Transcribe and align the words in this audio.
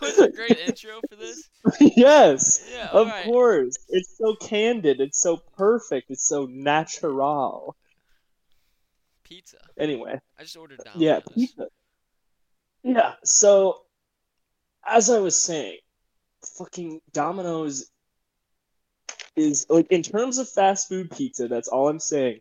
was 0.00 0.18
a 0.18 0.30
great 0.30 0.58
intro 0.58 1.00
for 1.08 1.16
this. 1.16 1.48
yes, 1.80 2.68
Yeah, 2.72 2.88
of 2.90 3.08
alright. 3.08 3.24
course. 3.24 3.76
It's 3.88 4.16
so 4.16 4.36
candid. 4.36 5.00
It's 5.00 5.20
so 5.20 5.38
perfect. 5.56 6.10
It's 6.10 6.26
so 6.26 6.46
natural. 6.46 7.76
Pizza. 9.24 9.58
Anyway, 9.76 10.20
I 10.38 10.42
just 10.42 10.56
ordered 10.56 10.78
Domino's. 10.84 11.02
yeah, 11.02 11.20
pizza. 11.34 11.66
Yeah. 12.84 13.14
So, 13.24 13.82
as 14.86 15.10
I 15.10 15.18
was 15.18 15.38
saying, 15.40 15.78
fucking 16.56 17.00
Domino's 17.12 17.90
is 19.34 19.66
like 19.68 19.90
in 19.90 20.02
terms 20.02 20.38
of 20.38 20.48
fast 20.48 20.88
food 20.88 21.10
pizza. 21.10 21.48
That's 21.48 21.66
all 21.68 21.88
I'm 21.88 21.98
saying. 21.98 22.40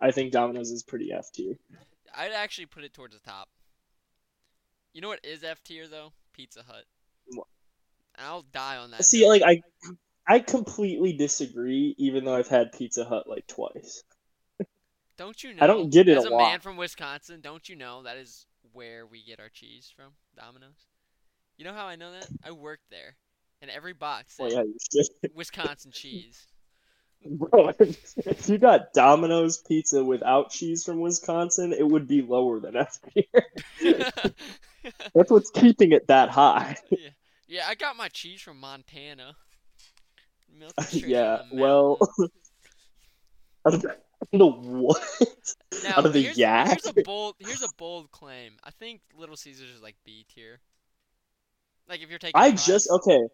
I 0.00 0.10
think 0.10 0.32
Domino's 0.32 0.70
is 0.70 0.82
pretty 0.82 1.12
F 1.12 1.30
tier. 1.32 1.56
I'd 2.14 2.32
actually 2.32 2.66
put 2.66 2.84
it 2.84 2.94
towards 2.94 3.14
the 3.14 3.20
top. 3.20 3.48
You 4.92 5.00
know 5.00 5.08
what 5.08 5.24
is 5.24 5.44
F 5.44 5.62
tier 5.62 5.88
though? 5.88 6.12
Pizza 6.32 6.62
Hut. 6.66 6.84
What? 7.28 7.46
I'll 8.18 8.42
die 8.42 8.76
on 8.76 8.90
that. 8.92 9.04
See, 9.04 9.20
hill. 9.20 9.28
like 9.28 9.42
I, 9.42 9.62
I 10.26 10.38
completely 10.40 11.12
disagree. 11.12 11.94
Even 11.98 12.24
though 12.24 12.34
I've 12.34 12.48
had 12.48 12.72
Pizza 12.72 13.04
Hut 13.04 13.28
like 13.28 13.46
twice. 13.46 14.02
don't 15.16 15.42
you 15.42 15.54
know? 15.54 15.62
I 15.62 15.66
don't 15.66 15.90
get 15.90 16.08
it 16.08 16.16
As 16.16 16.24
a 16.24 16.30
a 16.30 16.38
man 16.38 16.60
from 16.60 16.76
Wisconsin, 16.76 17.40
don't 17.40 17.68
you 17.68 17.76
know 17.76 18.02
that 18.02 18.16
is 18.16 18.46
where 18.72 19.06
we 19.06 19.22
get 19.24 19.40
our 19.40 19.48
cheese 19.48 19.92
from? 19.94 20.12
Domino's. 20.36 20.86
You 21.56 21.64
know 21.64 21.72
how 21.72 21.86
I 21.86 21.96
know 21.96 22.12
that? 22.12 22.28
I 22.44 22.50
worked 22.50 22.90
there, 22.90 23.16
and 23.62 23.70
every 23.70 23.94
box 23.94 24.36
oh, 24.38 24.48
said 24.48 24.66
yeah. 24.92 25.28
Wisconsin 25.34 25.90
cheese. 25.90 26.46
Bro, 27.30 27.72
if 27.78 28.48
you 28.48 28.58
got 28.58 28.92
Domino's 28.92 29.58
pizza 29.58 30.04
without 30.04 30.50
cheese 30.50 30.84
from 30.84 31.00
Wisconsin, 31.00 31.72
it 31.72 31.86
would 31.86 32.06
be 32.06 32.22
lower 32.22 32.60
than 32.60 32.76
F 32.76 32.98
tier. 33.12 33.24
That's 35.14 35.30
what's 35.30 35.50
keeping 35.50 35.92
it 35.92 36.06
that 36.08 36.30
high. 36.30 36.76
yeah, 37.48 37.64
I 37.68 37.74
got 37.74 37.96
my 37.96 38.08
cheese 38.08 38.40
from 38.40 38.60
Montana. 38.60 39.34
Milk 40.58 40.72
yeah, 40.92 41.34
out 41.34 41.40
of 41.40 41.50
the 41.50 41.56
well, 41.56 41.98
out 43.66 43.74
of 43.74 43.82
the, 43.82 43.96
the 44.32 44.46
what? 44.46 45.02
Now, 45.84 45.98
out 45.98 46.06
of 46.06 46.12
the 46.12 46.22
here's, 46.22 46.38
yak? 46.38 46.68
Here's 46.68 46.96
a 46.96 47.02
bold. 47.02 47.34
Here's 47.38 47.62
a 47.62 47.68
bold 47.76 48.10
claim. 48.10 48.52
I 48.64 48.70
think 48.70 49.02
Little 49.18 49.36
Caesars 49.36 49.70
is 49.70 49.82
like 49.82 49.96
B 50.04 50.24
tier. 50.34 50.60
Like 51.88 52.02
if 52.02 52.08
you're 52.08 52.18
taking. 52.18 52.40
I 52.40 52.52
just 52.52 52.88
okay. 52.90 53.26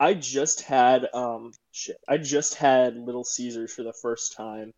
I 0.00 0.14
just 0.14 0.62
had 0.62 1.08
um 1.12 1.52
shit. 1.72 1.98
I 2.08 2.18
just 2.18 2.54
had 2.54 2.96
Little 2.96 3.24
Caesars 3.24 3.72
for 3.72 3.82
the 3.82 3.92
first 3.92 4.36
time. 4.36 4.72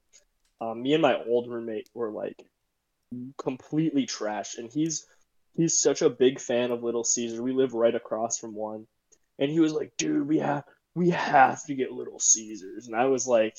Um, 0.61 0.83
me 0.83 0.95
and 0.95 1.03
my 1.03 1.23
old 1.25 1.51
roommate 1.51 1.89
were 1.95 2.11
like 2.11 2.43
completely 3.39 4.07
trashed, 4.07 4.59
and 4.59 4.71
he's 4.71 5.07
he's 5.57 5.81
such 5.81 6.03
a 6.03 6.11
big 6.11 6.41
fan 6.41 6.71
of 6.71 6.83
Little 6.83 7.05
Caesars. 7.05 7.41
We 7.41 7.53
live 7.53 7.75
right 7.75 7.95
across 7.95 8.39
from 8.39 8.55
one, 8.55 8.87
and 9.39 9.51
he 9.51 9.61
was 9.61 9.73
like, 9.73 9.93
"Dude, 9.97 10.27
we 10.29 10.39
have 10.39 10.65
we 10.95 11.11
have 11.11 11.65
to 11.67 11.75
get 11.75 11.93
Little 11.93 12.21
Caesars," 12.21 12.87
and 12.87 12.97
I 12.97 13.07
was 13.07 13.27
like. 13.27 13.57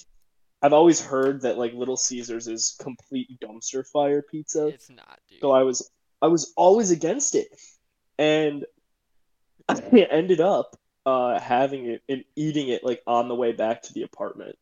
I've 0.63 0.73
always 0.73 1.01
heard 1.01 1.41
that 1.41 1.57
like 1.57 1.73
Little 1.73 1.97
Caesars 1.97 2.47
is 2.47 2.77
complete 2.79 3.39
dumpster 3.39 3.83
fire 3.83 4.21
pizza. 4.21 4.67
It's 4.67 4.91
not, 4.91 5.17
dude. 5.27 5.41
So 5.41 5.49
I 5.49 5.63
was 5.63 5.89
I 6.21 6.27
was 6.27 6.53
always 6.55 6.91
against 6.91 7.33
it, 7.33 7.47
and 8.19 8.63
I 9.67 10.07
ended 10.11 10.39
up 10.39 10.75
uh, 11.05 11.39
having 11.39 11.85
it 11.85 12.03
and 12.07 12.23
eating 12.35 12.69
it 12.69 12.83
like 12.83 13.01
on 13.07 13.27
the 13.27 13.35
way 13.35 13.51
back 13.51 13.81
to 13.83 13.93
the 13.93 14.03
apartment, 14.03 14.57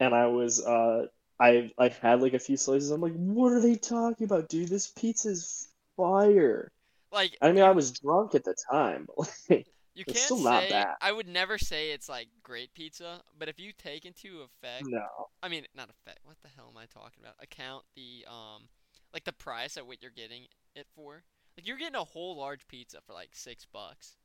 and 0.00 0.14
I 0.14 0.26
was 0.26 0.64
uh, 0.64 1.06
I 1.40 1.70
I 1.78 1.88
had 1.88 2.22
like 2.22 2.34
a 2.34 2.38
few 2.38 2.56
slices. 2.56 2.90
I'm 2.90 3.00
like, 3.00 3.14
what 3.14 3.52
are 3.52 3.60
they 3.60 3.76
talking 3.76 4.24
about, 4.24 4.48
dude? 4.48 4.68
This 4.68 4.88
pizza's 4.88 5.68
fire. 5.96 6.70
like 7.12 7.36
I 7.40 7.52
mean, 7.52 7.64
I 7.64 7.70
was 7.70 7.92
drunk 7.92 8.34
at 8.34 8.44
the 8.44 8.54
time, 8.70 9.06
but 9.16 9.32
like, 9.50 9.66
you 9.94 10.04
it's 10.06 10.12
can't 10.12 10.24
still 10.24 10.38
not 10.38 10.64
say. 10.64 10.70
bad. 10.70 10.94
I 11.00 11.12
would 11.12 11.28
never 11.28 11.58
say 11.58 11.90
it's 11.90 12.08
like 12.08 12.28
great 12.42 12.72
pizza, 12.74 13.22
but 13.38 13.48
if 13.48 13.58
you 13.58 13.72
take 13.72 14.04
into 14.04 14.42
effect, 14.42 14.86
no. 14.86 15.00
I 15.42 15.48
mean 15.48 15.64
not 15.74 15.88
effect. 15.90 16.20
What 16.24 16.36
the 16.42 16.50
hell 16.54 16.70
am 16.70 16.76
I 16.78 16.86
talking 16.86 17.22
about? 17.22 17.34
Account 17.42 17.84
the 17.94 18.26
um, 18.28 18.68
like 19.14 19.24
the 19.24 19.32
price 19.32 19.76
at 19.76 19.86
what 19.86 20.02
you're 20.02 20.10
getting 20.10 20.46
it 20.74 20.86
for. 20.94 21.22
Like 21.56 21.66
you're 21.66 21.78
getting 21.78 21.96
a 21.96 22.04
whole 22.04 22.36
large 22.36 22.68
pizza 22.68 22.98
for 23.06 23.14
like 23.14 23.30
six 23.32 23.64
bucks. 23.64 24.16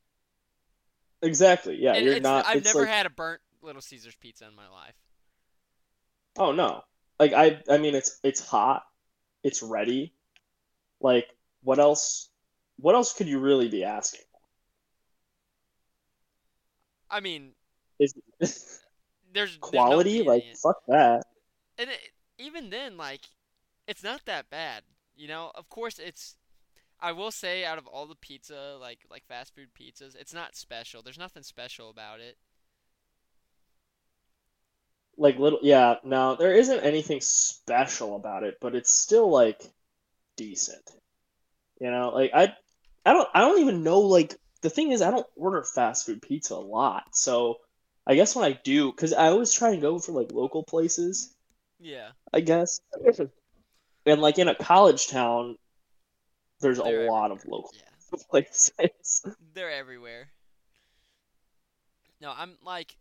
Exactly. 1.22 1.76
Yeah, 1.80 1.94
and 1.94 2.04
you're 2.04 2.20
not. 2.20 2.46
I've 2.46 2.64
never 2.64 2.80
like, 2.80 2.88
had 2.88 3.06
a 3.06 3.10
burnt 3.10 3.40
Little 3.62 3.80
Caesars 3.80 4.16
pizza 4.16 4.46
in 4.46 4.54
my 4.54 4.68
life. 4.68 4.94
Oh 6.38 6.52
no. 6.52 6.82
Like 7.18 7.32
I 7.32 7.62
I 7.70 7.78
mean 7.78 7.94
it's 7.94 8.18
it's 8.22 8.46
hot. 8.46 8.84
It's 9.44 9.62
ready. 9.62 10.12
Like 11.00 11.28
what 11.62 11.78
else 11.78 12.28
what 12.76 12.94
else 12.94 13.12
could 13.12 13.28
you 13.28 13.38
really 13.38 13.68
be 13.68 13.84
asking? 13.84 14.22
I 17.12 17.20
mean, 17.20 17.52
Is 17.98 18.14
there's 18.40 18.80
there's 19.32 19.54
no 19.54 19.68
quality? 19.68 20.22
Like 20.22 20.44
fuck 20.56 20.78
that. 20.88 21.24
and 21.78 21.90
it, 21.90 21.98
even 22.38 22.70
then, 22.70 22.96
like, 22.96 23.20
it's 23.86 24.02
not 24.02 24.24
that 24.24 24.50
bad. 24.50 24.82
You 25.14 25.28
know, 25.28 25.52
of 25.54 25.68
course, 25.68 25.98
it's. 25.98 26.36
I 27.02 27.10
will 27.10 27.32
say, 27.32 27.64
out 27.64 27.78
of 27.78 27.88
all 27.88 28.06
the 28.06 28.14
pizza, 28.14 28.78
like 28.80 29.00
like 29.10 29.26
fast 29.26 29.54
food 29.56 29.70
pizzas, 29.78 30.14
it's 30.14 30.32
not 30.32 30.54
special. 30.54 31.02
There's 31.02 31.18
nothing 31.18 31.42
special 31.42 31.90
about 31.90 32.20
it. 32.20 32.38
Like 35.18 35.38
little 35.38 35.58
yeah, 35.62 35.96
no, 36.04 36.36
there 36.36 36.54
isn't 36.54 36.80
anything 36.80 37.20
special 37.20 38.14
about 38.14 38.44
it, 38.44 38.58
but 38.60 38.76
it's 38.76 38.90
still 38.90 39.28
like 39.28 39.60
decent. 40.36 40.88
You 41.80 41.90
know, 41.90 42.10
like 42.10 42.30
I 42.32 42.54
I 43.04 43.12
don't 43.12 43.28
I 43.34 43.40
don't 43.40 43.60
even 43.60 43.82
know 43.82 44.00
like 44.00 44.36
the 44.62 44.70
thing 44.70 44.92
is 44.92 45.02
I 45.02 45.10
don't 45.10 45.26
order 45.34 45.64
fast 45.64 46.06
food 46.06 46.22
pizza 46.22 46.54
a 46.54 46.56
lot. 46.56 47.04
So 47.16 47.56
I 48.06 48.14
guess 48.14 48.36
when 48.36 48.44
I 48.44 48.58
do, 48.62 48.92
because 48.92 49.12
I 49.12 49.26
always 49.26 49.52
try 49.52 49.72
and 49.72 49.82
go 49.82 49.98
for 49.98 50.12
like 50.12 50.30
local 50.30 50.62
places. 50.62 51.34
Yeah, 51.80 52.10
I 52.32 52.40
guess. 52.40 52.80
And 54.06 54.20
like 54.20 54.38
in 54.38 54.48
a 54.48 54.54
college 54.54 55.08
town, 55.08 55.58
there's 56.62 56.78
a 56.78 56.84
They're 56.84 57.06
lot 57.06 57.30
of 57.32 57.44
local 57.46 57.74
yeah, 57.74 58.18
places. 58.30 59.26
they're 59.54 59.70
everywhere. 59.70 60.32
No, 62.20 62.32
I'm 62.36 62.58
like, 62.64 62.96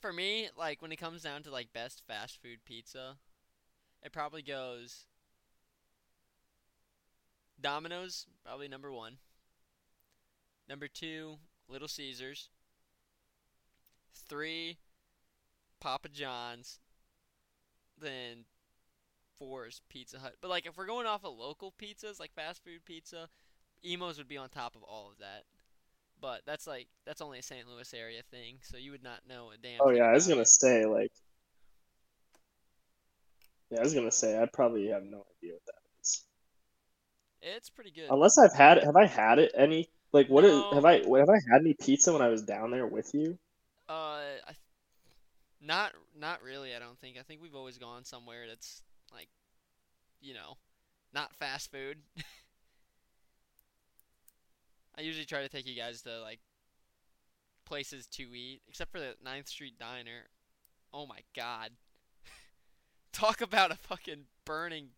for 0.00 0.12
me, 0.12 0.50
like 0.56 0.82
when 0.82 0.92
it 0.92 0.96
comes 0.96 1.22
down 1.22 1.42
to 1.44 1.50
like 1.50 1.72
best 1.72 2.02
fast 2.06 2.40
food 2.42 2.64
pizza, 2.64 3.18
it 4.02 4.12
probably 4.12 4.42
goes. 4.42 5.06
Domino's 7.60 8.26
probably 8.44 8.68
number 8.68 8.92
one. 8.92 9.18
Number 10.68 10.88
two, 10.88 11.38
Little 11.68 11.88
Caesars. 11.88 12.50
Three, 14.28 14.78
Papa 15.80 16.08
John's. 16.08 16.80
Then 17.98 18.44
four 19.38 19.66
is 19.66 19.80
Pizza 19.88 20.18
Hut. 20.18 20.34
But 20.40 20.50
like 20.50 20.66
if 20.66 20.76
we're 20.76 20.86
going 20.86 21.06
off 21.06 21.24
of 21.24 21.36
local 21.36 21.72
pizzas, 21.80 22.20
like 22.20 22.34
fast 22.34 22.62
food 22.64 22.84
pizza, 22.84 23.28
Imo's 23.82 24.18
would 24.18 24.28
be 24.28 24.36
on 24.36 24.48
top 24.48 24.76
of 24.76 24.82
all 24.82 25.10
of 25.10 25.18
that. 25.18 25.44
But 26.20 26.42
that's 26.46 26.66
like 26.66 26.88
that's 27.04 27.20
only 27.20 27.38
a 27.38 27.42
St. 27.42 27.68
Louis 27.68 27.92
area 27.94 28.22
thing, 28.30 28.58
so 28.62 28.76
you 28.76 28.90
would 28.90 29.02
not 29.02 29.20
know 29.28 29.50
a 29.54 29.58
damn. 29.58 29.80
Oh 29.80 29.90
yeah, 29.90 30.04
I 30.04 30.12
was 30.12 30.26
gonna 30.26 30.42
it. 30.42 30.48
say 30.48 30.84
like. 30.86 31.12
Yeah, 33.70 33.80
I 33.80 33.82
was 33.82 33.94
gonna 33.94 34.10
say 34.12 34.40
I 34.40 34.46
probably 34.46 34.88
have 34.88 35.02
no 35.02 35.24
idea 35.38 35.54
what 35.54 35.66
that 35.66 36.00
is. 36.00 36.22
It's 37.42 37.68
pretty 37.68 37.90
good. 37.90 38.08
Unless 38.10 38.38
I've 38.38 38.54
had 38.54 38.78
it, 38.78 38.84
have 38.84 38.96
I 38.96 39.06
had 39.06 39.38
it 39.38 39.52
any 39.56 39.90
like 40.12 40.28
what 40.28 40.44
No. 40.44 40.72
have 40.72 40.84
I 40.84 40.94
have 40.98 41.28
I 41.28 41.38
had 41.52 41.60
any 41.60 41.74
pizza 41.74 42.12
when 42.12 42.22
I 42.22 42.28
was 42.28 42.42
down 42.42 42.70
there 42.70 42.86
with 42.86 43.12
you? 43.12 43.38
Uh, 43.88 43.92
I, 44.48 44.52
not 45.60 45.92
not 46.18 46.42
really. 46.42 46.74
I 46.74 46.78
don't 46.78 46.98
think. 46.98 47.18
I 47.18 47.22
think 47.22 47.42
we've 47.42 47.54
always 47.54 47.78
gone 47.78 48.04
somewhere 48.04 48.46
that's 48.48 48.82
like, 49.12 49.28
you 50.20 50.34
know, 50.34 50.56
not 51.12 51.34
fast 51.34 51.70
food. 51.70 51.98
I 54.98 55.02
usually 55.02 55.26
try 55.26 55.42
to 55.42 55.48
take 55.48 55.66
you 55.66 55.76
guys 55.76 56.02
to 56.02 56.20
like 56.22 56.40
places 57.66 58.06
to 58.06 58.22
eat, 58.22 58.62
except 58.68 58.92
for 58.92 58.98
the 58.98 59.14
9th 59.24 59.48
Street 59.48 59.78
Diner. 59.78 60.28
Oh 60.92 61.06
my 61.06 61.20
god. 61.34 61.70
Talk 63.12 63.40
about 63.42 63.72
a 63.72 63.76
fucking 63.76 64.24
burning 64.44 64.88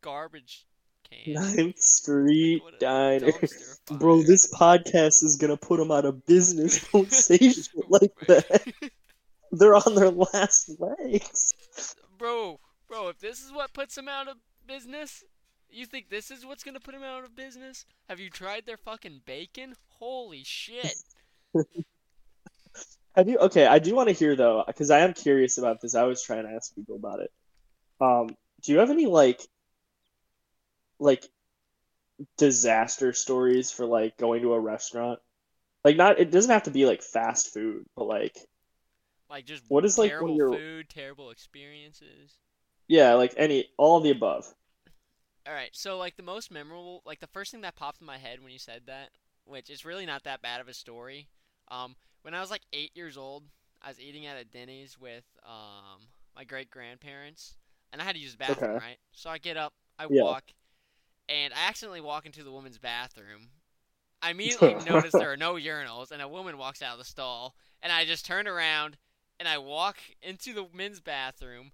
garbage 0.00 0.66
can. 1.10 1.34
Ninth 1.34 1.80
Street 1.80 2.62
What 2.62 2.74
a 2.74 2.78
Diner. 2.78 3.32
Bro, 3.98 4.22
this 4.22 4.52
podcast 4.52 5.24
is 5.24 5.36
gonna 5.40 5.56
put 5.56 5.78
them 5.78 5.90
out 5.90 6.04
of 6.04 6.24
business. 6.26 6.86
Don't 6.92 7.12
say 7.12 7.38
shit 7.38 7.68
like 7.88 8.14
that. 8.28 8.72
They're 9.50 9.74
on 9.74 9.94
their 9.94 10.10
last 10.10 10.70
legs. 10.78 11.54
bro, 12.16 12.58
bro, 12.92 13.08
if 13.08 13.18
this 13.20 13.42
is 13.42 13.50
what 13.50 13.72
puts 13.72 13.94
them 13.94 14.06
out 14.06 14.28
of 14.28 14.36
business, 14.66 15.24
you 15.70 15.86
think 15.86 16.10
this 16.10 16.30
is 16.30 16.44
what's 16.44 16.62
gonna 16.62 16.78
put 16.78 16.92
them 16.92 17.02
out 17.02 17.24
of 17.24 17.34
business? 17.34 17.86
Have 18.08 18.20
you 18.20 18.28
tried 18.28 18.66
their 18.66 18.76
fucking 18.76 19.22
bacon? 19.24 19.74
Holy 19.88 20.44
shit! 20.44 20.94
Have 23.16 23.28
you? 23.28 23.38
Okay, 23.38 23.66
I 23.66 23.78
do 23.78 23.94
want 23.94 24.08
to 24.08 24.14
hear 24.14 24.36
though, 24.36 24.64
because 24.66 24.90
I 24.90 25.00
am 25.00 25.14
curious 25.14 25.56
about 25.58 25.80
this. 25.80 25.94
I 25.94 26.02
was 26.04 26.22
trying 26.22 26.44
to 26.44 26.52
ask 26.52 26.74
people 26.74 26.96
about 26.96 27.20
it. 27.20 27.30
Um, 28.00 28.36
do 28.62 28.72
you 28.72 28.78
have 28.78 28.90
any 28.90 29.06
like 29.06 29.40
like 30.98 31.26
disaster 32.36 33.12
stories 33.14 33.70
for 33.70 33.86
like 33.86 34.18
going 34.18 34.42
to 34.42 34.52
a 34.52 34.60
restaurant? 34.60 35.18
Like 35.82 35.96
not 35.96 36.18
it 36.20 36.30
doesn't 36.30 36.50
have 36.50 36.64
to 36.64 36.70
be 36.70 36.84
like 36.84 37.02
fast 37.02 37.54
food, 37.54 37.86
but 37.96 38.04
like 38.04 38.36
Like 39.30 39.46
just 39.46 39.64
What 39.68 39.86
is, 39.86 39.96
like, 39.96 40.10
terrible 40.10 40.28
one 40.28 40.32
of 40.32 40.36
your- 40.36 40.52
food, 40.52 40.90
terrible 40.90 41.30
experiences. 41.30 42.36
Yeah, 42.92 43.14
like 43.14 43.34
any 43.36 43.68
all 43.78 43.96
of 43.98 44.04
the 44.04 44.10
above. 44.10 44.54
All 45.46 45.54
right, 45.54 45.70
so 45.74 45.98
like 45.98 46.16
the 46.16 46.22
most 46.22 46.50
memorable, 46.50 47.02
like 47.04 47.20
the 47.20 47.26
first 47.28 47.50
thing 47.50 47.62
that 47.62 47.76
popped 47.76 48.00
in 48.00 48.06
my 48.06 48.18
head 48.18 48.42
when 48.42 48.52
you 48.52 48.58
said 48.58 48.82
that, 48.86 49.10
which 49.44 49.70
is 49.70 49.84
really 49.84 50.06
not 50.06 50.24
that 50.24 50.42
bad 50.42 50.60
of 50.60 50.68
a 50.68 50.74
story. 50.74 51.28
Um, 51.68 51.96
when 52.22 52.34
I 52.34 52.40
was 52.40 52.50
like 52.50 52.62
eight 52.72 52.92
years 52.94 53.16
old, 53.16 53.44
I 53.82 53.88
was 53.88 54.00
eating 54.00 54.26
at 54.26 54.36
a 54.36 54.44
Denny's 54.44 54.98
with 54.98 55.24
um 55.44 56.08
my 56.36 56.44
great 56.44 56.70
grandparents, 56.70 57.56
and 57.92 58.00
I 58.00 58.04
had 58.04 58.14
to 58.16 58.20
use 58.22 58.32
the 58.32 58.38
bathroom, 58.38 58.74
Okay. 58.74 58.80
right? 58.80 58.98
So 59.12 59.30
I 59.30 59.38
get 59.38 59.56
up, 59.56 59.72
I 59.98 60.06
Yeah. 60.08 60.34
walk, 60.34 60.44
and 61.28 61.52
I 61.54 61.68
accidentally 61.68 62.00
walk 62.00 62.26
into 62.26 62.44
the 62.44 62.52
woman's 62.52 62.78
bathroom. 62.78 63.50
I 64.22 64.30
immediately 64.52 64.74
notice 64.74 65.16
there 65.16 65.32
are 65.32 65.36
no 65.36 65.54
urinals, 65.54 66.10
and 66.12 66.22
a 66.22 66.28
woman 66.28 66.58
walks 66.58 66.82
out 66.82 66.92
of 66.94 66.98
the 66.98 67.04
stall, 67.04 67.54
and 67.82 67.92
I 67.92 68.04
just 68.04 68.26
turn 68.26 68.46
around 68.48 68.96
and 69.38 69.48
I 69.48 69.58
walk 69.58 69.98
into 70.22 70.54
the 70.54 70.66
men's 70.72 71.00
bathroom, 71.00 71.72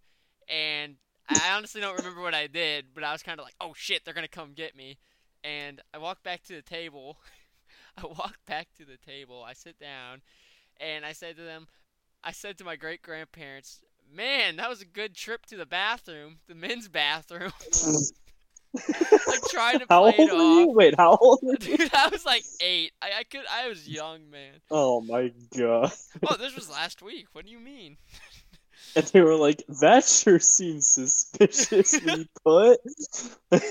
and 0.48 0.96
I 1.28 1.52
honestly 1.56 1.80
don't 1.80 1.96
remember 1.96 2.20
what 2.22 2.34
I 2.34 2.46
did, 2.46 2.86
but 2.94 3.04
I 3.04 3.12
was 3.12 3.22
kind 3.22 3.38
of 3.40 3.44
like, 3.44 3.54
"Oh 3.60 3.72
shit, 3.76 4.04
they're 4.04 4.14
gonna 4.14 4.28
come 4.28 4.52
get 4.54 4.76
me," 4.76 4.98
and 5.44 5.80
I 5.92 5.98
walk 5.98 6.22
back 6.22 6.42
to 6.44 6.54
the 6.54 6.62
table. 6.62 7.18
I 7.96 8.06
walk 8.06 8.36
back 8.46 8.68
to 8.78 8.84
the 8.84 8.96
table. 8.96 9.42
I 9.42 9.52
sit 9.54 9.78
down, 9.78 10.22
and 10.80 11.04
I 11.04 11.12
said 11.12 11.36
to 11.36 11.42
them, 11.42 11.66
I 12.24 12.32
said 12.32 12.58
to 12.58 12.64
my 12.64 12.76
great 12.76 13.02
grandparents, 13.02 13.80
"Man, 14.10 14.56
that 14.56 14.70
was 14.70 14.80
a 14.80 14.86
good 14.86 15.14
trip 15.14 15.46
to 15.46 15.56
the 15.56 15.66
bathroom, 15.66 16.38
the 16.48 16.54
men's 16.54 16.88
bathroom." 16.88 17.52
like 19.26 19.42
trying 19.50 19.78
to 19.80 19.86
How 19.88 20.02
play 20.02 20.14
old 20.18 20.30
it 20.30 20.32
were 20.32 20.42
you? 20.42 20.70
off. 20.70 20.74
Wait, 20.74 20.94
how 20.96 21.16
old 21.16 21.40
were 21.42 21.56
you? 21.60 21.76
Dude, 21.76 21.90
I 21.94 22.08
was 22.08 22.24
like 22.24 22.44
eight. 22.60 22.92
I, 23.02 23.10
I 23.20 23.24
could. 23.24 23.44
I 23.50 23.68
was 23.68 23.88
young, 23.88 24.30
man. 24.30 24.60
Oh 24.70 25.00
my 25.00 25.32
god. 25.56 25.92
Oh, 26.26 26.36
this 26.36 26.54
was 26.54 26.68
last 26.70 27.02
week. 27.02 27.26
What 27.32 27.44
do 27.46 27.50
you 27.50 27.60
mean? 27.60 27.96
And 28.98 29.06
they 29.06 29.20
were 29.20 29.36
like, 29.36 29.62
that 29.80 30.04
sure 30.04 30.40
seems 30.40 30.88
suspiciously 30.88 32.28
put. 32.44 32.80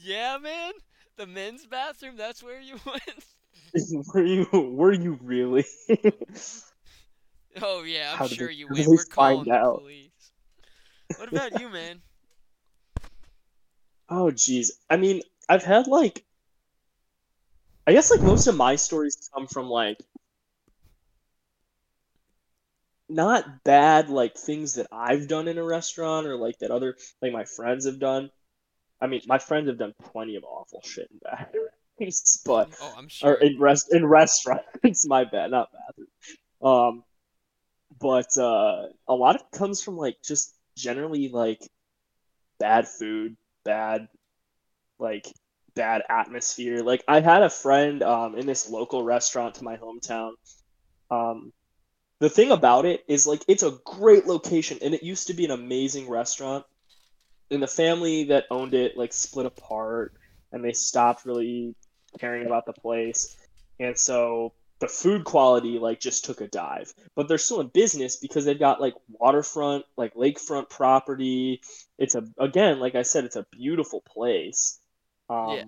yeah, 0.00 0.38
man. 0.40 0.70
The 1.16 1.26
men's 1.26 1.66
bathroom. 1.66 2.16
That's 2.16 2.44
where 2.44 2.60
you 2.60 2.76
went. 2.86 4.06
were 4.14 4.24
you 4.24 4.46
were 4.52 4.92
you 4.92 5.18
really? 5.20 5.64
Oh 7.60 7.82
yeah, 7.82 8.12
I'm 8.12 8.18
How 8.18 8.28
sure 8.28 8.50
you 8.50 8.68
went. 8.68 8.86
We're 8.86 9.04
calling 9.04 9.48
the 9.48 9.54
out? 9.54 9.80
police. 9.80 10.12
What 11.16 11.28
about 11.28 11.60
you, 11.60 11.68
man? 11.70 12.00
Oh 14.10 14.30
jeez. 14.30 14.68
I 14.88 14.96
mean, 14.96 15.20
I've 15.50 15.64
had 15.64 15.86
like 15.86 16.24
I 17.86 17.92
guess 17.92 18.10
like 18.10 18.22
most 18.22 18.46
of 18.46 18.56
my 18.56 18.76
stories 18.76 19.28
come 19.34 19.46
from 19.48 19.68
like 19.68 19.98
not 23.08 23.64
bad 23.64 24.10
like 24.10 24.36
things 24.36 24.74
that 24.74 24.88
I've 24.92 25.28
done 25.28 25.48
in 25.48 25.58
a 25.58 25.64
restaurant 25.64 26.26
or 26.26 26.36
like 26.36 26.58
that 26.58 26.70
other 26.70 26.96
like 27.22 27.32
my 27.32 27.44
friends 27.44 27.86
have 27.86 27.98
done. 27.98 28.30
I 29.00 29.06
mean, 29.08 29.22
my 29.26 29.38
friends 29.38 29.68
have 29.68 29.78
done 29.78 29.94
plenty 30.02 30.36
of 30.36 30.44
awful 30.44 30.82
shit 30.84 31.08
in 31.10 31.18
bathrooms, 31.22 32.42
but 32.46 32.70
Oh, 32.80 32.94
I'm 32.96 33.08
or 33.22 33.34
sure. 33.34 33.34
in 33.34 33.58
rest 33.60 33.92
in 33.94 34.06
restaurants. 34.06 35.06
My 35.08 35.24
bad, 35.24 35.50
not 35.50 35.70
bathroom. 35.72 36.08
Um, 36.62 37.04
but 38.00 38.36
uh, 38.38 38.86
a 39.08 39.14
lot 39.14 39.36
of 39.36 39.42
it 39.42 39.58
comes 39.58 39.82
from 39.82 39.96
like 39.96 40.16
just 40.24 40.54
generally 40.76 41.28
like 41.28 41.60
bad 42.60 42.88
food, 42.88 43.36
bad 43.64 44.08
like 44.98 45.26
bad 45.74 46.02
atmosphere. 46.08 46.82
Like 46.82 47.04
I 47.08 47.20
had 47.20 47.42
a 47.42 47.50
friend 47.50 48.02
um 48.02 48.36
in 48.36 48.46
this 48.46 48.68
local 48.70 49.02
restaurant 49.04 49.56
to 49.56 49.64
my 49.64 49.76
hometown. 49.76 50.32
Um, 51.10 51.52
the 52.20 52.28
thing 52.28 52.50
about 52.50 52.84
it 52.84 53.04
is 53.06 53.26
like 53.26 53.42
it's 53.46 53.62
a 53.62 53.78
great 53.84 54.26
location 54.26 54.78
and 54.82 54.94
it 54.94 55.02
used 55.02 55.28
to 55.28 55.34
be 55.34 55.44
an 55.44 55.50
amazing 55.50 56.08
restaurant. 56.08 56.64
And 57.50 57.62
the 57.62 57.68
family 57.68 58.24
that 58.24 58.44
owned 58.50 58.74
it 58.74 58.96
like 58.96 59.12
split 59.12 59.46
apart 59.46 60.14
and 60.52 60.64
they 60.64 60.72
stopped 60.72 61.24
really 61.24 61.74
caring 62.18 62.46
about 62.46 62.66
the 62.66 62.72
place. 62.72 63.36
And 63.78 63.96
so 63.96 64.52
the 64.80 64.88
food 64.88 65.24
quality 65.24 65.78
like 65.78 66.00
just 66.00 66.24
took 66.24 66.40
a 66.40 66.48
dive. 66.48 66.92
But 67.14 67.28
they're 67.28 67.38
still 67.38 67.60
in 67.60 67.68
business 67.68 68.16
because 68.16 68.44
they've 68.44 68.58
got 68.58 68.80
like 68.80 68.94
waterfront, 69.08 69.84
like 69.96 70.14
lakefront 70.14 70.68
property. 70.68 71.60
It's 71.98 72.16
a 72.16 72.24
again, 72.38 72.80
like 72.80 72.96
I 72.96 73.02
said, 73.02 73.24
it's 73.24 73.36
a 73.36 73.46
beautiful 73.52 74.02
place. 74.02 74.78
Um, 75.30 75.50
Yeah. 75.50 75.64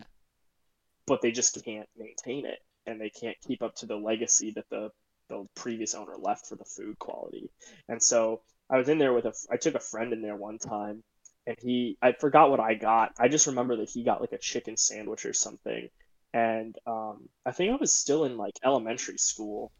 But 1.06 1.22
they 1.22 1.32
just 1.32 1.64
can't 1.64 1.88
maintain 1.96 2.46
it 2.46 2.58
and 2.86 3.00
they 3.00 3.10
can't 3.10 3.36
keep 3.46 3.62
up 3.62 3.76
to 3.76 3.86
the 3.86 3.96
legacy 3.96 4.52
that 4.52 4.68
the 4.70 4.90
the 5.30 5.46
previous 5.56 5.94
owner 5.94 6.16
left 6.18 6.48
for 6.48 6.56
the 6.56 6.66
food 6.66 6.98
quality. 7.00 7.50
And 7.88 8.02
so 8.02 8.42
I 8.70 8.78
was 8.78 8.90
in 8.90 8.98
there 8.98 9.14
with 9.14 9.26
a 9.26 9.34
I 9.52 9.58
took 9.58 9.76
a 9.76 9.80
friend 9.80 10.12
in 10.14 10.22
there 10.22 10.36
one 10.36 10.58
time 10.60 11.04
and 11.46 11.56
he 11.60 11.98
I 12.02 12.12
forgot 12.12 12.50
what 12.50 12.60
I 12.60 12.74
got. 12.74 13.12
I 13.20 13.28
just 13.28 13.48
remember 13.48 13.78
that 13.78 13.90
he 13.90 14.04
got 14.04 14.22
like 14.22 14.32
a 14.34 14.38
chicken 14.38 14.76
sandwich 14.78 15.26
or 15.26 15.34
something. 15.34 15.88
And 16.34 16.76
um, 16.86 17.30
I 17.46 17.52
think 17.52 17.72
I 17.72 17.76
was 17.76 17.92
still 17.94 18.24
in 18.26 18.38
like 18.38 18.54
elementary 18.64 19.18
school, 19.18 19.72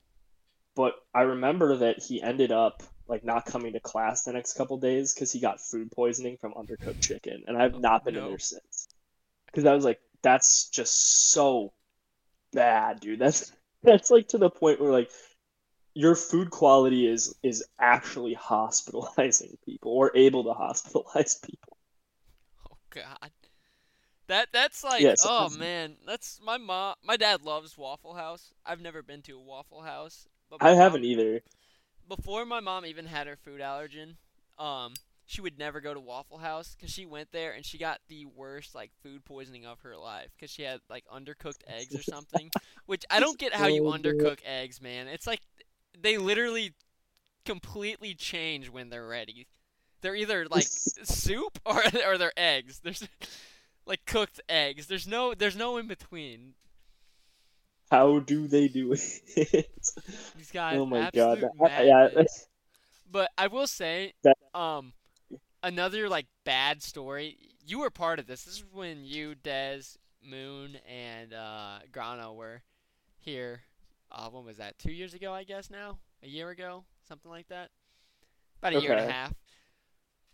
but 0.77 0.95
I 1.15 1.23
remember 1.23 1.79
that 1.79 2.03
he 2.03 2.23
ended 2.23 2.53
up 2.53 2.83
like 3.09 3.25
not 3.25 3.47
coming 3.47 3.75
to 3.75 3.81
class 3.81 4.25
the 4.25 4.33
next 4.35 4.55
couple 4.55 4.79
days 4.79 5.15
because 5.15 5.33
he 5.33 5.41
got 5.41 5.61
food 5.61 5.93
poisoning 5.93 6.39
from 6.41 6.55
undercooked 6.55 7.01
chicken, 7.01 7.45
and 7.49 7.59
I've 7.61 7.75
Oh, 7.75 7.81
not 7.81 8.05
been 8.05 8.17
in 8.17 8.27
there 8.27 8.39
since. 8.39 8.89
Because 9.47 9.67
I 9.67 9.75
was 9.75 9.85
like, 9.87 10.01
that's 10.23 10.71
just 10.71 11.31
so 11.33 11.75
bad, 12.53 13.01
dude. 13.01 13.21
That's 13.21 13.53
that's 13.85 14.11
like 14.11 14.29
to 14.31 14.39
the 14.39 14.51
point 14.51 14.81
where 14.81 14.93
like 14.93 15.11
your 15.95 16.15
food 16.15 16.51
quality 16.51 17.07
is 17.07 17.35
is 17.43 17.65
actually 17.81 18.35
hospitalizing 18.35 19.59
people 19.65 19.93
or 19.93 20.13
able 20.17 20.45
to 20.45 20.51
hospitalize 20.51 21.41
people. 21.47 21.77
Oh 22.71 22.77
God. 22.91 23.31
That 24.29 24.49
that's 24.53 24.85
like 24.85 25.15
oh 25.23 25.49
that's- 25.49 25.57
man, 25.59 25.97
that's 26.07 26.41
my 26.43 26.57
mom. 26.57 26.95
My 27.03 27.17
dad 27.17 27.43
loves 27.43 27.77
Waffle 27.77 28.15
House. 28.15 28.53
I've 28.65 28.81
never 28.81 29.03
been 29.03 29.23
to 29.23 29.37
a 29.37 29.41
Waffle 29.41 29.83
House, 29.83 30.29
but 30.49 30.61
I 30.61 30.75
mom- 30.75 30.79
haven't 30.79 31.05
either. 31.05 31.43
before 32.09 32.45
my 32.45 32.61
mom 32.61 32.87
even 32.87 33.07
had 33.07 33.27
her 33.27 33.37
food 33.37 33.61
allergen, 33.61 34.17
um, 34.59 34.95
she 35.27 35.41
would 35.41 35.59
never 35.59 35.81
go 35.81 35.95
to 35.95 36.01
Waffle 36.01 36.39
House 36.39 36.75
because 36.77 36.91
she 36.93 37.07
went 37.07 37.31
there 37.33 37.53
and 37.53 37.65
she 37.65 37.79
got 37.79 38.01
the 38.09 38.25
worst 38.27 38.75
like 38.75 38.91
food 39.03 39.25
poisoning 39.25 39.67
of 39.67 39.81
her 39.83 39.97
life 39.97 40.31
because 40.37 40.51
she 40.51 40.63
had 40.63 40.81
like 40.89 41.05
undercooked 41.13 41.63
eggs 41.67 41.97
or 41.97 42.03
something. 42.05 42.51
Which 42.87 43.05
I 43.11 43.21
don't 43.21 43.39
get 43.39 43.53
how 43.53 43.67
you 43.67 43.87
Oh, 43.87 43.93
undercook 43.93 44.39
eggs, 44.45 44.81
man. 44.81 45.09
It's 45.09 45.27
like 45.27 45.41
they 45.99 46.19
literally 46.19 46.75
completely 47.45 48.15
change 48.15 48.69
when 48.69 48.91
they're 48.91 49.07
ready. 49.07 49.47
They're 50.01 50.17
either 50.17 50.47
like 50.51 50.67
soup 50.69 51.59
or 51.67 51.83
or 52.07 52.19
they're 52.19 52.33
eggs. 52.37 52.81
There's 52.83 53.07
like 53.87 54.05
cooked 54.07 54.41
eggs. 54.49 54.87
There's 54.87 55.07
no 55.07 55.35
there's 55.35 55.57
no 55.57 55.77
in 55.77 55.87
between. 55.87 56.55
How 57.91 58.21
do 58.21 58.47
they 58.47 58.69
do 58.69 58.93
it? 59.37 59.79
These 60.37 60.51
guys, 60.53 60.79
oh 60.79 60.87
my 60.87 61.11
god! 61.13 61.41
That- 61.41 61.85
yeah. 62.17 62.25
But 63.11 63.31
I 63.37 63.49
will 63.49 63.67
say, 63.67 64.15
That- 64.23 64.37
um, 64.55 64.93
another 65.63 66.09
like 66.09 66.27
bad 66.45 66.83
story. 66.83 67.37
You 67.67 67.81
were 67.81 67.91
part 67.91 68.19
of 68.19 68.27
this. 68.27 68.45
This 68.45 68.57
is 68.59 68.65
when 68.73 69.05
you, 69.05 69.35
Dez, 69.43 69.97
Moon, 70.25 70.79
and 70.89 71.35
uh, 71.35 71.81
Grano 71.93 72.33
were 72.33 72.63
here. 73.19 73.63
Uh, 74.11 74.29
when 74.31 74.45
was 74.45 74.59
that? 74.59 74.79
Two 74.79 74.93
years 74.93 75.15
ago, 75.15 75.33
I 75.33 75.45
guess. 75.45 75.71
Now, 75.71 75.99
a 76.23 76.29
year 76.29 76.51
ago, 76.51 76.85
something 77.09 77.31
like 77.31 77.49
that. 77.49 77.71
About 78.61 78.73
a 78.73 78.77
year 78.77 78.93
and 78.93 79.01
a 79.01 79.05
half. 79.05 79.35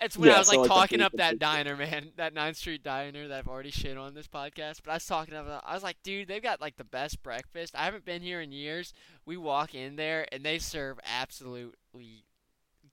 It's 0.00 0.16
when 0.18 0.30
I 0.30 0.36
Yeah, 0.36 0.38
was 0.38 0.48
so, 0.48 0.48
like 0.48 0.62
like, 0.62 0.72
talking 0.74 1.00
up 1.00 1.16
that 1.16 1.38
diner, 1.38 1.76
man, 1.76 2.12
that 2.16 2.34
9th 2.34 2.56
Street 2.56 2.82
diner 2.82 3.28
that 3.28 3.38
I've 3.38 3.48
already 3.48 3.70
shit 3.70 3.96
on 3.96 4.14
this 4.14 4.28
podcast. 4.28 4.82
But 4.84 4.90
I 4.90 4.94
was 4.94 5.06
talking 5.06 5.34
about, 5.34 5.64
I 5.66 5.74
was 5.74 5.82
like, 5.82 5.96
dude, 6.02 6.28
they've 6.28 6.42
got 6.42 6.60
like 6.60 6.76
the 6.76 6.84
best 6.84 7.22
breakfast. 7.22 7.74
I 7.74 7.84
haven't 7.84 8.04
been 8.04 8.22
here 8.22 8.40
in 8.40 8.52
years. 8.52 8.92
We 9.24 9.36
walk 9.36 9.74
in 9.74 9.96
there 9.96 10.26
and 10.32 10.44
they 10.44 10.58
serve 10.58 10.98
absolutely 11.04 12.24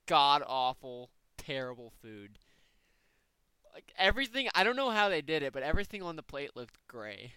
god 0.08 0.44
awful, 0.48 1.12
terrible 1.38 1.92
food. 2.02 2.40
Like 3.74 3.92
everything, 3.98 4.50
I 4.56 4.64
don't 4.64 4.76
know 4.76 4.92
how 4.92 5.10
they 5.10 5.22
did 5.22 5.44
it, 5.44 5.54
but 5.54 5.64
everything 5.64 6.02
on 6.04 6.16
the 6.16 6.24
plate 6.24 6.56
looked 6.56 6.78
gray. 6.88 7.34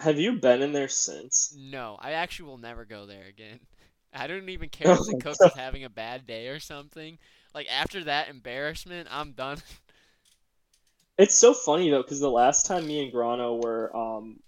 Have 0.00 0.18
you 0.18 0.32
been 0.40 0.62
in 0.62 0.72
there 0.72 0.88
since? 0.88 1.56
No, 1.56 1.96
I 2.00 2.12
actually 2.12 2.46
will 2.46 2.58
never 2.58 2.84
go 2.84 3.06
there 3.06 3.24
again. 3.26 3.60
I 4.12 4.26
don't 4.26 4.48
even 4.48 4.68
care 4.68 4.94
if 4.94 5.04
Oh 5.04 5.06
the 5.06 5.14
my 5.14 5.14
cook 5.14 5.44
is 5.44 5.54
having 5.54 5.84
a 5.84 5.90
bad 5.90 6.26
day 6.26 6.48
or 6.48 6.58
something. 6.60 7.18
Like 7.54 7.68
after 7.70 8.04
that 8.04 8.28
embarrassment, 8.28 9.08
I'm 9.10 9.32
done. 9.32 9.58
It's 11.18 11.34
so 11.38 11.52
funny 11.54 11.90
though, 11.90 12.02
because 12.02 12.20
the 12.20 12.30
last 12.30 12.66
time 12.66 12.86
me 12.86 13.02
and 13.02 13.12
Grano 13.12 13.56
were 13.56 13.94
um 13.96 14.40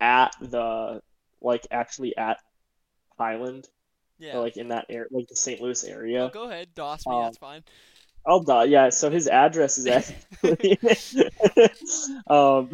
at 0.00 0.34
the 0.40 1.02
like 1.42 1.66
actually 1.70 2.16
at 2.16 2.38
Highland, 3.18 3.68
yeah. 4.18 4.32
or 4.32 4.40
like 4.40 4.56
in 4.56 4.68
that 4.68 4.86
area, 4.90 5.08
like 5.12 5.28
the 5.28 5.36
St. 5.36 5.60
Louis 5.60 5.84
Oh, 6.16 6.28
area. 6.28 6.30
go 6.30 6.44
ahead, 6.44 6.74
dox 6.74 7.08
me. 7.08 7.18
Um, 7.18 7.20
that's 7.20 7.38
fine. 7.38 7.64
I'll 8.26 8.42
die. 8.42 8.64
Yeah, 8.64 8.90
so 8.90 9.10
his 9.10 9.28
address 9.28 9.78
is 9.78 9.86
actually. 10.42 10.78
um, 12.30 12.70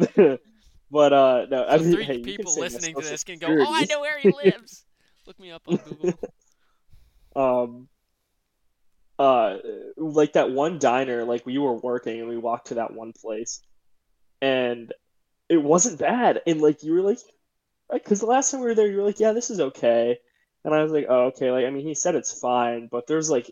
but 0.91 1.13
uh, 1.13 1.45
no, 1.49 1.65
I 1.65 1.77
mean, 1.77 1.91
three 1.91 2.03
hey, 2.03 2.19
people 2.19 2.55
listening 2.59 2.95
to 2.95 3.01
this 3.01 3.23
can 3.23 3.39
go, 3.39 3.47
"Oh, 3.49 3.73
I 3.73 3.85
know 3.85 4.01
where 4.01 4.19
he 4.19 4.31
lives." 4.31 4.85
Look 5.27 5.39
me 5.39 5.51
up 5.51 5.63
on 5.67 5.77
Google. 5.77 6.13
um 7.35 7.89
uh 9.19 9.57
like 9.97 10.33
that 10.33 10.51
one 10.51 10.79
diner 10.79 11.25
like 11.25 11.45
we 11.45 11.57
were 11.57 11.73
working 11.73 12.19
and 12.19 12.29
we 12.29 12.37
walked 12.37 12.67
to 12.67 12.75
that 12.75 12.93
one 12.93 13.11
place 13.11 13.61
and 14.41 14.93
it 15.49 15.61
wasn't 15.61 15.99
bad. 15.99 16.41
And 16.47 16.61
like 16.61 16.83
you 16.83 16.93
were 16.93 17.01
like 17.01 17.19
because 17.91 18.19
the 18.19 18.25
last 18.25 18.51
time 18.51 18.61
we 18.61 18.67
were 18.67 18.75
there 18.75 18.87
you 18.87 18.97
were 18.97 19.03
like 19.03 19.19
yeah 19.19 19.31
this 19.31 19.49
is 19.49 19.59
okay. 19.59 20.17
And 20.63 20.73
i 20.73 20.81
was 20.81 20.91
like 20.91 21.05
oh 21.09 21.25
okay. 21.27 21.51
Like 21.51 21.65
i 21.65 21.69
mean 21.69 21.85
he 21.85 21.95
said 21.95 22.15
it's 22.15 22.39
fine 22.39 22.87
but 22.91 23.07
there's 23.07 23.29
like 23.29 23.49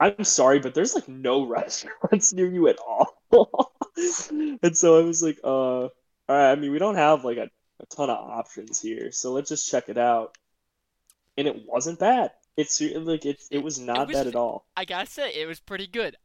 i'm 0.00 0.24
sorry 0.24 0.58
but 0.58 0.74
there's 0.74 0.94
like 0.94 1.08
no 1.08 1.44
restaurants 1.46 2.32
near 2.32 2.46
you 2.46 2.68
at 2.68 2.78
all. 2.78 3.14
And 4.62 4.76
so 4.76 4.98
i 4.98 5.02
was 5.02 5.22
like 5.22 5.38
uh 5.44 5.88
all 6.28 6.36
right 6.36 6.52
i 6.52 6.54
mean 6.54 6.72
we 6.72 6.78
don't 6.78 6.96
have 6.96 7.24
like 7.24 7.38
a, 7.38 7.50
a 7.80 7.86
ton 7.86 8.10
of 8.10 8.18
options 8.18 8.80
here 8.80 9.10
so 9.12 9.32
let's 9.32 9.48
just 9.48 9.70
check 9.70 9.88
it 9.88 9.98
out 9.98 10.36
and 11.36 11.46
it 11.46 11.66
wasn't 11.66 11.98
bad 11.98 12.30
it's 12.56 12.80
like 12.80 13.24
it, 13.24 13.42
it 13.50 13.62
was 13.62 13.78
not 13.78 14.06
was 14.06 14.16
bad 14.16 14.26
at 14.28 14.36
all 14.36 14.64
I 14.76 14.84
gotta 14.84 15.06
say, 15.06 15.32
it 15.34 15.46
was 15.46 15.60
pretty 15.60 15.86
good. 15.86 16.16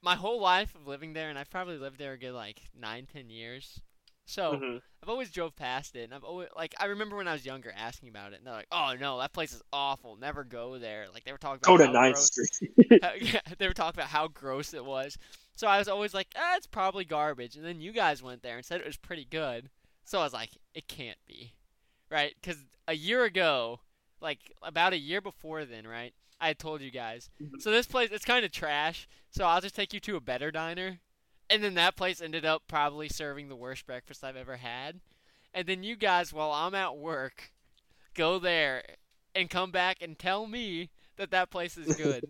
My 0.00 0.14
whole 0.14 0.40
life 0.40 0.74
of 0.74 0.86
living 0.86 1.12
there, 1.12 1.28
and 1.28 1.38
I've 1.38 1.50
probably 1.50 1.76
lived 1.76 1.98
there 1.98 2.12
a 2.12 2.18
good 2.18 2.34
like 2.34 2.62
nine, 2.78 3.06
ten 3.12 3.30
years. 3.30 3.80
So 4.24 4.54
Mhm. 4.54 4.82
I've 5.02 5.08
always 5.08 5.30
drove 5.30 5.56
past 5.56 5.96
it, 5.96 6.04
and 6.04 6.14
I've 6.14 6.22
always 6.24 6.48
like 6.56 6.74
I 6.78 6.86
remember 6.86 7.16
when 7.16 7.26
I 7.28 7.32
was 7.32 7.44
younger 7.44 7.72
asking 7.76 8.08
about 8.08 8.32
it, 8.32 8.36
and 8.36 8.46
they're 8.46 8.54
like, 8.54 8.68
"Oh 8.70 8.94
no, 8.98 9.18
that 9.18 9.32
place 9.32 9.52
is 9.52 9.62
awful. 9.72 10.16
Never 10.16 10.44
go 10.44 10.78
there." 10.78 11.06
Like 11.12 11.24
they 11.24 11.32
were 11.32 11.38
talking 11.38 11.56
about 11.56 11.66
go 11.66 11.76
to 11.76 11.86
how 11.86 11.92
Ninth 11.92 12.14
gross- 12.16 12.30
Street. 12.54 12.72
how- 13.02 13.12
yeah, 13.20 13.40
they 13.58 13.66
were 13.66 13.74
talking 13.74 13.98
about 13.98 14.10
how 14.10 14.28
gross 14.28 14.72
it 14.74 14.84
was. 14.84 15.18
So 15.54 15.66
I 15.66 15.78
was 15.78 15.88
always 15.88 16.14
like, 16.14 16.28
ah, 16.36 16.56
it's 16.56 16.66
probably 16.66 17.04
garbage. 17.04 17.56
And 17.56 17.64
then 17.64 17.80
you 17.80 17.92
guys 17.92 18.22
went 18.22 18.42
there 18.42 18.56
and 18.56 18.64
said 18.64 18.80
it 18.80 18.86
was 18.86 18.96
pretty 18.96 19.24
good. 19.26 19.68
So 20.04 20.18
I 20.20 20.24
was 20.24 20.32
like, 20.32 20.56
it 20.74 20.88
can't 20.88 21.18
be, 21.26 21.52
right? 22.10 22.34
Because 22.40 22.64
a 22.88 22.94
year 22.94 23.24
ago, 23.24 23.80
like 24.20 24.52
about 24.62 24.92
a 24.94 24.98
year 24.98 25.20
before 25.20 25.64
then, 25.64 25.86
right? 25.86 26.14
I 26.40 26.48
had 26.48 26.58
told 26.58 26.80
you 26.80 26.90
guys. 26.90 27.28
Mhm. 27.40 27.60
So 27.60 27.70
this 27.70 27.86
place, 27.86 28.10
it's 28.12 28.24
kind 28.24 28.44
of 28.44 28.50
trash. 28.52 29.06
So 29.30 29.44
I'll 29.44 29.60
just 29.60 29.74
take 29.76 29.92
you 29.92 30.00
to 30.00 30.16
a 30.16 30.20
better 30.20 30.50
diner. 30.50 31.00
And 31.50 31.62
then 31.62 31.74
that 31.74 31.96
place 31.96 32.20
ended 32.20 32.44
up 32.44 32.62
probably 32.68 33.08
serving 33.08 33.48
the 33.48 33.56
worst 33.56 33.86
breakfast 33.86 34.24
I've 34.24 34.36
ever 34.36 34.56
had. 34.56 35.00
And 35.52 35.66
then 35.66 35.82
you 35.82 35.96
guys, 35.96 36.32
while 36.32 36.52
I'm 36.52 36.74
at 36.74 36.96
work, 36.96 37.52
go 38.14 38.38
there 38.38 38.82
and 39.34 39.50
come 39.50 39.70
back 39.70 40.02
and 40.02 40.18
tell 40.18 40.46
me 40.46 40.90
that 41.16 41.30
that 41.30 41.50
place 41.50 41.76
is 41.76 41.90
good. 41.92 42.24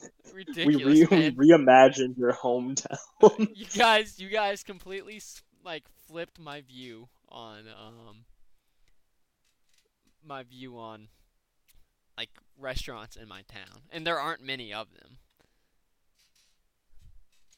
we 0.62 0.76
Ridiculous, 0.76 0.76
re- 0.76 1.06
man. 1.10 1.36
reimagined 1.36 2.16
your 2.16 2.32
hometown. 2.32 2.98
you 3.52 3.66
guys, 3.76 4.18
you 4.18 4.28
guys 4.28 4.62
completely 4.62 5.20
like 5.64 5.84
flipped 6.06 6.38
my 6.38 6.60
view 6.60 7.08
on 7.28 7.64
um 7.68 8.24
my 10.24 10.42
view 10.42 10.78
on 10.78 11.08
like 12.16 12.30
restaurants 12.58 13.16
in 13.16 13.28
my 13.28 13.42
town, 13.42 13.82
and 13.90 14.06
there 14.06 14.18
aren't 14.18 14.42
many 14.42 14.72
of 14.72 14.88
them. 14.92 15.18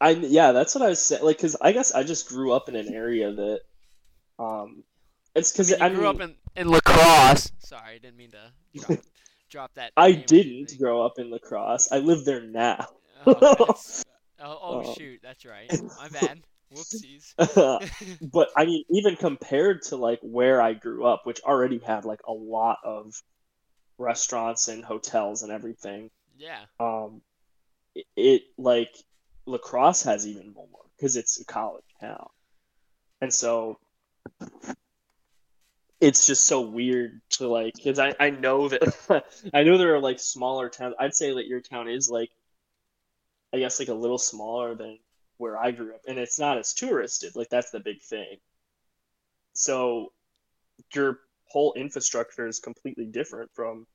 I 0.01 0.11
yeah, 0.11 0.53
that's 0.53 0.75
what 0.75 0.85
I 0.85 0.89
was 0.89 1.01
saying. 1.01 1.25
Like, 1.25 1.39
cause 1.39 1.57
I 1.61 1.73
guess 1.73 1.93
I 1.93 2.03
just 2.03 2.29
grew 2.29 2.53
up 2.53 2.69
in 2.69 2.77
an 2.77 2.93
area 2.93 3.33
that, 3.33 3.61
um, 4.39 4.85
it's 5.35 5.53
because 5.53 5.73
I, 5.73 5.87
I, 5.87 5.89
mean, 5.89 5.93
you 5.93 5.97
grew 5.99 6.13
mean, 6.13 6.23
up 6.23 6.29
in 6.29 6.35
in 6.57 6.69
La 6.69 6.81
Crosse. 6.85 7.53
Sorry, 7.59 7.95
I 7.95 7.99
didn't 7.99 8.17
mean 8.17 8.31
to 8.33 8.53
drop, 8.81 8.99
drop 9.51 9.75
that. 9.75 9.93
I 9.97 10.13
didn't 10.13 10.77
grow 10.79 11.05
up 11.05 11.19
in 11.19 11.31
La 11.31 11.39
Crosse. 11.39 11.89
I 11.93 11.99
live 11.99 12.25
there 12.25 12.43
now. 12.43 12.87
Oh, 13.27 13.35
oh, 13.41 13.75
oh, 14.41 14.83
Oh. 14.85 14.95
shoot, 14.95 15.21
that's 15.23 15.45
right. 15.45 15.71
My 15.99 16.09
bad. 16.09 16.43
Whoopsies. 16.75 17.35
but 18.33 18.49
I 18.57 18.65
mean, 18.65 18.85
even 18.91 19.17
compared 19.17 19.83
to 19.83 19.97
like 19.97 20.19
where 20.23 20.61
I 20.61 20.75
grew 20.75 21.07
up, 21.07 21.25
which 21.25 21.41
already 21.43 21.79
had 21.79 22.05
like 22.05 22.21
a 22.27 22.33
lot 22.33 22.79
of 22.85 23.23
restaurants 23.99 24.69
and 24.69 24.85
hotels 24.85 25.43
and 25.43 25.53
everything, 25.53 26.11
yeah. 26.37 26.61
um, 26.81 27.23
it, 27.95 28.07
it 28.17 28.43
like 28.59 28.95
La 29.47 29.59
Crosse 29.59 30.03
has 30.03 30.27
even 30.27 30.53
more 30.53 30.67
because 30.97 31.17
it's 31.17 31.41
a 31.41 31.45
college 31.45 31.85
town, 32.01 32.29
and 33.21 33.33
so 33.33 33.79
it's 36.01 36.27
just 36.27 36.47
so 36.47 36.61
weird 36.61 37.21
to 37.31 37.49
like 37.49 37.75
because 37.75 37.99
I, 37.99 38.15
I 38.21 38.31
know 38.31 38.69
that 38.69 39.25
I 39.55 39.63
know 39.63 39.79
there 39.79 39.95
are 39.95 40.01
like 40.01 40.19
smaller 40.21 40.69
towns. 40.69 40.95
I'd 40.99 41.15
say 41.15 41.33
that 41.35 41.47
your 41.47 41.61
town 41.61 41.89
is 41.89 42.11
like 42.11 42.31
I 43.55 43.59
guess 43.59 43.79
like 43.79 43.89
a 43.89 43.95
little 43.95 44.19
smaller 44.19 44.75
than 44.75 44.99
where 45.39 45.57
I 45.57 45.71
grew 45.71 45.95
up, 45.95 46.03
and 46.09 46.19
it's 46.19 46.39
not 46.39 46.59
as 46.59 46.75
touristed. 46.75 47.37
Like 47.37 47.49
that's 47.49 47.71
the 47.71 47.81
big 47.81 48.03
thing. 48.03 48.39
So 49.55 50.13
your 50.95 51.21
whole 51.49 51.73
infrastructure 51.75 52.47
is 52.47 52.59
completely 52.59 53.07
different 53.07 53.51
from 53.55 53.87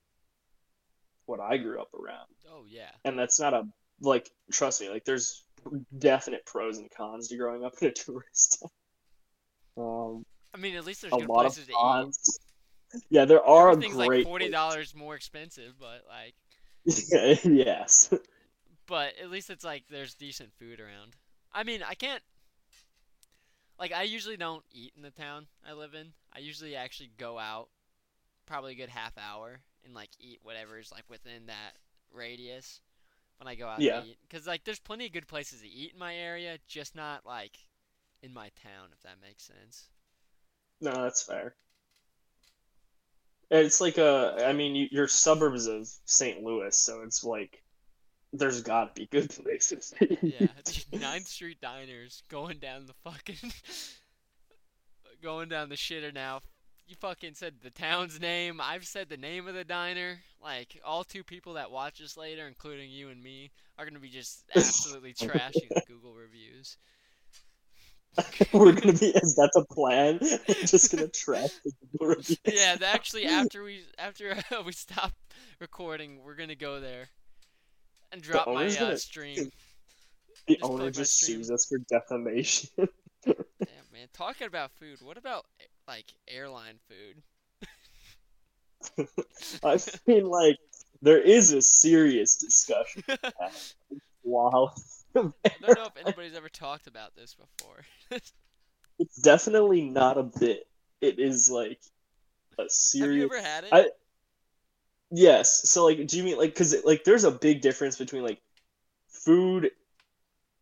what 1.25 1.39
I 1.39 1.57
grew 1.57 1.79
up 1.79 1.93
around 1.93 2.27
Oh 2.51 2.63
yeah. 2.67 2.89
and 3.05 3.17
that's 3.17 3.39
not 3.39 3.53
a 3.53 3.67
like 4.01 4.29
trust 4.51 4.81
me 4.81 4.89
like 4.89 5.05
there's 5.05 5.43
definite 5.97 6.45
pros 6.45 6.79
and 6.79 6.89
cons 6.91 7.27
to 7.27 7.37
growing 7.37 7.63
up 7.63 7.73
in 7.81 7.87
a 7.87 7.91
tourist 7.91 8.63
town. 9.77 9.85
um 9.85 10.23
I 10.53 10.57
mean, 10.57 10.75
at 10.75 10.85
least 10.85 11.01
there's 11.01 11.13
a 11.13 11.17
good 11.17 11.29
lot 11.29 11.45
of 11.45 11.53
places 11.53 11.67
to 11.67 12.97
eat. 12.97 13.03
yeah 13.09 13.23
there 13.23 13.43
are 13.43 13.71
Everything's 13.71 13.95
like 13.95 14.07
great 14.09 14.25
forty 14.25 14.49
dollars 14.49 14.93
more 14.93 15.15
expensive, 15.15 15.73
but 15.79 16.03
like, 16.09 16.33
yes 17.45 18.13
but 18.91 19.13
at 19.23 19.31
least 19.31 19.49
it's 19.49 19.63
like 19.63 19.85
there's 19.89 20.15
decent 20.15 20.51
food 20.59 20.81
around. 20.81 21.15
I 21.53 21.63
mean, 21.63 21.81
I 21.81 21.93
can't. 21.93 22.21
Like, 23.79 23.93
I 23.93 24.03
usually 24.03 24.35
don't 24.35 24.65
eat 24.69 24.91
in 24.97 25.01
the 25.01 25.11
town 25.11 25.47
I 25.65 25.71
live 25.71 25.93
in. 25.93 26.07
I 26.35 26.39
usually 26.39 26.75
actually 26.75 27.09
go 27.17 27.39
out, 27.39 27.69
probably 28.45 28.73
a 28.73 28.75
good 28.75 28.89
half 28.89 29.13
hour, 29.17 29.61
and 29.85 29.93
like 29.93 30.09
eat 30.19 30.39
whatever's 30.43 30.91
like 30.91 31.05
within 31.09 31.45
that 31.47 31.77
radius 32.13 32.81
when 33.41 33.47
I 33.47 33.55
go 33.55 33.67
out 33.67 33.81
Yeah. 33.81 34.01
to 34.01 34.07
eat. 34.07 34.17
Cause 34.29 34.45
like 34.47 34.63
there's 34.63 34.79
plenty 34.79 35.07
of 35.07 35.13
good 35.13 35.27
places 35.27 35.61
to 35.61 35.67
eat 35.67 35.93
in 35.93 35.99
my 35.99 36.15
area, 36.15 36.57
just 36.67 36.95
not 36.95 37.25
like 37.25 37.57
in 38.21 38.33
my 38.33 38.49
town, 38.61 38.89
if 38.93 39.01
that 39.01 39.17
makes 39.21 39.43
sense. 39.43 39.89
no 40.79 40.91
that's 41.03 41.23
fair 41.23 41.55
it's 43.49 43.81
like 43.81 43.97
a 43.97 44.45
i 44.47 44.53
mean 44.53 44.75
you, 44.75 44.87
you're 44.91 45.07
suburbs 45.07 45.67
of 45.67 45.87
st 46.05 46.41
louis 46.41 46.75
so 46.77 47.01
it's 47.01 47.23
like 47.23 47.61
there's 48.33 48.61
gotta 48.61 48.91
be 48.95 49.07
good 49.07 49.29
places. 49.43 49.93
Yeah, 50.21 50.47
Ninth 50.93 51.27
Street 51.27 51.59
Diners 51.61 52.23
going 52.29 52.59
down 52.59 52.85
the 52.85 52.93
fucking 53.03 53.51
going 55.21 55.49
down 55.49 55.67
the 55.67 55.75
shitter 55.75 56.13
now. 56.13 56.39
You 56.91 56.97
fucking 56.99 57.35
said 57.35 57.53
the 57.63 57.69
town's 57.69 58.19
name. 58.19 58.59
I've 58.61 58.83
said 58.85 59.07
the 59.07 59.15
name 59.15 59.47
of 59.47 59.53
the 59.53 59.63
diner. 59.63 60.19
Like 60.43 60.77
all 60.83 61.05
two 61.05 61.23
people 61.23 61.53
that 61.53 61.71
watch 61.71 61.99
this 61.99 62.17
later, 62.17 62.45
including 62.49 62.91
you 62.91 63.07
and 63.07 63.23
me, 63.23 63.49
are 63.79 63.85
gonna 63.85 63.97
be 63.97 64.09
just 64.09 64.43
absolutely 64.57 65.13
trashing 65.13 65.69
the 65.69 65.81
Google 65.87 66.13
reviews. 66.13 66.75
we're 68.53 68.73
gonna 68.73 68.91
be 68.91 69.05
is 69.05 69.35
that 69.35 69.51
the 69.53 69.63
plan 69.71 70.19
just 70.65 70.93
gonna 70.93 71.07
trash 71.07 71.51
the 71.63 71.71
Google 71.93 72.07
reviews. 72.17 72.37
Yeah, 72.45 72.75
actually, 72.85 73.25
after 73.25 73.63
we 73.63 73.83
after 73.97 74.35
we 74.65 74.73
stop 74.73 75.13
recording, 75.61 76.21
we're 76.25 76.35
gonna 76.35 76.55
go 76.55 76.81
there 76.81 77.05
and 78.11 78.21
drop 78.21 78.47
my 78.47 78.65
uh, 78.67 78.75
gonna- 78.77 78.97
stream. 78.97 79.49
the 80.45 80.55
Just 80.57 80.63
owner 80.69 80.91
just 80.91 81.21
sues 81.21 81.49
us 81.51 81.65
for 81.67 81.77
defamation 81.89 82.69
Damn, 83.23 83.35
man. 83.93 84.07
Talking 84.13 84.47
about 84.47 84.71
food, 84.71 84.97
what 85.01 85.17
about 85.17 85.45
like 85.91 86.13
airline 86.27 86.79
food? 86.87 87.21
I 89.63 89.77
mean, 90.07 90.25
like, 90.25 90.57
there 91.01 91.19
is 91.19 91.51
a 91.51 91.61
serious 91.61 92.37
discussion 92.37 93.03
wow. 94.23 94.71
I 95.15 95.19
don't 95.19 95.33
know 95.77 95.85
if 95.93 95.97
anybody's 95.97 96.35
ever 96.35 96.47
talked 96.47 96.87
about 96.87 97.13
this 97.15 97.35
before. 97.35 97.81
it's 98.99 99.17
definitely 99.17 99.81
not 99.81 100.17
a 100.17 100.23
bit. 100.23 100.63
It 101.01 101.19
is 101.19 101.51
like 101.51 101.81
a 102.57 102.69
serious. 102.69 103.09
Have 103.09 103.17
you 103.17 103.25
ever 103.25 103.41
had 103.47 103.63
it? 103.65 103.69
I- 103.73 103.89
Yes. 105.13 105.69
So, 105.69 105.83
like, 105.83 106.07
do 106.07 106.15
you 106.15 106.23
mean 106.23 106.37
like 106.37 106.51
because 106.51 106.73
like 106.85 107.03
there's 107.03 107.25
a 107.25 107.31
big 107.31 107.59
difference 107.59 107.97
between 107.97 108.23
like 108.23 108.39
food 109.09 109.71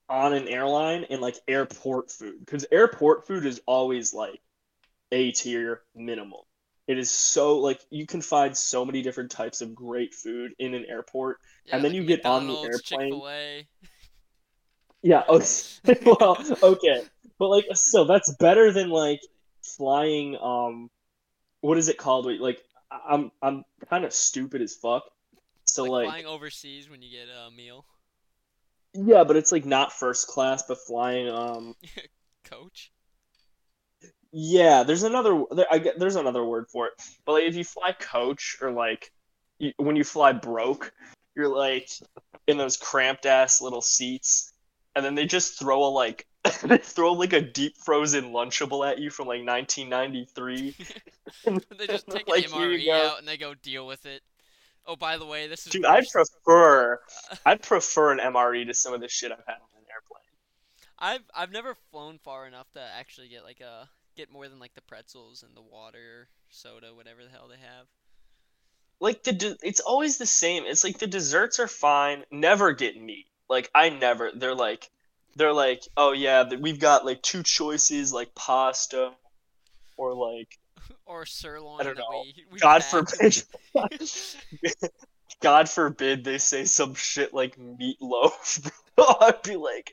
on 0.09 0.33
an 0.33 0.47
airline 0.47 1.05
and 1.11 1.21
like 1.21 1.35
airport 1.47 2.09
food 2.09 2.39
because 2.39 2.65
airport 2.71 3.27
food 3.27 3.45
is 3.45 3.61
always 3.67 4.11
like 4.11 4.41
a 5.11 5.31
tier 5.31 5.81
minimal. 5.95 6.47
It 6.87 6.97
is 6.97 7.11
so 7.11 7.59
like 7.59 7.81
you 7.91 8.05
can 8.07 8.21
find 8.21 8.55
so 8.57 8.83
many 8.83 9.01
different 9.01 9.29
types 9.29 9.61
of 9.61 9.75
great 9.75 10.13
food 10.13 10.53
in 10.57 10.73
an 10.73 10.85
airport. 10.89 11.37
Yeah, 11.65 11.75
and 11.75 11.85
then 11.85 11.91
like 11.91 12.01
you 12.01 12.05
get 12.07 12.25
on 12.25 12.47
the 12.47 12.53
airplane- 12.55 13.11
Chick-fil-A. 13.11 13.67
Yeah. 15.01 15.23
Okay. 15.29 15.45
well, 16.05 16.37
okay, 16.63 17.03
but 17.37 17.47
like, 17.49 17.65
so 17.73 18.05
that's 18.05 18.33
better 18.35 18.71
than 18.71 18.89
like 18.89 19.21
flying. 19.61 20.35
Um, 20.41 20.89
what 21.61 21.77
is 21.77 21.89
it 21.89 21.97
called? 21.97 22.25
Wait, 22.25 22.41
Like, 22.41 22.63
I'm 22.91 23.31
I'm 23.41 23.63
kind 23.89 24.03
of 24.03 24.13
stupid 24.13 24.61
as 24.61 24.75
fuck. 24.75 25.03
So 25.65 25.83
like, 25.83 25.91
like, 25.91 26.07
flying 26.07 26.25
overseas 26.25 26.89
when 26.89 27.01
you 27.01 27.11
get 27.11 27.27
a 27.29 27.51
meal. 27.51 27.85
Yeah, 28.95 29.23
but 29.23 29.35
it's 29.37 29.51
like 29.51 29.65
not 29.65 29.93
first 29.93 30.27
class, 30.27 30.63
but 30.67 30.79
flying. 30.79 31.29
Um, 31.29 31.75
Coach. 32.43 32.91
Yeah, 34.31 34.83
there's 34.83 35.03
another. 35.03 35.43
There, 35.51 35.65
I 35.71 35.79
get 35.79 35.99
there's 35.99 36.15
another 36.15 36.43
word 36.43 36.67
for 36.69 36.87
it. 36.87 36.93
But 37.25 37.33
like, 37.33 37.43
if 37.43 37.55
you 37.55 37.63
fly 37.63 37.93
coach 37.93 38.57
or 38.61 38.71
like 38.71 39.11
you, 39.57 39.73
when 39.77 39.95
you 39.95 40.03
fly 40.03 40.33
broke, 40.33 40.91
you're 41.35 41.53
like 41.53 41.89
in 42.47 42.57
those 42.57 42.77
cramped 42.77 43.25
ass 43.25 43.61
little 43.61 43.81
seats, 43.81 44.53
and 44.95 45.03
then 45.03 45.15
they 45.15 45.25
just 45.25 45.57
throw 45.57 45.83
a 45.83 45.89
like 45.89 46.27
they 46.63 46.77
throw 46.77 47.13
like 47.13 47.33
a 47.33 47.41
deep 47.41 47.75
frozen 47.77 48.25
Lunchable 48.25 48.89
at 48.89 48.99
you 48.99 49.09
from 49.09 49.27
like 49.27 49.45
1993. 49.45 50.75
they 51.77 51.87
just 51.87 52.07
take 52.07 52.27
Like, 52.27 52.45
an 52.45 52.51
MRE 52.51 52.89
out 52.89 53.19
and 53.19 53.27
they 53.27 53.37
go 53.37 53.53
deal 53.55 53.87
with 53.87 54.05
it. 54.05 54.21
Oh, 54.85 54.95
by 54.95 55.17
the 55.17 55.25
way, 55.25 55.47
this 55.47 55.65
is 55.67 55.71
Dude, 55.71 55.85
I'd 55.85 56.07
prefer 56.07 56.99
I'd 57.45 57.61
prefer 57.61 58.11
an 58.11 58.19
MRE 58.19 58.65
to 58.67 58.73
some 58.73 58.93
of 58.93 59.01
the 59.01 59.07
shit 59.07 59.31
I've 59.31 59.43
had 59.45 59.55
on 59.55 59.69
an 59.77 59.85
airplane. 59.91 60.21
I've 60.99 61.23
I've 61.35 61.51
never 61.51 61.75
flown 61.91 62.19
far 62.23 62.47
enough 62.47 62.71
to 62.73 62.81
actually 62.81 63.29
get 63.29 63.43
like 63.43 63.59
a 63.59 63.89
get 64.15 64.31
more 64.31 64.47
than 64.47 64.59
like 64.59 64.73
the 64.73 64.81
pretzels 64.81 65.43
and 65.43 65.55
the 65.55 65.61
water, 65.61 66.27
soda, 66.49 66.93
whatever 66.93 67.23
the 67.23 67.29
hell 67.29 67.47
they 67.49 67.57
have. 67.57 67.87
Like 68.99 69.23
the 69.23 69.31
de- 69.33 69.57
it's 69.63 69.79
always 69.79 70.17
the 70.17 70.25
same. 70.25 70.63
It's 70.65 70.83
like 70.83 70.97
the 70.97 71.07
desserts 71.07 71.59
are 71.59 71.67
fine, 71.67 72.25
never 72.31 72.73
get 72.73 73.01
meat. 73.01 73.27
Like 73.49 73.69
I 73.73 73.89
never. 73.89 74.31
They're 74.33 74.55
like 74.55 74.89
they're 75.35 75.53
like, 75.53 75.83
"Oh 75.95 76.11
yeah, 76.11 76.43
we've 76.59 76.79
got 76.79 77.05
like 77.05 77.21
two 77.21 77.43
choices 77.43 78.11
like 78.11 78.35
pasta 78.35 79.11
or 79.95 80.13
like 80.13 80.57
Or 81.05 81.25
sirloin 81.25 81.79
I 81.79 81.83
don't 81.83 81.97
know. 81.97 82.23
we, 82.23 82.45
we 82.51 82.59
God 82.59 82.83
forbid 82.83 83.41
God 85.41 85.69
forbid 85.69 86.23
they 86.25 86.37
say 86.37 86.65
some 86.65 86.93
shit 86.93 87.33
like 87.33 87.57
meatloaf. 87.57 88.69
I'd 89.21 89.41
be 89.43 89.55
like, 89.55 89.91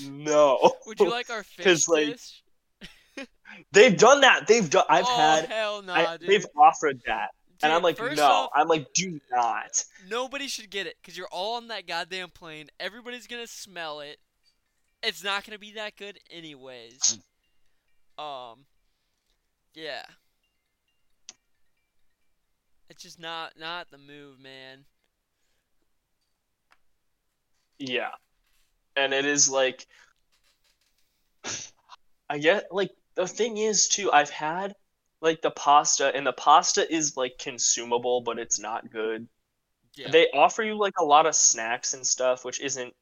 "No." 0.00 0.72
Would 0.86 0.98
you 0.98 1.10
like 1.10 1.30
our 1.30 1.44
fish 1.44 1.64
'Cause, 1.64 1.88
like, 1.88 2.06
dish? 2.08 2.42
They've 3.72 3.96
done 3.96 4.20
that. 4.22 4.46
They've 4.46 4.68
done 4.68 4.84
I've 4.88 5.04
oh, 5.06 5.16
had 5.16 5.44
hell 5.46 5.82
no, 5.82 6.16
dude. 6.18 6.28
they've 6.28 6.46
offered 6.56 7.00
that. 7.06 7.30
And 7.62 7.72
I'm 7.72 7.82
like, 7.82 7.98
no. 7.98 8.22
off, 8.22 8.50
I'm 8.54 8.68
like, 8.68 8.92
do 8.92 9.18
not. 9.30 9.82
nobody 10.10 10.46
should 10.46 10.70
get 10.70 10.86
it 10.86 10.96
because 11.00 11.16
you're 11.16 11.28
all 11.28 11.56
on 11.56 11.68
that 11.68 11.86
goddamn 11.86 12.30
plane. 12.30 12.68
Everybody's 12.78 13.26
gonna 13.26 13.46
smell 13.46 14.00
it. 14.00 14.18
It's 15.02 15.24
not 15.24 15.44
gonna 15.44 15.58
be 15.58 15.72
that 15.72 15.96
good 15.96 16.18
anyways. 16.30 17.18
Um, 18.18 18.64
yeah. 19.74 20.02
It's 22.88 23.02
just 23.02 23.18
not 23.18 23.52
not 23.58 23.90
the 23.90 23.98
move, 23.98 24.38
man. 24.40 24.84
Yeah. 27.78 28.10
And 28.96 29.12
it 29.12 29.24
is 29.24 29.50
like 29.50 29.86
I 32.30 32.38
get 32.38 32.66
like 32.70 32.90
the 33.16 33.26
thing 33.26 33.56
is 33.58 33.88
too, 33.88 34.12
I've 34.12 34.30
had 34.30 34.74
like 35.20 35.42
the 35.42 35.50
pasta 35.50 36.14
and 36.14 36.26
the 36.26 36.32
pasta 36.32 36.90
is 36.92 37.16
like 37.16 37.38
consumable, 37.38 38.20
but 38.22 38.38
it's 38.38 38.58
not 38.60 38.90
good. 38.90 39.28
Yeah. 39.96 40.10
They 40.10 40.28
offer 40.30 40.62
you 40.62 40.78
like 40.78 40.94
a 41.00 41.04
lot 41.04 41.26
of 41.26 41.34
snacks 41.34 41.94
and 41.94 42.06
stuff, 42.06 42.44
which 42.44 42.60
isn't 42.60 42.94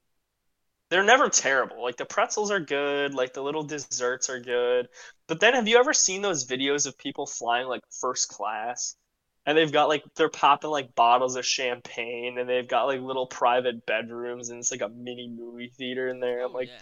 they're 0.90 1.04
never 1.04 1.28
terrible. 1.28 1.82
Like 1.82 1.96
the 1.96 2.04
pretzels 2.04 2.50
are 2.50 2.60
good, 2.60 3.14
like 3.14 3.32
the 3.32 3.42
little 3.42 3.64
desserts 3.64 4.30
are 4.30 4.40
good. 4.40 4.88
But 5.26 5.40
then 5.40 5.54
have 5.54 5.66
you 5.68 5.78
ever 5.78 5.92
seen 5.92 6.22
those 6.22 6.46
videos 6.46 6.86
of 6.86 6.96
people 6.98 7.26
flying 7.26 7.66
like 7.66 7.82
first 8.00 8.28
class? 8.28 8.96
And 9.46 9.58
they've 9.58 9.72
got 9.72 9.88
like 9.88 10.04
they're 10.16 10.28
popping 10.30 10.70
like 10.70 10.94
bottles 10.94 11.36
of 11.36 11.44
champagne 11.44 12.38
and 12.38 12.48
they've 12.48 12.68
got 12.68 12.84
like 12.84 13.00
little 13.00 13.26
private 13.26 13.84
bedrooms 13.86 14.50
and 14.50 14.58
it's 14.60 14.70
like 14.70 14.80
a 14.82 14.88
mini 14.88 15.28
movie 15.28 15.68
theater 15.76 16.08
in 16.08 16.20
there. 16.20 16.42
Oh, 16.42 16.46
I'm 16.46 16.50
Oh, 16.52 16.58
like, 16.58 16.68
yeah. 16.68 16.78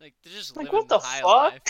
Like 0.00 0.14
they're 0.24 0.32
just 0.32 0.56
like, 0.56 0.72
what 0.72 0.88
the 0.88 0.98
high 0.98 1.20
fuck? 1.20 1.68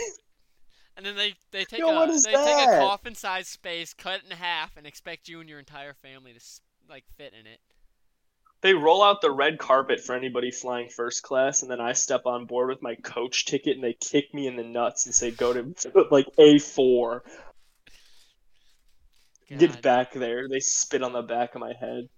Life. 0.96 0.96
And 0.96 1.06
then 1.06 1.16
they 1.16 1.34
they 1.50 1.64
take 1.64 1.80
Yo, 1.80 1.88
a 1.88 1.94
what 1.94 2.10
is 2.10 2.24
they 2.24 2.32
take 2.32 2.68
a 2.68 2.78
coffin-sized 2.78 3.48
space, 3.48 3.94
cut 3.94 4.20
it 4.20 4.30
in 4.30 4.36
half, 4.36 4.76
and 4.76 4.86
expect 4.86 5.28
you 5.28 5.40
and 5.40 5.48
your 5.48 5.58
entire 5.58 5.94
family 5.94 6.32
to 6.32 6.40
like 6.88 7.04
fit 7.16 7.32
in 7.38 7.46
it. 7.46 7.60
They 8.62 8.74
roll 8.74 9.02
out 9.02 9.22
the 9.22 9.30
red 9.30 9.58
carpet 9.58 10.00
for 10.00 10.14
anybody 10.14 10.50
flying 10.50 10.90
first 10.90 11.22
class, 11.22 11.62
and 11.62 11.70
then 11.70 11.80
I 11.80 11.92
step 11.94 12.26
on 12.26 12.44
board 12.44 12.68
with 12.68 12.82
my 12.82 12.94
coach 12.96 13.46
ticket, 13.46 13.76
and 13.76 13.82
they 13.82 13.94
kick 13.94 14.34
me 14.34 14.46
in 14.46 14.56
the 14.56 14.64
nuts 14.64 15.06
and 15.06 15.14
say, 15.14 15.30
"Go 15.30 15.52
to 15.52 15.74
like 16.10 16.26
A 16.38 16.58
four, 16.58 17.22
get 19.48 19.80
back 19.80 20.12
there." 20.12 20.48
They 20.48 20.60
spit 20.60 21.02
on 21.02 21.12
the 21.12 21.22
back 21.22 21.54
of 21.54 21.60
my 21.60 21.72
head. 21.78 22.08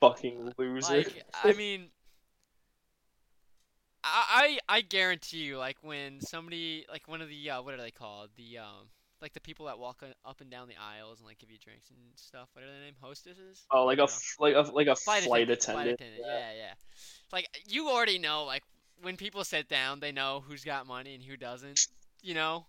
Fucking 0.00 0.52
loser. 0.58 0.98
Like, 0.98 1.24
I 1.42 1.52
mean, 1.52 1.88
I, 4.02 4.58
I 4.68 4.80
guarantee 4.80 5.38
you, 5.38 5.58
like 5.58 5.76
when 5.82 6.20
somebody, 6.20 6.86
like 6.90 7.06
one 7.06 7.20
of 7.20 7.28
the 7.28 7.50
uh, 7.50 7.62
what 7.62 7.74
are 7.74 7.76
they 7.82 7.90
called? 7.90 8.30
The 8.36 8.58
um, 8.58 8.88
like 9.20 9.32
the 9.34 9.40
people 9.40 9.66
that 9.66 9.78
walk 9.78 10.02
up 10.24 10.40
and 10.40 10.50
down 10.50 10.68
the 10.68 10.74
aisles 10.80 11.18
and 11.18 11.26
like 11.26 11.38
give 11.38 11.50
you 11.50 11.58
drinks 11.58 11.90
and 11.90 11.98
stuff. 12.16 12.48
What 12.52 12.64
are 12.64 12.68
their 12.68 12.80
name? 12.80 12.94
Hostesses? 13.00 13.66
oh, 13.70 13.84
like 13.84 13.98
a 13.98 14.08
like 14.38 14.54
a 14.54 14.70
like 14.72 14.86
a 14.86 14.96
flight, 14.96 15.24
flight, 15.24 15.50
attendant. 15.50 15.62
Flight 15.62 15.86
attendant. 15.88 16.20
attendant. 16.20 16.26
Yeah, 16.26 16.52
yeah. 16.56 16.74
Like 17.32 17.48
you 17.66 17.88
already 17.88 18.18
know, 18.18 18.44
like 18.44 18.62
when 19.02 19.16
people 19.16 19.44
sit 19.44 19.68
down, 19.68 20.00
they 20.00 20.12
know 20.12 20.42
who's 20.46 20.64
got 20.64 20.86
money 20.86 21.14
and 21.14 21.22
who 21.22 21.36
doesn't. 21.36 21.88
You 22.22 22.34
know, 22.34 22.66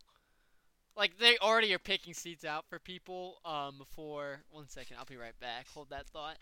like 0.98 1.18
they 1.18 1.38
already 1.38 1.74
are 1.74 1.80
picking 1.80 2.14
seats 2.14 2.46
out 2.46 2.66
for 2.70 2.80
people. 2.80 3.38
Um, 3.46 3.78
before 3.78 4.42
one 4.52 4.68
second, 4.68 4.98
I'll 5.00 5.06
be 5.06 5.18
right 5.18 5.38
back. 5.40 5.68
Hold 5.74 5.90
that 5.90 6.08
thought. 6.08 6.38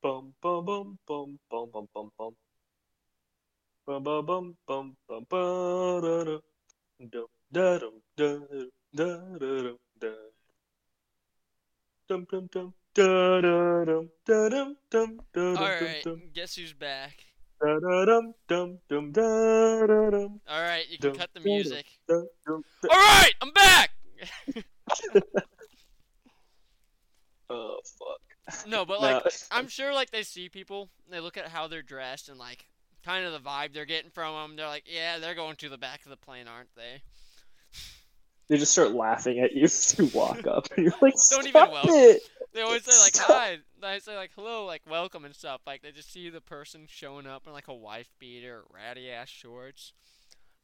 Bum 0.00 0.32
bum 0.40 0.64
bum 0.64 0.98
bum 1.06 1.38
bum 1.50 1.70
bum 1.72 1.88
bum 1.92 2.10
bum. 2.16 2.34
Bum 3.84 4.02
bum 4.04 4.26
bum 4.26 4.56
bum 4.66 4.96
bum 5.08 5.24
ba 5.28 6.00
da. 6.00 6.38
Dum 7.10 7.26
da 7.50 7.78
da 8.16 8.38
da 8.94 9.08
da 9.42 9.72
dum. 9.98 10.30
Dum 12.08 12.26
dum 12.30 12.48
da 12.94 13.40
da 13.40 13.84
dum 13.84 14.08
da 14.24 14.48
dum 14.48 14.76
dum 14.90 15.18
da 15.18 15.18
dum 15.32 15.56
All 15.56 15.66
dum 15.66 15.82
right, 15.82 16.04
dum 16.04 16.22
guess 16.32 16.54
who's 16.54 16.72
back? 16.72 17.24
All 17.60 17.80
right, 20.62 20.86
you 20.88 20.98
can 20.98 21.14
cut 21.16 21.30
the 21.34 21.40
music. 21.40 21.86
da 22.06 22.22
dum 22.46 22.62
da. 22.82 22.88
All 22.88 22.98
right, 22.98 23.34
I'm 23.40 23.52
back. 23.52 23.90
Oh 27.50 27.80
fuck. 27.98 28.27
No, 28.66 28.84
but 28.84 29.00
No. 29.00 29.06
like 29.08 29.22
I'm 29.50 29.68
sure 29.68 29.92
like 29.92 30.10
they 30.10 30.22
see 30.22 30.48
people, 30.48 30.88
they 31.10 31.20
look 31.20 31.36
at 31.36 31.48
how 31.48 31.66
they're 31.68 31.82
dressed 31.82 32.28
and 32.28 32.38
like 32.38 32.66
kind 33.04 33.24
of 33.24 33.32
the 33.32 33.38
vibe 33.40 33.72
they're 33.72 33.84
getting 33.84 34.10
from 34.10 34.34
them. 34.34 34.56
They're 34.56 34.66
like, 34.66 34.84
yeah, 34.86 35.18
they're 35.18 35.34
going 35.34 35.56
to 35.56 35.68
the 35.68 35.78
back 35.78 36.02
of 36.04 36.10
the 36.10 36.16
plane, 36.16 36.46
aren't 36.48 36.74
they? 36.76 37.02
They 38.48 38.56
just 38.56 38.72
start 38.72 38.92
laughing 38.92 39.40
at 39.40 39.52
you 39.54 39.64
as 39.64 39.94
you 39.98 40.06
walk 40.14 40.46
up, 40.46 40.68
and 40.76 40.84
you're 40.86 40.94
like, 41.02 41.14
Don't 41.30 41.46
even 41.46 41.50
"Stop 41.52 41.72
welcome." 41.72 41.92
it!" 41.94 42.22
They 42.54 42.62
always 42.62 42.82
say 42.82 42.98
like 43.04 43.14
Stop. 43.14 43.26
hi. 43.28 43.58
They 43.82 43.98
say 44.00 44.16
like 44.16 44.30
hello, 44.34 44.64
like 44.64 44.80
welcome 44.88 45.26
and 45.26 45.34
stuff. 45.34 45.60
Like 45.66 45.82
they 45.82 45.92
just 45.92 46.10
see 46.10 46.30
the 46.30 46.40
person 46.40 46.86
showing 46.88 47.26
up 47.26 47.46
in 47.46 47.52
like 47.52 47.68
a 47.68 47.74
wife 47.74 48.08
beater, 48.18 48.62
ratty 48.74 49.10
ass 49.10 49.28
shorts. 49.28 49.92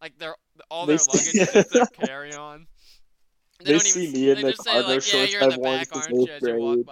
Like 0.01 0.15
they're 0.19 0.35
all 0.71 0.87
They 0.87 0.93
their 0.95 0.99
see- 0.99 1.41
luggage 1.41 1.55
is 1.57 1.69
their 1.71 1.87
carry 1.87 2.35
on. 2.35 2.67
They 3.63 3.79
see 3.81 4.11
me 4.11 4.31
in 4.31 4.41
the 4.41 4.55
cargo 4.55 4.89
like, 4.89 4.95
yeah, 4.95 4.99
shorts 5.01 5.33
you're 5.33 5.43
in 5.43 5.49
the 5.51 5.55
I've 5.55 5.61
worn 5.61 5.85
since 5.85 6.07
eighth 6.09 6.43
walk 6.59 6.75
grade. 6.75 6.87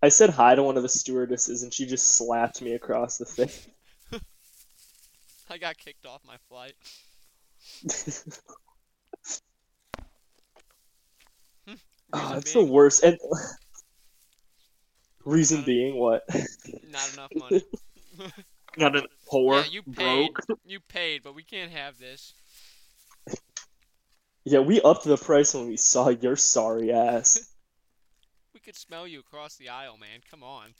By. 0.00 0.06
I 0.06 0.08
said 0.10 0.30
hi 0.30 0.54
to 0.54 0.62
one 0.62 0.76
of 0.76 0.82
the 0.82 0.88
stewardesses, 0.88 1.62
and 1.62 1.72
she 1.72 1.86
just 1.86 2.16
slapped 2.16 2.62
me 2.62 2.74
across 2.74 3.18
the 3.18 3.26
face. 3.26 3.68
I 5.50 5.58
got 5.58 5.76
kicked 5.78 6.06
off 6.06 6.20
my 6.26 6.36
flight. 6.48 6.74
oh, 11.68 11.74
Reason 12.12 12.34
that's 12.34 12.52
being, 12.52 12.66
the 12.66 12.72
worst. 12.72 13.04
And 13.04 13.18
reason 15.24 15.60
Uh, 15.60 15.64
being, 15.64 15.96
what? 15.96 16.22
Not 16.90 17.12
enough 17.14 17.30
money. 17.36 17.62
Not 18.76 18.96
an 18.96 19.06
poor, 19.28 19.56
yeah, 19.56 19.64
you 19.70 19.82
paid. 19.82 20.32
broke. 20.32 20.60
You 20.64 20.80
paid, 20.80 21.22
but 21.22 21.34
we 21.34 21.42
can't 21.42 21.72
have 21.72 21.98
this. 21.98 22.34
Yeah, 24.44 24.60
we 24.60 24.80
upped 24.80 25.04
the 25.04 25.16
price 25.16 25.54
when 25.54 25.66
we 25.68 25.76
saw 25.76 26.08
your 26.08 26.36
sorry 26.36 26.92
ass. 26.92 27.52
We 28.60 28.72
could 28.72 28.78
smell 28.78 29.06
you 29.06 29.20
across 29.20 29.56
the 29.56 29.70
aisle, 29.70 29.96
man. 29.96 30.20
Come 30.30 30.42
on. 30.42 30.74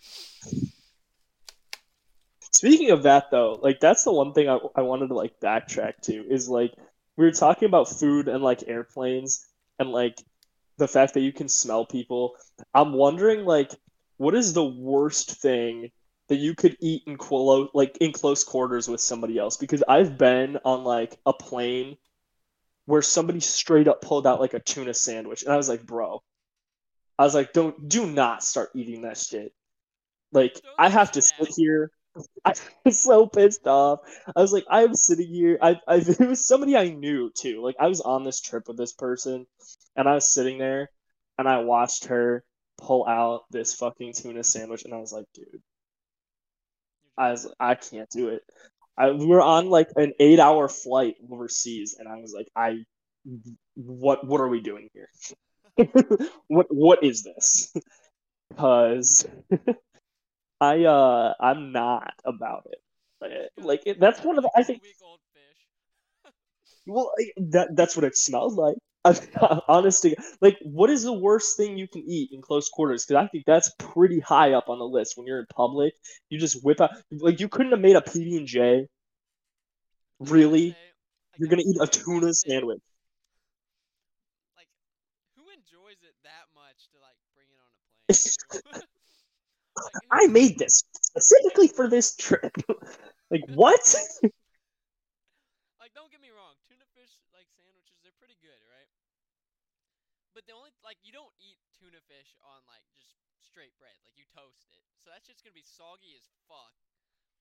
Speaking 2.53 2.91
of 2.91 3.05
that, 3.05 3.31
though, 3.31 3.59
like 3.63 3.81
that's 3.81 4.05
the 4.05 4.13
one 4.13 4.35
thing 4.35 4.51
I, 4.51 4.59
I 4.77 4.83
wanted 4.83 5.09
to 5.09 5.15
like 5.15 5.41
backtrack 5.41 5.95
to 6.03 6.13
is 6.13 6.47
like 6.47 6.75
we 7.17 7.25
were 7.25 7.33
talking 7.33 7.67
about 7.67 7.89
food 7.89 8.29
and 8.29 8.45
like 8.45 8.69
airplanes 8.69 9.47
and 9.79 9.91
like 9.91 10.19
the 10.77 10.89
fact 10.89 11.15
that 11.15 11.21
you 11.21 11.33
can 11.33 11.49
smell 11.49 11.87
people. 11.87 12.37
I'm 12.75 12.93
wondering 12.93 13.47
like 13.47 13.71
what 14.19 14.35
is 14.35 14.53
the 14.53 14.65
worst 14.65 15.41
thing 15.41 15.91
that 16.29 16.37
you 16.37 16.55
could 16.55 16.77
eat 16.83 17.05
in 17.07 17.17
clo- 17.17 17.71
like 17.73 17.97
in 18.03 18.13
close 18.13 18.45
quarters 18.45 18.89
with 18.89 19.01
somebody 19.01 19.39
else? 19.39 19.57
Because 19.57 19.83
I've 19.89 20.19
been 20.19 20.59
on 20.67 20.85
like 20.85 21.19
a 21.25 21.33
plane 21.33 21.97
where 22.85 23.01
somebody 23.01 23.41
straight 23.41 23.89
up 23.89 24.03
pulled 24.03 24.27
out 24.27 24.39
like 24.39 24.53
a 24.53 24.61
tuna 24.61 24.93
sandwich 24.93 25.45
and 25.45 25.53
I 25.53 25.57
was 25.57 25.71
like, 25.71 25.87
bro, 25.87 26.23
I 27.21 27.25
was 27.25 27.35
like, 27.35 27.53
don't 27.53 27.87
do 27.87 28.07
not 28.07 28.43
start 28.43 28.71
eating 28.75 29.03
that 29.03 29.19
shit. 29.19 29.53
Like 30.33 30.55
Throw 30.55 30.71
I 30.79 30.89
have 30.89 31.13
to 31.13 31.21
sit 31.21 31.49
here. 31.55 31.91
I 32.47 32.55
was 32.83 32.99
so 32.99 33.27
pissed 33.27 33.67
off. 33.67 34.01
I 34.35 34.41
was 34.41 34.55
like, 34.55 34.65
I'm 34.71 34.95
sitting 34.95 35.29
here. 35.29 35.59
I, 35.61 35.79
I, 35.87 35.97
it 35.97 36.19
was 36.19 36.47
somebody 36.47 36.79
I 36.79 36.89
knew 36.89 37.31
too. 37.37 37.61
Like 37.63 37.77
I 37.79 37.89
was 37.89 38.01
on 38.01 38.25
this 38.25 38.41
trip 38.41 38.69
with 38.69 38.79
this 38.79 38.95
person, 38.95 39.45
and 39.97 40.09
I 40.09 40.15
was 40.15 40.33
sitting 40.33 40.57
there, 40.57 40.89
and 41.37 41.47
I 41.47 41.59
watched 41.59 42.07
her 42.07 42.43
pull 42.79 43.07
out 43.07 43.43
this 43.51 43.75
fucking 43.75 44.15
tuna 44.15 44.43
sandwich, 44.43 44.87
and 44.87 44.95
I 44.95 44.97
was 44.97 45.13
like, 45.13 45.27
dude, 45.35 45.61
I 47.19 47.33
was, 47.33 47.53
I 47.61 47.75
can't 47.75 48.09
do 48.09 48.29
it. 48.29 48.41
I, 48.97 49.11
we 49.11 49.27
were 49.27 49.43
on 49.43 49.69
like 49.69 49.89
an 49.95 50.15
eight-hour 50.21 50.71
flight 50.71 51.17
overseas, 51.31 51.97
and 51.99 52.09
I 52.09 52.17
was 52.17 52.33
like, 52.35 52.49
I, 52.57 52.87
what, 53.75 54.27
what 54.27 54.41
are 54.41 54.49
we 54.49 54.63
doing 54.63 54.89
here? 54.95 55.11
what, 56.49 56.67
what 56.71 57.03
is 57.05 57.23
this? 57.23 57.73
Because 58.51 59.27
I, 60.61 60.85
uh, 60.85 61.35
I'm 61.41 61.73
not 61.73 62.15
about 62.25 62.67
it. 62.71 63.51
Like, 63.59 63.83
it, 63.87 64.01
that's 64.01 64.23
one 64.23 64.39
of 64.39 64.43
the. 64.45 64.51
I 64.57 64.63
think. 64.63 64.83
week 64.83 64.97
old 65.03 65.21
fish. 65.33 66.33
Well, 66.87 67.13
I- 67.19 67.33
that 67.51 67.77
that's 67.77 67.97
what 67.97 68.05
it 68.05 68.17
smells 68.17 68.57
like. 68.57 68.77
Honestly, 69.69 70.17
like, 70.41 70.59
what 70.63 70.91
is 70.91 71.05
the 71.05 71.13
worst 71.13 71.57
thing 71.57 71.79
you 71.79 71.89
can 71.89 72.03
eat 72.07 72.31
in 72.33 72.43
close 72.43 72.69
quarters? 72.69 73.07
Because 73.07 73.25
I 73.25 73.29
think 73.29 73.45
that's 73.47 73.71
pretty 73.79 74.21
high 74.21 74.53
up 74.53 74.69
on 74.69 74.79
the 74.79 74.85
list. 74.85 75.17
When 75.17 75.27
you're 75.27 75.41
in 75.41 75.47
public, 75.55 75.95
you 76.29 76.39
just 76.39 76.63
whip 76.65 76.81
out. 76.81 76.91
Like, 77.11 77.41
you 77.41 77.49
couldn't 77.49 77.73
have 77.73 77.81
made 77.81 77.97
a 77.97 78.03
PB 78.03 78.37
and 78.37 78.47
J. 78.47 78.89
Really, 80.21 80.77
you're 81.39 81.49
gonna 81.49 81.63
eat 81.65 81.79
a 81.81 81.87
tuna 81.87 82.33
sandwich? 82.35 82.81
Like, 84.57 84.69
who 85.37 85.49
enjoys 85.51 86.03
it 86.03 86.15
that 86.23 86.49
much 86.55 86.89
to 86.93 86.99
like 87.01 87.17
bring 87.35 87.49
it 87.51 87.57
on 87.57 87.57
a 87.57 87.57
plane? 87.57 87.57
Like, 87.57 87.77
who- 87.89 88.00
I 90.11 90.27
made 90.27 90.59
this 90.59 90.83
specifically 90.93 91.69
for 91.69 91.89
this 91.89 92.17
trip. 92.17 92.53
like, 93.31 93.45
what? 93.55 93.81
like 95.81 95.95
don't 95.95 96.11
get 96.11 96.21
me 96.21 96.31
wrong, 96.35 96.55
tuna 96.69 96.85
fish 96.95 97.11
like 97.33 97.47
sandwiches, 97.57 97.97
they're 98.03 98.13
pretty 98.19 98.37
good, 98.43 98.61
right? 98.69 98.91
But 100.35 100.47
the 100.47 100.55
only 100.55 100.71
like 100.85 100.99
you 101.03 101.13
don't 101.15 101.33
eat 101.41 101.59
tuna 101.79 102.03
fish 102.11 102.35
on 102.43 102.61
like 102.67 102.83
just 102.99 103.15
straight 103.43 103.75
bread, 103.83 103.99
like 104.07 104.15
you 104.15 104.27
toast 104.31 104.71
it. 104.71 104.87
So 105.03 105.11
that's 105.11 105.27
just 105.27 105.43
gonna 105.43 105.57
be 105.57 105.67
soggy 105.67 106.15
as 106.15 106.23
fuck 106.47 106.71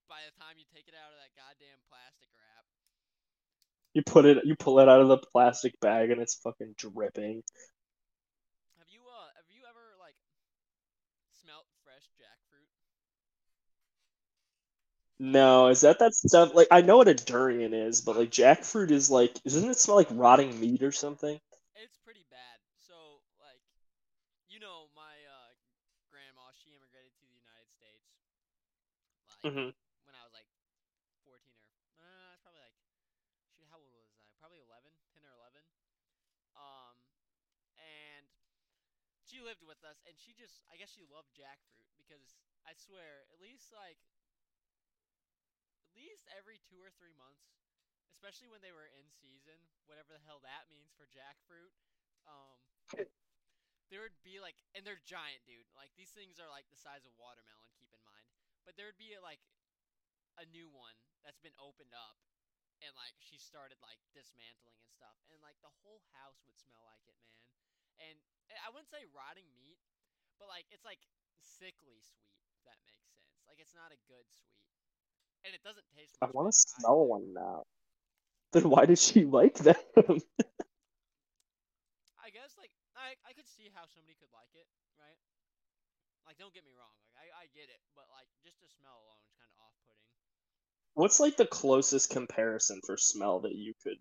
by 0.10 0.26
the 0.26 0.34
time 0.42 0.58
you 0.58 0.66
take 0.74 0.90
it 0.90 0.98
out 0.98 1.14
of 1.14 1.22
that 1.22 1.38
goddamn 1.38 1.78
plastic 1.86 2.34
wrap. 2.34 2.66
You 3.94 4.02
put 4.02 4.26
it, 4.26 4.42
you 4.46 4.58
pull 4.58 4.82
it 4.82 4.90
out 4.90 5.02
of 5.02 5.10
the 5.10 5.18
plastic 5.18 5.80
bag, 5.80 6.10
and 6.10 6.22
it's 6.22 6.42
fucking 6.42 6.74
dripping. 6.78 7.46
Have 8.82 8.90
you 8.90 9.06
uh 9.06 9.30
have 9.38 9.50
you 9.54 9.62
ever 9.70 9.94
like 10.02 10.18
smelt 11.30 11.70
fresh 11.86 12.10
jackfruit? 12.18 12.74
No, 15.20 15.68
is 15.68 15.82
that 15.82 16.00
that 16.00 16.16
stuff? 16.16 16.54
Like, 16.54 16.68
I 16.72 16.82
know 16.82 16.98
what 16.98 17.08
a 17.08 17.14
durian 17.14 17.74
is, 17.74 18.02
but 18.02 18.18
like 18.18 18.32
jackfruit 18.32 18.92
is 18.92 19.10
like, 19.12 19.34
doesn't 19.44 19.70
it 19.70 19.78
smell 19.78 19.98
like 19.98 20.08
rotting 20.12 20.60
meat 20.60 20.82
or 20.84 20.92
something? 20.92 21.40
It's 21.76 21.98
pretty 21.98 22.26
bad. 22.30 22.60
So 22.78 23.24
like 23.40 23.64
you 24.50 24.60
know 24.60 24.90
my 24.96 25.16
uh 25.28 25.52
grandma, 26.10 26.52
she 26.54 26.76
immigrated 26.76 27.14
to 27.20 27.26
the 27.28 27.38
United 27.38 27.70
States. 27.72 28.10
Like 29.30 29.46
Mm-hmm. 29.46 29.70
when 30.06 30.16
I 30.18 30.24
was 30.26 30.34
like 30.34 30.48
14 31.24 31.64
or 32.02 32.06
uh, 32.06 32.34
it's 32.36 32.44
probably 32.44 32.64
like 32.64 32.78
shoot 33.54 33.68
how 33.70 33.80
old 33.82 33.94
was 33.94 34.10
I? 34.12 34.22
Probably 34.42 34.60
11, 34.62 34.92
10 35.14 35.24
or 35.26 35.34
11. 35.36 35.64
Um 36.58 36.98
and 37.80 38.28
she 39.24 39.40
lived 39.44 39.64
with 39.64 39.82
us 39.86 40.02
and 40.08 40.16
she 40.18 40.34
just 40.34 40.64
I 40.72 40.78
guess 40.78 40.92
she 40.92 41.06
loved 41.08 41.32
jackfruit 41.36 41.90
because 41.98 42.36
I 42.66 42.74
swear 42.76 43.26
at 43.34 43.40
least 43.42 43.72
like 43.74 44.00
every 46.34 46.62
2 46.70 46.78
or 46.80 46.94
3 46.94 47.14
months 47.18 47.50
especially 48.14 48.52
when 48.52 48.60
they 48.60 48.74
were 48.74 48.90
in 48.90 49.08
season 49.10 49.58
whatever 49.88 50.14
the 50.14 50.24
hell 50.28 50.42
that 50.44 50.68
means 50.70 50.92
for 50.94 51.08
jackfruit 51.10 51.74
um 52.28 52.60
there 53.90 54.06
would 54.06 54.16
be 54.22 54.38
like 54.38 54.58
and 54.78 54.86
they're 54.86 55.02
giant 55.02 55.42
dude. 55.50 55.66
Like 55.74 55.90
these 55.98 56.14
things 56.14 56.38
are 56.38 56.50
like 56.50 56.70
the 56.70 56.78
size 56.78 57.04
of 57.10 57.14
watermelon 57.18 57.70
keep 57.78 57.90
in 57.90 58.02
mind. 58.06 58.30
But 58.64 58.78
there 58.78 58.86
would 58.86 59.02
be 59.02 59.18
like 59.18 59.42
a 60.38 60.46
new 60.54 60.70
one 60.70 60.94
that's 61.26 61.42
been 61.42 61.58
opened 61.58 61.92
up 61.92 62.22
and 62.80 62.94
like 62.96 63.18
she 63.18 63.42
started 63.42 63.82
like 63.82 64.00
dismantling 64.14 64.78
and 64.78 64.90
stuff. 64.94 65.18
And 65.34 65.42
like 65.42 65.58
the 65.66 65.74
whole 65.82 66.06
house 66.14 66.46
would 66.46 66.56
smell 66.56 66.86
like 66.86 67.04
it 67.10 67.18
man. 67.18 67.42
And 68.00 68.18
i 68.66 68.72
wouldn't 68.72 68.90
say 68.90 69.04
rotting 69.12 69.46
meat 69.58 69.82
but 70.38 70.48
like 70.48 70.70
it's 70.70 70.86
like 70.86 71.02
sickly 71.42 72.00
sweet 72.00 72.46
if 72.54 72.62
that 72.70 72.78
makes 72.86 73.10
sense. 73.10 73.42
Like 73.50 73.58
it's 73.58 73.74
not 73.74 73.90
a 73.90 74.00
good 74.06 74.30
sweet 74.30 74.79
and 75.46 75.54
it 75.56 75.64
doesn't 75.64 75.86
taste 75.96 76.16
I 76.22 76.28
want 76.32 76.52
to 76.52 76.58
smell 76.58 77.02
either. 77.02 77.10
one 77.10 77.34
now. 77.34 77.66
Then 78.54 78.70
why 78.70 78.86
did 78.86 79.00
she 79.00 79.26
like 79.26 79.56
them? 79.60 79.76
i 82.20 82.30
guess 82.30 82.56
like 82.58 82.72
i 82.96 83.16
i 83.26 83.34
could 83.34 83.48
see 83.48 83.70
how 83.74 83.86
somebody 83.88 84.16
could 84.20 84.32
like 84.34 84.52
it 84.54 84.68
right 85.00 85.18
like 86.26 86.38
don't 86.38 86.54
get 86.54 86.66
me 86.66 86.74
wrong 86.76 86.94
like 87.02 87.14
i 87.18 87.26
i 87.44 87.46
get 87.56 87.70
it 87.70 87.82
but 87.96 88.06
like 88.14 88.28
just 88.44 88.60
the 88.62 88.70
smell 88.70 89.02
alone 89.06 89.22
is 89.26 89.34
kind 89.40 89.50
of 89.50 89.58
off-putting 89.64 90.06
What's 90.96 91.20
like 91.20 91.38
the 91.38 91.46
closest 91.48 92.10
comparison 92.10 92.82
for 92.86 92.98
smell 92.98 93.40
that 93.42 93.56
you 93.56 93.74
could 93.84 93.98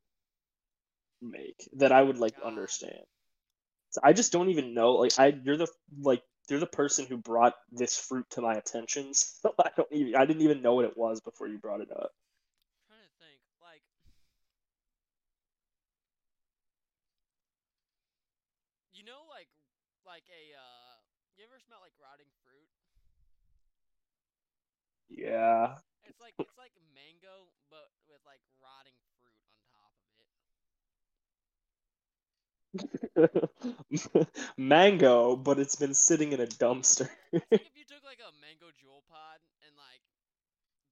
make 1.23 1.69
that 1.77 1.93
I 1.93 2.03
would 2.03 2.19
like 2.19 2.35
God. 2.37 2.47
understand? 2.47 3.05
So 3.91 4.01
I 4.05 4.13
just 4.13 4.33
don't 4.33 4.51
even 4.51 4.75
know. 4.75 4.93
Like 4.93 5.13
I, 5.19 5.29
you're 5.45 5.57
the 5.57 5.69
like 6.01 6.23
you're 6.51 6.61
the 6.61 6.67
person 6.67 7.07
who 7.07 7.17
brought 7.17 7.55
this 7.73 7.99
fruit 7.99 8.27
to 8.31 8.41
my 8.43 8.55
attention. 8.55 9.13
So 9.15 9.55
I 9.59 9.71
don't 9.77 9.89
even. 9.93 10.15
I 10.17 10.25
didn't 10.27 10.43
even 10.43 10.63
know 10.63 10.75
what 10.75 10.85
it 10.85 10.97
was 10.97 11.21
before 11.21 11.49
you 11.49 11.59
brought 11.59 11.81
it 11.81 11.91
up. 11.93 12.13
trying 12.87 13.03
to 13.03 13.11
think 13.19 13.41
like 13.61 13.83
you 18.93 19.03
know 19.05 19.25
like 19.29 19.49
like 20.05 20.27
a 20.29 20.55
uh 20.57 20.95
you 21.37 21.45
ever 21.45 21.59
smell 21.61 21.81
like 21.81 21.95
rotting 22.01 22.31
fruit 22.43 22.69
Yeah. 25.11 25.79
it's 26.05 26.21
like 26.21 26.35
it's 26.41 26.57
like 26.57 26.73
mango 26.95 27.51
but 27.71 27.91
with 28.09 28.23
like 28.27 28.41
rotting 28.61 28.97
fruit 29.21 29.43
on 29.53 29.59
top 29.71 29.93
of 30.01 30.09
it 30.19 30.31
Mango, 34.57 35.37
but 35.37 35.59
it's 35.59 35.77
been 35.77 35.95
sitting 35.95 36.33
in 36.33 36.41
a 36.41 36.47
dumpster. 36.47 37.09
if 37.33 37.43
you 37.75 37.85
took 37.89 38.05
like 38.05 38.21
a 38.21 38.31
mango 38.41 38.67
JUUL 38.81 39.03
pod 39.09 39.41
and 39.67 39.75
like 39.77 40.03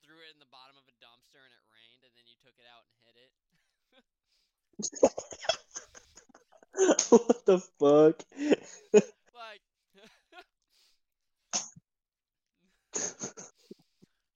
threw 0.04 0.16
it 0.24 0.32
in 0.32 0.38
the 0.40 0.46
bottom 0.50 0.76
of 0.76 0.84
a 0.88 0.92
dumpster 1.02 1.42
and 1.44 1.52
it 1.52 1.60
rained 1.68 2.02
and 2.04 2.12
then 2.16 2.24
you 2.26 2.34
took 2.42 2.54
it 2.58 2.66
out 2.70 2.84
and 2.88 2.96
hid 3.04 3.16
it 3.20 3.32
what 7.10 7.46
the 7.46 7.58
fuck? 7.80 8.22
like 9.34 9.62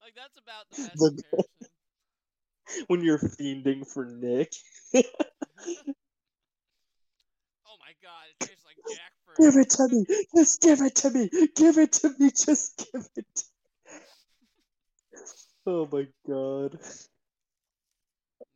like 0.03 0.15
that's 0.17 0.37
about 0.39 0.69
the 0.71 0.77
best 0.83 0.99
The- 0.99 1.11
comparison 1.11 1.45
when 2.87 3.03
you're 3.03 3.19
fiending 3.19 3.85
for 3.87 4.05
Nick. 4.07 4.55
oh 4.95 5.03
my 7.79 7.93
god 8.03 8.27
it 8.31 8.39
tastes 8.47 8.65
like 8.65 8.77
jackfruit 8.89 9.30
Give 9.41 9.57
it 9.57 9.71
to 9.71 9.89
me. 9.89 10.05
Just 10.37 10.61
give 10.61 10.81
it 10.83 10.95
to 10.97 11.11
me. 11.11 11.31
Give 11.57 11.79
it 11.79 11.93
to 11.93 12.11
me. 12.19 12.31
Just 12.31 12.87
give 12.93 13.03
it. 13.17 13.27
to- 13.37 13.45
Oh 15.67 15.89
my 15.93 16.07
god. 16.29 16.79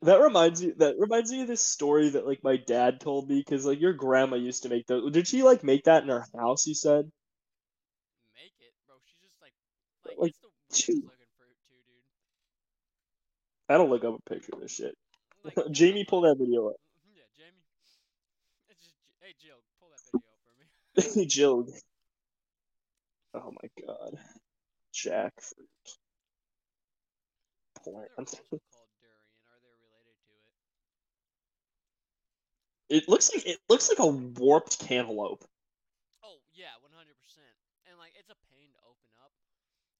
That 0.02 0.20
reminds 0.20 0.62
you. 0.62 0.74
That 0.76 0.96
reminds 0.98 1.32
me 1.32 1.42
of 1.42 1.48
this 1.48 1.62
story 1.62 2.10
that 2.10 2.26
like 2.26 2.42
my 2.44 2.56
dad 2.56 3.00
told 3.00 3.28
me 3.28 3.38
because 3.38 3.64
like 3.64 3.80
your 3.80 3.92
grandma 3.94 4.36
used 4.36 4.62
to 4.64 4.68
make 4.68 4.86
those. 4.86 5.10
Did 5.12 5.26
she 5.26 5.42
like 5.42 5.64
make 5.64 5.84
that 5.84 6.02
in 6.02 6.08
her 6.10 6.24
house? 6.38 6.66
You 6.66 6.74
said. 6.74 7.10
make 8.34 8.52
it, 8.60 8.74
bro. 8.86 8.96
She's 9.06 9.20
just 9.20 9.40
like, 9.40 9.52
like, 10.04 10.18
Like, 10.18 10.30
it's 10.30 10.40
the 10.40 10.48
weirdest 10.92 11.04
looking 11.04 11.32
fruit 11.38 11.56
too, 11.68 11.80
dude. 11.88 12.04
I 13.68 13.78
don't 13.78 13.88
look 13.90 14.04
up 14.04 14.20
a 14.20 14.30
picture 14.30 14.52
of 14.52 14.60
this 14.60 14.72
shit. 14.74 14.94
Like, 15.44 15.56
Jamie, 15.70 16.04
pull 16.04 16.22
that 16.22 16.36
video 16.38 16.68
up. 16.68 16.76
Mhm, 17.08 17.16
Yeah, 17.16 17.28
Jamie. 17.36 17.64
It's 18.68 18.80
just, 18.84 18.96
J- 19.20 19.28
hey 19.28 19.34
Jill, 19.40 19.60
pull 19.80 19.88
that 19.92 20.00
video 20.04 20.20
up 20.28 20.40
for 20.44 20.52
me. 20.60 20.66
Jill. 21.26 21.66
Oh 23.34 23.50
my 23.50 23.68
god. 23.86 24.18
Jackfruit. 24.94 25.66
Plant. 27.82 28.06
They're 28.14 28.22
also 28.22 28.38
called 28.70 28.94
durian. 29.02 29.34
Are 29.50 29.58
they 29.58 29.74
related 29.82 30.14
to 30.30 30.34
it? 32.94 33.02
It 33.02 33.08
looks 33.10 33.34
like 33.34 33.42
it 33.44 33.58
looks 33.68 33.90
like 33.90 33.98
a 33.98 34.06
warped 34.06 34.78
cantaloupe. 34.78 35.44
Oh 36.22 36.38
yeah, 36.54 36.78
one 36.78 36.94
hundred 36.94 37.18
percent. 37.18 37.50
And 37.90 37.98
like, 37.98 38.14
it's 38.14 38.30
a 38.30 38.38
pain 38.54 38.70
to 38.78 38.80
open 38.86 39.10
up. 39.18 39.34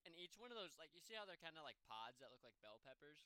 And 0.06 0.14
each 0.14 0.38
one 0.38 0.54
of 0.54 0.56
those, 0.56 0.78
like, 0.78 0.94
you 0.94 1.02
see 1.02 1.18
how 1.18 1.26
they're 1.26 1.40
kind 1.42 1.58
of 1.58 1.66
like 1.66 1.76
pods 1.90 2.22
that 2.22 2.30
look 2.30 2.40
like 2.46 2.54
bell 2.62 2.78
peppers? 2.86 3.18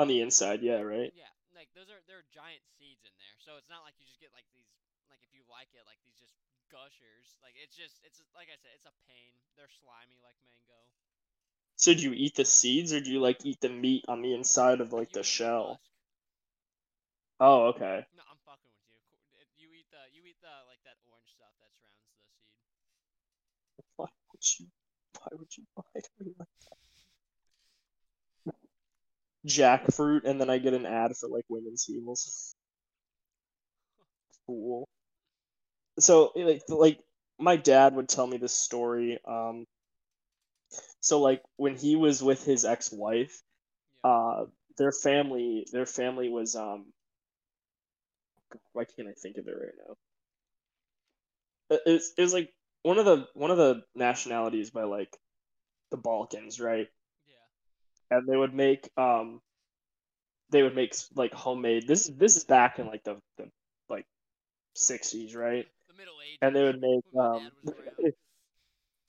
On 0.00 0.08
the 0.08 0.24
inside, 0.24 0.64
yeah, 0.64 0.82
right? 0.82 1.12
Yeah, 1.14 1.30
like 1.54 1.68
those 1.76 1.92
are 1.92 2.00
there 2.10 2.18
are 2.18 2.28
giant 2.34 2.64
seeds 2.80 3.04
in 3.04 3.14
there, 3.20 3.36
so 3.38 3.60
it's 3.60 3.70
not 3.70 3.84
like 3.86 3.94
you 4.00 4.08
just 4.08 4.18
get 4.18 4.32
like 4.34 4.48
these 4.56 4.68
like 5.12 5.20
if 5.20 5.36
you 5.36 5.44
like 5.52 5.68
it, 5.76 5.84
like 5.84 6.00
these 6.00 6.16
just 6.16 6.32
gushers. 6.72 7.36
Like 7.44 7.52
it's 7.60 7.76
just 7.76 8.00
it's 8.00 8.24
like 8.32 8.48
I 8.48 8.56
said, 8.56 8.72
it's 8.80 8.88
a 8.88 8.96
pain. 9.04 9.36
They're 9.60 9.68
slimy 9.68 10.16
like 10.24 10.40
mango. 10.40 10.88
So 11.76 11.92
do 11.92 12.00
you 12.00 12.14
eat 12.14 12.36
the 12.36 12.46
seeds 12.46 12.94
or 12.94 13.00
do 13.02 13.10
you 13.12 13.20
like 13.20 13.44
eat 13.44 13.60
the 13.60 13.68
meat 13.68 14.06
on 14.08 14.22
the 14.22 14.32
inside 14.32 14.80
of 14.80 14.94
like 14.94 15.12
You 15.12 15.12
the 15.12 15.22
shell? 15.22 15.82
husk. 15.82 15.84
Oh, 17.40 17.66
okay. 17.74 18.06
No, 18.12 18.22
I'm 18.30 18.38
fucking 18.46 18.70
with 18.86 19.02
you. 19.10 19.42
You 19.56 19.72
eat 19.74 19.90
the 19.90 20.02
you 20.12 20.22
eat 20.24 20.38
the 20.40 20.54
like 20.70 20.82
that 20.84 20.98
orange 21.10 21.32
stuff 21.34 21.54
that 21.58 21.72
surrounds 21.74 22.06
the 22.06 22.14
seed. 22.22 22.46
Why 23.96 24.08
would 24.32 24.42
you? 24.58 24.66
Why 25.18 25.28
would 25.38 25.56
you 25.56 25.64
buy 25.76 26.00
me 26.20 26.34
like 26.38 26.48
jackfruit 29.46 30.24
and 30.24 30.40
then 30.40 30.50
I 30.50 30.58
get 30.58 30.74
an 30.74 30.86
ad 30.86 31.16
for 31.16 31.28
like 31.28 31.44
women's 31.48 31.84
heels? 31.84 32.54
Fool. 34.46 34.88
So 35.98 36.32
like 36.36 36.62
like 36.68 37.00
my 37.38 37.56
dad 37.56 37.94
would 37.94 38.08
tell 38.08 38.26
me 38.26 38.38
this 38.38 38.54
story. 38.54 39.18
Um, 39.26 39.66
so 41.00 41.20
like 41.20 41.42
when 41.56 41.76
he 41.76 41.96
was 41.96 42.22
with 42.22 42.44
his 42.44 42.64
ex-wife, 42.64 43.42
uh, 44.04 44.46
their 44.78 44.92
family 44.92 45.66
their 45.72 45.86
family 45.86 46.28
was 46.28 46.56
um. 46.56 46.86
Why 48.72 48.84
can't 48.84 49.08
I 49.08 49.12
think 49.12 49.38
of 49.38 49.48
it 49.48 49.52
right 49.52 49.74
now? 49.88 49.94
It, 51.70 51.82
it 51.86 51.92
was, 51.92 52.12
it 52.18 52.22
was 52.22 52.34
like 52.34 52.52
one 52.82 52.98
of 52.98 53.04
the 53.06 53.26
one 53.34 53.50
of 53.50 53.56
the 53.56 53.82
nationalities 53.94 54.70
by 54.70 54.84
like 54.84 55.16
the 55.90 55.96
Balkans, 55.96 56.60
right? 56.60 56.88
yeah. 57.26 58.18
and 58.18 58.28
they 58.28 58.36
would 58.36 58.54
make 58.54 58.88
um 58.96 59.40
they 60.50 60.62
would 60.62 60.74
make 60.74 60.94
like 61.16 61.32
homemade 61.32 61.86
this 61.88 62.10
this 62.16 62.36
is 62.36 62.44
back 62.44 62.78
in 62.78 62.86
like 62.86 63.02
the, 63.04 63.16
the 63.38 63.50
like 63.88 64.06
60s 64.76 65.34
right 65.34 65.66
Middle 66.02 66.20
Ages. 66.22 66.38
and 66.42 66.56
they 66.56 66.62
would 66.62 66.80
make 66.80 67.04
um 67.18 67.40
dad 67.40 67.52
was 67.62 67.74
around. 67.78 68.14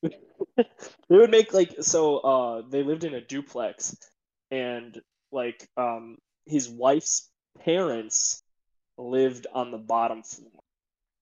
they 1.09 1.17
would 1.17 1.31
make 1.31 1.53
like 1.53 1.73
so 1.81 2.17
uh 2.19 2.61
they 2.69 2.83
lived 2.83 3.03
in 3.03 3.13
a 3.13 3.21
duplex 3.21 3.95
and 4.51 5.01
like 5.31 5.67
um 5.77 6.17
his 6.45 6.69
wife's 6.69 7.29
parents 7.59 8.43
lived 8.97 9.47
on 9.53 9.71
the 9.71 9.77
bottom 9.77 10.23
floor 10.23 10.51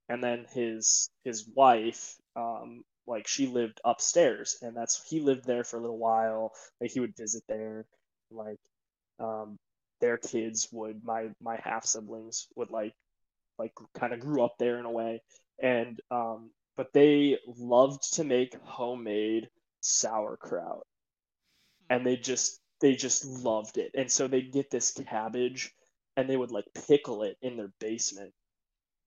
and 0.10 0.24
then 0.24 0.46
his 0.54 1.10
his 1.24 1.48
wife 1.56 2.16
um 2.36 2.84
like 3.08 3.28
she 3.28 3.48
lived 3.48 3.80
upstairs 3.86 4.58
and 4.62 4.76
that's 4.76 5.02
he 5.10 5.20
lived 5.20 5.46
there 5.46 5.64
for 5.64 5.78
a 5.78 5.82
little 5.82 5.98
while 5.98 6.52
like 6.80 6.92
he 6.92 7.00
would 7.00 7.16
visit 7.16 7.44
there 7.48 7.86
like 8.32 8.60
um 9.20 9.58
their 10.02 10.18
kids 10.18 10.68
would 10.72 11.04
my 11.06 11.30
my 11.42 11.60
half 11.64 11.86
siblings 11.86 12.48
would 12.56 12.72
like 12.72 12.94
like 13.58 13.74
kind 13.94 14.14
of 14.14 14.20
grew 14.20 14.44
up 14.44 14.58
there 14.58 14.80
in 14.80 14.86
a 14.86 14.92
way 14.92 15.22
and 15.62 16.00
um 16.12 16.52
but 16.78 16.94
they 16.94 17.38
loved 17.46 18.16
to 18.16 18.24
make 18.24 18.56
homemade 18.64 19.50
sauerkraut. 19.82 20.86
And 21.90 22.06
they 22.06 22.18
just 22.18 22.60
they 22.82 22.96
just 22.96 23.26
loved 23.26 23.78
it. 23.78 23.92
And 23.96 24.12
so 24.12 24.28
they'd 24.28 24.52
get 24.52 24.72
this 24.72 24.92
cabbage 24.92 25.74
and 26.18 26.30
they 26.30 26.38
would 26.38 26.52
like 26.52 26.66
pickle 26.88 27.24
it 27.24 27.38
in 27.42 27.58
their 27.58 27.72
basement. 27.80 28.34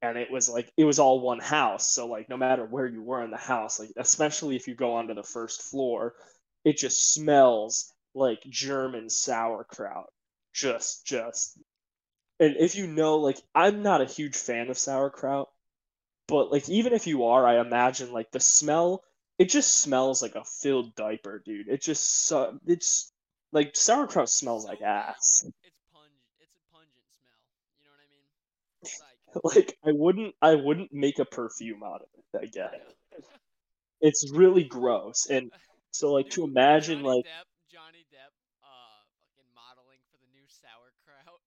And 0.03 0.19
it 0.19 0.31
was 0.31 0.49
like 0.49 0.71
it 0.77 0.85
was 0.85 0.99
all 0.99 1.21
one 1.21 1.41
house. 1.41 1.91
So 1.91 2.07
like 2.07 2.29
no 2.29 2.37
matter 2.37 2.65
where 2.65 2.87
you 2.87 3.03
were 3.03 3.25
in 3.25 3.31
the 3.31 3.37
house 3.37 3.81
like 3.81 3.93
especially 3.97 4.57
if 4.57 4.69
you 4.69 4.75
go 4.75 4.95
onto 4.95 5.15
the 5.15 5.23
first 5.23 5.63
floor 5.63 6.15
it 6.65 6.77
just 6.79 7.13
smells 7.15 7.93
like 8.15 8.43
german 8.49 9.11
sauerkraut. 9.11 10.13
Just 10.53 11.07
just. 11.07 11.59
And 12.41 12.57
if 12.59 12.77
you 12.77 12.87
know 12.87 13.17
like 13.19 13.39
i'm 13.55 13.83
not 13.83 14.01
a 14.01 14.07
huge 14.07 14.37
fan 14.37 14.71
of 14.71 14.79
sauerkraut 14.79 15.49
but 16.29 16.51
like 16.51 16.69
even 16.69 16.93
if 16.93 17.07
you 17.07 17.25
are 17.25 17.47
i 17.47 17.61
imagine 17.61 18.13
like 18.13 18.31
the 18.31 18.41
smell 18.41 19.03
it 19.39 19.49
just 19.49 19.81
smells 19.81 20.23
like 20.23 20.35
a 20.35 20.45
filled 20.45 20.95
diaper 20.95 21.43
dude 21.45 21.69
it 21.69 21.83
just 21.83 22.27
so 22.27 22.59
it's 22.67 23.13
like 23.53 23.75
sauerkraut 23.77 24.29
smells 24.29 24.65
like 24.65 24.81
ass 24.83 25.45
It's 25.63 25.77
pungent. 25.93 26.13
It's 26.41 26.55
a 26.57 26.65
pungent 26.73 27.07
smell. 27.21 27.45
You 27.81 27.87
know 27.87 27.93
what 27.95 28.03
I 28.03 28.11
mean? 28.11 28.29
Like 29.01 29.55
like 29.57 29.79
i 29.85 29.93
wouldn't 29.93 30.35
i 30.43 30.55
wouldn't 30.55 30.93
make 30.93 31.19
a 31.19 31.25
perfume 31.25 31.83
out 31.83 32.03
of 32.03 32.09
it 32.17 32.41
i 32.43 32.47
guess 32.47 32.75
it's 34.01 34.31
really 34.33 34.65
gross 34.65 35.27
and 35.31 35.51
so 35.91 36.13
like 36.13 36.29
to 36.31 36.45
imagine 36.45 37.03
Johnny 37.03 37.17
like 37.17 37.25
Depp, 37.25 37.47
Johnny 37.71 38.05
Depp, 38.13 38.35
uh, 38.63 39.01
fucking 39.23 39.49
modeling 39.55 40.03
for 40.11 40.19
the 40.19 40.27
new 40.35 40.45
sauerkraut. 40.47 41.41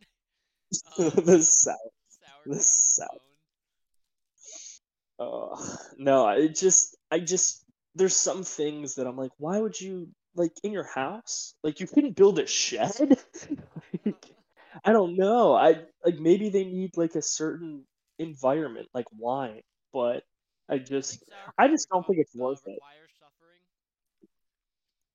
uh, 0.97 1.21
the 1.21 1.43
sour 1.43 1.75
sauerkraut 2.07 2.63
sau- 2.63 3.05
cologne. 3.07 3.26
Uh, 5.19 5.55
no 5.97 6.25
i 6.25 6.47
just 6.47 6.97
i 7.11 7.19
just 7.19 7.63
there's 7.95 8.15
some 8.15 8.43
things 8.43 8.95
that 8.95 9.07
i'm 9.07 9.17
like 9.17 9.31
why 9.37 9.59
would 9.59 9.79
you 9.79 10.07
like 10.35 10.51
in 10.63 10.71
your 10.71 10.83
house 10.83 11.55
like 11.63 11.79
you 11.79 11.87
couldn't 11.87 12.15
build 12.15 12.39
a 12.39 12.45
shed 12.47 12.91
like, 14.05 14.25
i 14.83 14.91
don't 14.91 15.15
know 15.15 15.55
i 15.55 15.75
like 16.05 16.19
maybe 16.19 16.49
they 16.49 16.63
need 16.65 16.95
like 16.97 17.15
a 17.15 17.21
certain 17.21 17.83
environment 18.19 18.87
like 18.93 19.07
wine 19.17 19.61
but 19.93 20.23
i 20.69 20.75
I 20.75 20.79
just 20.79 21.19
think 21.19 21.31
I 21.57 21.67
just 21.67 21.89
don't 21.89 22.05
think 22.05 22.19
it's 22.19 22.35
worth 22.35 22.61
it. 22.67 22.79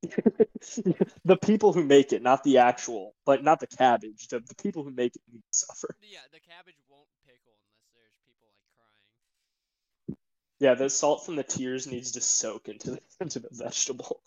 the 1.24 1.36
people 1.36 1.72
who 1.72 1.84
make 1.84 2.12
it, 2.12 2.22
not 2.22 2.42
the 2.44 2.58
actual, 2.58 3.14
but 3.24 3.42
not 3.44 3.60
the 3.60 3.66
cabbage. 3.66 4.28
The, 4.28 4.40
the 4.40 4.54
people 4.56 4.82
who 4.82 4.90
make 4.90 5.14
it 5.14 5.22
need 5.32 5.40
to 5.40 5.52
suffer. 5.52 5.94
Yeah, 6.02 6.26
the 6.32 6.40
cabbage 6.40 6.80
won't 6.90 7.08
pickle 7.24 7.54
unless 7.62 7.86
there's 7.94 8.16
people 8.26 8.48
like 8.50 8.66
crying. 8.74 10.18
Yeah, 10.62 10.74
the 10.74 10.88
salt 10.88 11.26
from 11.26 11.34
the 11.34 11.42
tears 11.42 11.88
needs 11.88 12.12
to 12.12 12.20
soak 12.20 12.68
into 12.68 12.92
the, 12.92 13.00
into 13.20 13.40
the 13.40 13.48
vegetable. 13.50 14.22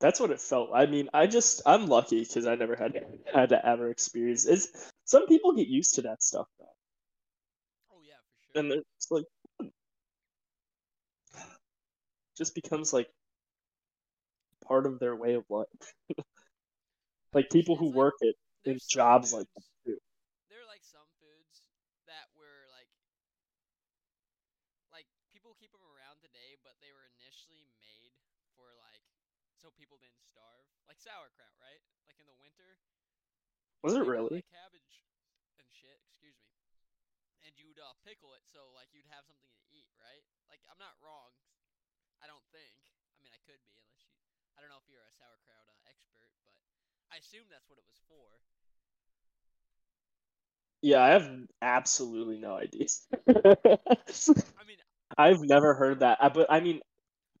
That's 0.00 0.20
what 0.20 0.30
it 0.30 0.40
felt. 0.40 0.70
I 0.74 0.86
mean, 0.86 1.08
I 1.12 1.26
just 1.26 1.62
I'm 1.66 1.86
lucky 1.86 2.20
because 2.20 2.46
I 2.46 2.54
never 2.54 2.76
had 2.76 2.94
had 3.32 3.50
to 3.50 3.66
ever 3.66 3.90
experience. 3.90 4.46
It's 4.46 4.68
some 5.04 5.26
people 5.26 5.54
get 5.54 5.68
used 5.68 5.94
to 5.96 6.02
that 6.02 6.22
stuff 6.22 6.46
though, 6.58 6.74
Oh 7.90 8.00
yeah, 8.02 8.20
for 8.30 8.38
sure. 8.40 8.60
and 8.62 8.72
it's 8.72 9.10
like 9.10 9.24
just 12.38 12.54
becomes 12.54 12.92
like 12.92 13.08
part 14.66 14.86
of 14.86 14.98
their 14.98 15.16
way 15.16 15.34
of 15.34 15.44
life. 15.48 15.66
like 17.34 17.50
people 17.50 17.76
who 17.76 17.90
work 17.90 18.14
at 18.22 18.34
in 18.70 18.78
jobs 18.88 19.32
like 19.32 19.46
that 19.54 19.62
foods- 19.62 19.84
too. 19.86 19.98
there 20.48 20.58
are 20.62 20.66
like 20.70 20.82
some 20.84 21.06
foods 21.20 21.70
that 22.06 22.26
were 22.34 22.66
like 22.74 22.88
like 24.92 25.06
people 25.30 25.54
keep 25.58 25.70
them 25.70 25.84
around 25.86 26.18
today 26.22 26.56
but 26.62 26.74
they 26.82 26.90
were 26.94 27.06
initially 27.18 27.70
made 27.78 28.12
for 28.56 28.74
like 28.82 29.02
so 29.58 29.70
people 29.74 29.98
didn't 30.00 30.22
starve 30.22 30.66
like 30.88 30.95
sauerkraut 31.06 31.54
right 31.62 31.78
like 32.10 32.18
in 32.18 32.26
the 32.26 32.34
winter 32.42 32.74
Was 33.86 33.94
it 33.94 34.02
really? 34.02 34.42
that 34.42 34.50
cabbage 34.50 35.06
and 35.62 35.66
shit 35.70 36.02
excuse 36.10 36.34
me 36.42 36.50
and 37.46 37.54
you'd 37.54 37.78
uh, 37.78 37.94
pickle 38.02 38.34
it 38.34 38.42
so 38.42 38.74
like 38.74 38.90
you'd 38.90 39.06
have 39.14 39.22
something 39.22 39.46
to 39.54 39.62
eat 39.70 39.86
right 40.02 40.26
like 40.50 40.58
i'm 40.66 40.80
not 40.82 40.98
wrong 40.98 41.30
i 42.18 42.26
don't 42.26 42.42
think 42.50 42.74
i 43.14 43.22
mean 43.22 43.30
i 43.30 43.38
could 43.46 43.62
be 43.70 43.78
unless 43.78 44.02
you 44.02 44.10
i 44.58 44.60
don't 44.60 44.66
know 44.72 44.82
if 44.82 44.88
you're 44.90 45.06
a 45.06 45.14
sauerkraut 45.14 45.62
uh, 45.70 45.90
expert 45.90 46.34
but 46.42 46.58
i 47.14 47.22
assume 47.22 47.46
that's 47.46 47.70
what 47.70 47.78
it 47.78 47.86
was 47.86 48.02
for 48.10 48.26
Yeah, 50.82 51.02
I 51.02 51.08
have 51.18 51.26
absolutely 51.62 52.38
no 52.38 52.54
idea. 52.54 52.86
i 53.26 54.64
mean 54.66 54.76
I've 55.18 55.40
never 55.40 55.74
heard 55.74 56.00
that, 56.00 56.18
uh, 56.20 56.28
but 56.28 56.46
I 56.50 56.60
mean, 56.60 56.80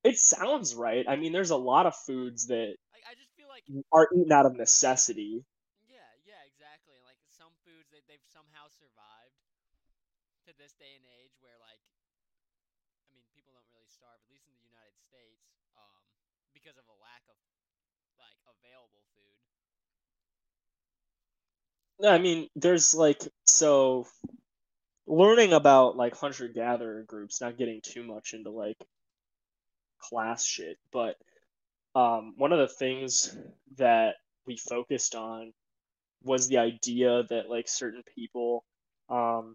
it 0.02 0.18
sounds 0.18 0.74
right. 0.74 1.04
I 1.06 1.16
mean, 1.16 1.32
there's 1.32 1.50
a 1.50 1.56
lot 1.56 1.86
of 1.86 1.94
foods 1.94 2.46
that 2.46 2.74
I, 2.94 3.12
I 3.12 3.14
just 3.14 3.30
feel 3.36 3.46
like 3.48 3.55
are 3.92 4.08
eaten 4.14 4.32
out 4.32 4.46
of 4.46 4.56
necessity. 4.56 5.44
Yeah, 5.86 6.06
yeah, 6.24 6.42
exactly. 6.46 6.96
Like 7.02 7.18
some 7.28 7.52
foods 7.66 7.90
that 7.90 8.06
they've 8.06 8.22
somehow 8.30 8.70
survived 8.70 9.36
to 10.46 10.54
this 10.54 10.74
day 10.78 10.94
and 10.94 11.06
age 11.18 11.34
where 11.42 11.58
like 11.58 11.82
I 13.06 13.14
mean 13.14 13.26
people 13.34 13.50
don't 13.54 13.66
really 13.74 13.90
starve, 13.90 14.18
at 14.22 14.30
least 14.30 14.46
in 14.46 14.54
the 14.58 14.66
United 14.70 14.98
States, 15.02 15.42
um, 15.74 16.02
because 16.54 16.78
of 16.78 16.86
a 16.86 16.96
lack 17.02 17.26
of 17.26 17.38
like 18.18 18.38
available 18.46 19.02
food. 19.14 19.38
No, 21.98 22.08
I 22.10 22.18
mean, 22.18 22.48
there's 22.54 22.94
like 22.94 23.22
so 23.46 24.06
learning 25.06 25.52
about 25.52 25.96
like 25.96 26.16
hunter 26.16 26.48
gatherer 26.48 27.02
groups, 27.02 27.40
not 27.40 27.58
getting 27.58 27.80
too 27.82 28.02
much 28.02 28.34
into 28.34 28.50
like 28.50 28.78
class 29.98 30.44
shit, 30.44 30.78
but 30.92 31.16
um, 31.96 32.34
one 32.36 32.52
of 32.52 32.58
the 32.58 32.68
things 32.68 33.34
that 33.78 34.16
we 34.46 34.58
focused 34.58 35.14
on 35.14 35.52
was 36.22 36.46
the 36.46 36.58
idea 36.58 37.22
that 37.30 37.48
like 37.48 37.68
certain 37.68 38.02
people, 38.14 38.64
um, 39.08 39.54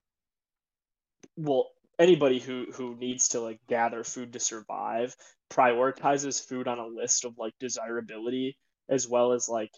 well, 1.37 1.69
anybody 1.99 2.39
who 2.39 2.65
who 2.73 2.95
needs 2.95 3.29
to 3.29 3.41
like 3.41 3.59
gather 3.69 4.03
food 4.03 4.33
to 4.33 4.39
survive 4.39 5.15
prioritizes 5.51 6.43
food 6.43 6.67
on 6.67 6.79
a 6.79 6.87
list 6.87 7.25
of 7.25 7.37
like 7.37 7.53
desirability 7.59 8.57
as 8.89 9.07
well 9.07 9.33
as 9.33 9.47
like 9.47 9.71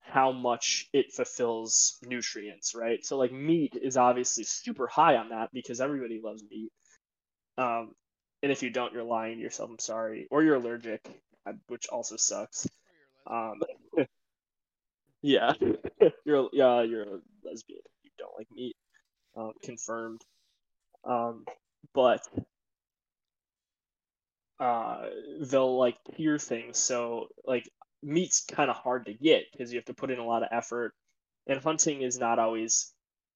how 0.00 0.32
much 0.32 0.88
it 0.94 1.12
fulfills 1.12 1.98
nutrients, 2.06 2.74
right? 2.74 3.04
So 3.04 3.18
like 3.18 3.32
meat 3.32 3.76
is 3.80 3.98
obviously 3.98 4.44
super 4.44 4.86
high 4.86 5.16
on 5.16 5.30
that 5.30 5.50
because 5.52 5.82
everybody 5.82 6.20
loves 6.24 6.42
meat. 6.50 6.72
Um, 7.58 7.92
and 8.42 8.52
if 8.52 8.62
you 8.62 8.70
don't, 8.70 8.94
you're 8.94 9.02
lying 9.04 9.36
to 9.36 9.42
yourself. 9.42 9.70
I'm 9.70 9.78
sorry, 9.80 10.28
or 10.30 10.42
you're 10.42 10.54
allergic, 10.56 11.06
which 11.68 11.88
also 11.88 12.16
sucks. 12.16 12.68
Um, 13.26 13.60
yeah, 15.22 15.52
you're 16.24 16.48
yeah 16.52 16.82
you're 16.82 17.02
a 17.02 17.20
lesbian. 17.44 17.80
You 18.02 18.10
don't 18.18 18.36
like 18.38 18.48
meat. 18.50 18.76
Um, 19.36 19.52
confirmed. 19.62 20.22
Um, 21.04 21.44
but 21.94 22.26
uh, 24.58 25.06
they'll 25.40 25.78
like 25.78 25.96
tier 26.16 26.38
things. 26.38 26.78
So 26.78 27.28
like 27.44 27.68
meat's 28.02 28.44
kind 28.44 28.70
of 28.70 28.76
hard 28.76 29.06
to 29.06 29.14
get 29.14 29.44
because 29.52 29.72
you 29.72 29.78
have 29.78 29.86
to 29.86 29.94
put 29.94 30.10
in 30.10 30.18
a 30.18 30.26
lot 30.26 30.42
of 30.42 30.48
effort, 30.52 30.92
and 31.46 31.62
hunting 31.62 32.02
is 32.02 32.18
not 32.18 32.38
always 32.38 32.92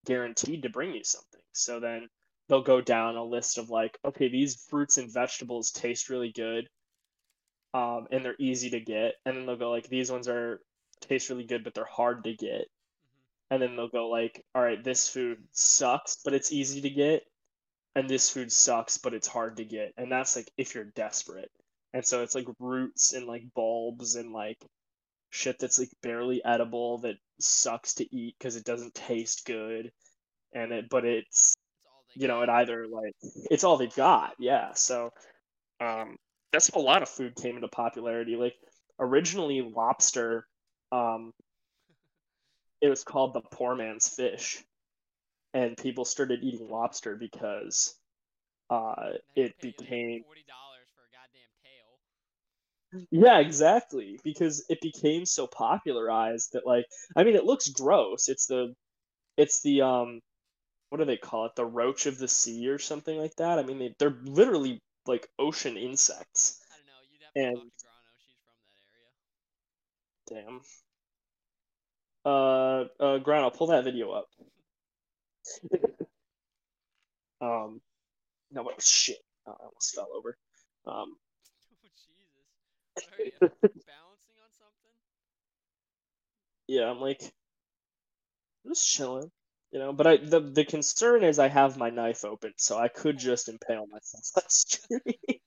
guaranteed 0.06 0.62
to 0.62 0.70
bring 0.70 0.94
you 0.94 1.04
something. 1.04 1.42
So 1.52 1.80
then 1.80 2.08
they'll 2.48 2.62
go 2.62 2.80
down 2.80 3.16
a 3.16 3.24
list 3.24 3.58
of 3.58 3.70
like, 3.70 3.98
okay, 4.04 4.28
these 4.28 4.64
fruits 4.70 4.98
and 4.98 5.12
vegetables 5.12 5.70
taste 5.70 6.08
really 6.08 6.32
good, 6.32 6.68
um, 7.74 8.06
and 8.10 8.24
they're 8.24 8.36
easy 8.38 8.70
to 8.70 8.80
get, 8.80 9.14
and 9.24 9.36
then 9.36 9.46
they'll 9.46 9.56
go 9.56 9.70
like, 9.70 9.88
these 9.88 10.10
ones 10.12 10.28
are 10.28 10.60
taste 11.00 11.30
really 11.30 11.44
good, 11.44 11.64
but 11.64 11.74
they're 11.74 11.84
hard 11.84 12.24
to 12.24 12.34
get, 12.34 12.66
Mm-hmm. 13.06 13.54
and 13.54 13.62
then 13.62 13.76
they'll 13.76 13.88
go 13.88 14.08
like, 14.08 14.44
all 14.54 14.62
right, 14.62 14.82
this 14.84 15.08
food 15.08 15.38
sucks, 15.52 16.18
but 16.24 16.34
it's 16.34 16.52
easy 16.52 16.80
to 16.82 16.90
get, 16.90 17.24
and 17.94 18.08
this 18.08 18.30
food 18.30 18.52
sucks, 18.52 18.98
but 18.98 19.14
it's 19.14 19.28
hard 19.28 19.56
to 19.58 19.64
get, 19.64 19.94
and 19.96 20.10
that's 20.12 20.36
like 20.36 20.50
if 20.56 20.74
you're 20.74 20.84
desperate, 20.84 21.50
and 21.94 22.04
so 22.04 22.22
it's 22.22 22.34
like 22.34 22.46
roots 22.58 23.12
and 23.14 23.26
like 23.26 23.44
bulbs 23.54 24.16
and 24.16 24.32
like 24.32 24.58
shit 25.30 25.58
that's 25.58 25.78
like 25.78 25.90
barely 26.02 26.44
edible 26.44 26.98
that 26.98 27.16
sucks 27.40 27.94
to 27.94 28.16
eat 28.16 28.36
because 28.38 28.56
it 28.56 28.64
doesn't 28.64 28.94
taste 28.94 29.44
good, 29.46 29.92
and 30.54 30.72
it 30.72 30.88
but 30.90 31.04
it's 31.04 31.56
It's 31.74 31.86
all 31.86 32.04
you 32.14 32.28
know, 32.28 32.42
it 32.42 32.48
either 32.48 32.86
like 32.88 33.14
it's 33.50 33.64
all 33.64 33.76
they've 33.76 33.94
got, 33.94 34.34
yeah. 34.38 34.72
So 34.74 35.10
um 35.80 36.16
that's 36.52 36.70
how 36.72 36.80
a 36.80 36.82
lot 36.82 37.02
of 37.02 37.08
food 37.08 37.36
came 37.36 37.56
into 37.56 37.68
popularity. 37.68 38.36
Like 38.36 38.54
originally 38.98 39.62
lobster, 39.62 40.46
um, 40.92 41.32
it 42.80 42.88
was 42.88 43.04
called 43.04 43.34
the 43.34 43.40
poor 43.40 43.74
man's 43.74 44.08
fish. 44.08 44.62
And 45.54 45.76
people 45.76 46.04
started 46.04 46.44
eating 46.44 46.68
lobster 46.70 47.16
because 47.16 47.94
uh 48.70 49.12
it 49.36 49.54
became 49.60 50.24
forty 50.24 50.44
dollars 50.46 50.88
for 50.94 51.02
a 51.02 51.10
goddamn 51.10 51.52
tail. 51.62 52.00
yeah, 53.10 53.38
exactly. 53.38 54.18
Because 54.24 54.64
it 54.68 54.80
became 54.80 55.24
so 55.24 55.46
popularized 55.46 56.50
that 56.52 56.66
like 56.66 56.84
I 57.16 57.24
mean 57.24 57.36
it 57.36 57.44
looks 57.44 57.68
gross. 57.68 58.28
It's 58.28 58.46
the 58.46 58.74
it's 59.36 59.62
the 59.62 59.82
um 59.82 60.20
what 60.90 60.98
do 60.98 61.06
they 61.06 61.18
call 61.18 61.46
it? 61.46 61.52
The 61.56 61.66
roach 61.66 62.06
of 62.06 62.18
the 62.18 62.28
sea 62.28 62.68
or 62.68 62.78
something 62.78 63.18
like 63.18 63.36
that. 63.38 63.58
I 63.58 63.62
mean 63.64 63.78
they, 63.78 63.94
they're 63.98 64.18
literally 64.24 64.80
like 65.10 65.28
ocean 65.38 65.76
insects. 65.76 66.60
I 66.70 66.76
don't 66.76 66.86
know. 66.86 66.92
You'd 67.12 67.22
have 67.24 67.34
to 67.34 67.40
And- 67.40 67.70
talk 67.82 68.02
to 68.06 68.12
Grano. 68.16 68.20
She's 68.24 68.38
from 68.44 68.56
that 70.30 70.40
area. 70.40 70.44
Damn. 70.46 70.60
Uh, 72.24 72.84
uh, 73.02 73.18
Ground, 73.18 73.44
I'll 73.44 73.50
pull 73.50 73.68
that 73.68 73.84
video 73.84 74.10
up. 74.12 74.28
um, 77.40 77.80
no, 78.52 78.62
what 78.62 78.80
shit? 78.82 79.18
Oh, 79.46 79.52
I 79.58 79.64
almost 79.64 79.94
fell 79.94 80.08
over. 80.14 80.36
Um, 80.86 81.16
Oh 81.82 81.88
Jesus! 83.02 83.08
Are 83.18 83.24
you 83.24 83.30
balancing 83.40 84.36
on 84.42 84.50
something? 84.58 84.96
yeah, 86.68 86.90
I'm 86.90 87.00
like, 87.00 87.20
I'm 88.64 88.70
just 88.72 88.86
chilling, 88.86 89.30
you 89.72 89.78
know. 89.78 89.92
But 89.92 90.06
I, 90.06 90.16
the 90.18 90.40
the 90.40 90.64
concern 90.64 91.24
is 91.24 91.38
I 91.38 91.48
have 91.48 91.76
my 91.76 91.90
knife 91.90 92.24
open, 92.24 92.52
so 92.56 92.78
I 92.78 92.88
could 92.88 93.18
just 93.18 93.48
impale 93.48 93.86
myself 93.86 94.30
on 94.36 94.48
stream. 94.48 95.00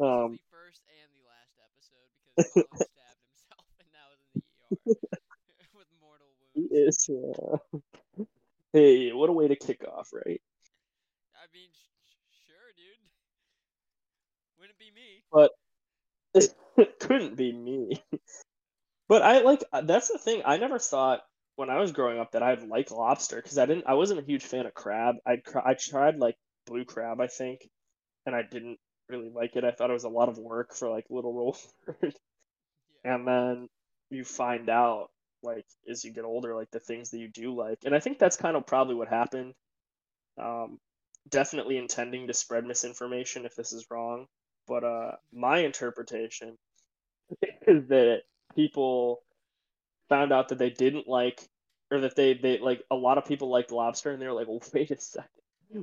Um, 0.00 0.32
the 0.32 0.38
first 0.48 0.80
and 0.88 1.12
the 1.12 1.24
last 1.28 1.60
episode 1.60 2.08
because 2.32 2.52
Grano 2.56 2.88
stabbed 2.88 3.20
himself 3.20 3.66
and 3.80 3.88
now 3.92 4.08
is 4.16 4.20
in 4.24 4.32
the 4.32 5.60
ER 5.60 5.68
with 5.76 5.88
mortal 6.00 6.32
wounds. 6.56 6.72
is. 6.72 7.10
Uh... 7.10 7.58
Hey, 8.72 9.12
what 9.12 9.28
a 9.28 9.32
way 9.32 9.48
to 9.48 9.56
kick 9.56 9.84
off, 9.84 10.08
right? 10.12 10.40
I 11.34 11.44
mean, 11.52 11.68
sh- 11.72 11.92
sh- 12.08 12.48
sure, 12.48 12.72
dude. 12.76 13.02
Wouldn't 14.58 14.78
be 14.78 14.90
me. 14.94 15.22
But 15.32 15.52
it 16.76 16.98
couldn't 17.00 17.36
be 17.36 17.52
me. 17.52 18.02
But 19.08 19.22
I 19.22 19.40
like 19.42 19.64
that's 19.82 20.08
the 20.08 20.18
thing. 20.18 20.42
I 20.44 20.56
never 20.56 20.78
thought 20.78 21.22
when 21.56 21.70
I 21.70 21.78
was 21.78 21.92
growing 21.92 22.18
up 22.18 22.32
that 22.32 22.42
I'd 22.42 22.62
like 22.64 22.90
lobster 22.90 23.36
because 23.36 23.58
I 23.58 23.66
didn't. 23.66 23.86
I 23.86 23.94
wasn't 23.94 24.20
a 24.20 24.24
huge 24.24 24.44
fan 24.44 24.66
of 24.66 24.74
crab. 24.74 25.16
I 25.26 25.42
I 25.64 25.74
tried 25.74 26.18
like 26.18 26.36
blue 26.66 26.84
crab, 26.84 27.20
I 27.20 27.26
think, 27.28 27.68
and 28.26 28.34
I 28.36 28.42
didn't 28.42 28.78
really 29.08 29.30
like 29.30 29.56
it. 29.56 29.64
I 29.64 29.72
thought 29.72 29.90
it 29.90 29.94
was 29.94 30.04
a 30.04 30.08
lot 30.10 30.28
of 30.30 30.38
work 30.38 30.74
for 30.74 30.90
like 30.90 31.06
little 31.10 31.34
roll. 31.34 31.58
Yeah. 33.04 33.14
and 33.14 33.26
then 33.26 33.68
you 34.10 34.24
find 34.24 34.68
out 34.68 35.08
like 35.42 35.64
as 35.88 36.04
you 36.04 36.12
get 36.12 36.24
older 36.24 36.54
like 36.54 36.70
the 36.70 36.80
things 36.80 37.10
that 37.10 37.18
you 37.18 37.28
do 37.28 37.54
like 37.54 37.78
and 37.84 37.94
i 37.94 38.00
think 38.00 38.18
that's 38.18 38.36
kind 38.36 38.56
of 38.56 38.66
probably 38.66 38.94
what 38.94 39.08
happened 39.08 39.54
um 40.42 40.78
definitely 41.30 41.78
intending 41.78 42.26
to 42.26 42.34
spread 42.34 42.64
misinformation 42.64 43.46
if 43.46 43.54
this 43.56 43.72
is 43.72 43.86
wrong 43.90 44.26
but 44.68 44.84
uh 44.84 45.12
my 45.32 45.58
interpretation 45.58 46.56
is 47.66 47.88
that 47.88 48.22
people 48.54 49.22
found 50.10 50.32
out 50.32 50.48
that 50.50 50.58
they 50.58 50.68
didn't 50.70 51.08
like 51.08 51.48
or 51.90 52.00
that 52.00 52.14
they 52.16 52.34
they 52.34 52.58
like 52.58 52.84
a 52.90 52.96
lot 52.96 53.16
of 53.16 53.24
people 53.24 53.48
liked 53.48 53.70
lobster 53.72 54.10
and 54.10 54.20
they 54.20 54.26
were 54.26 54.34
like 54.34 54.46
well 54.48 54.60
wait 54.74 54.90
a 54.90 55.00
second 55.00 55.30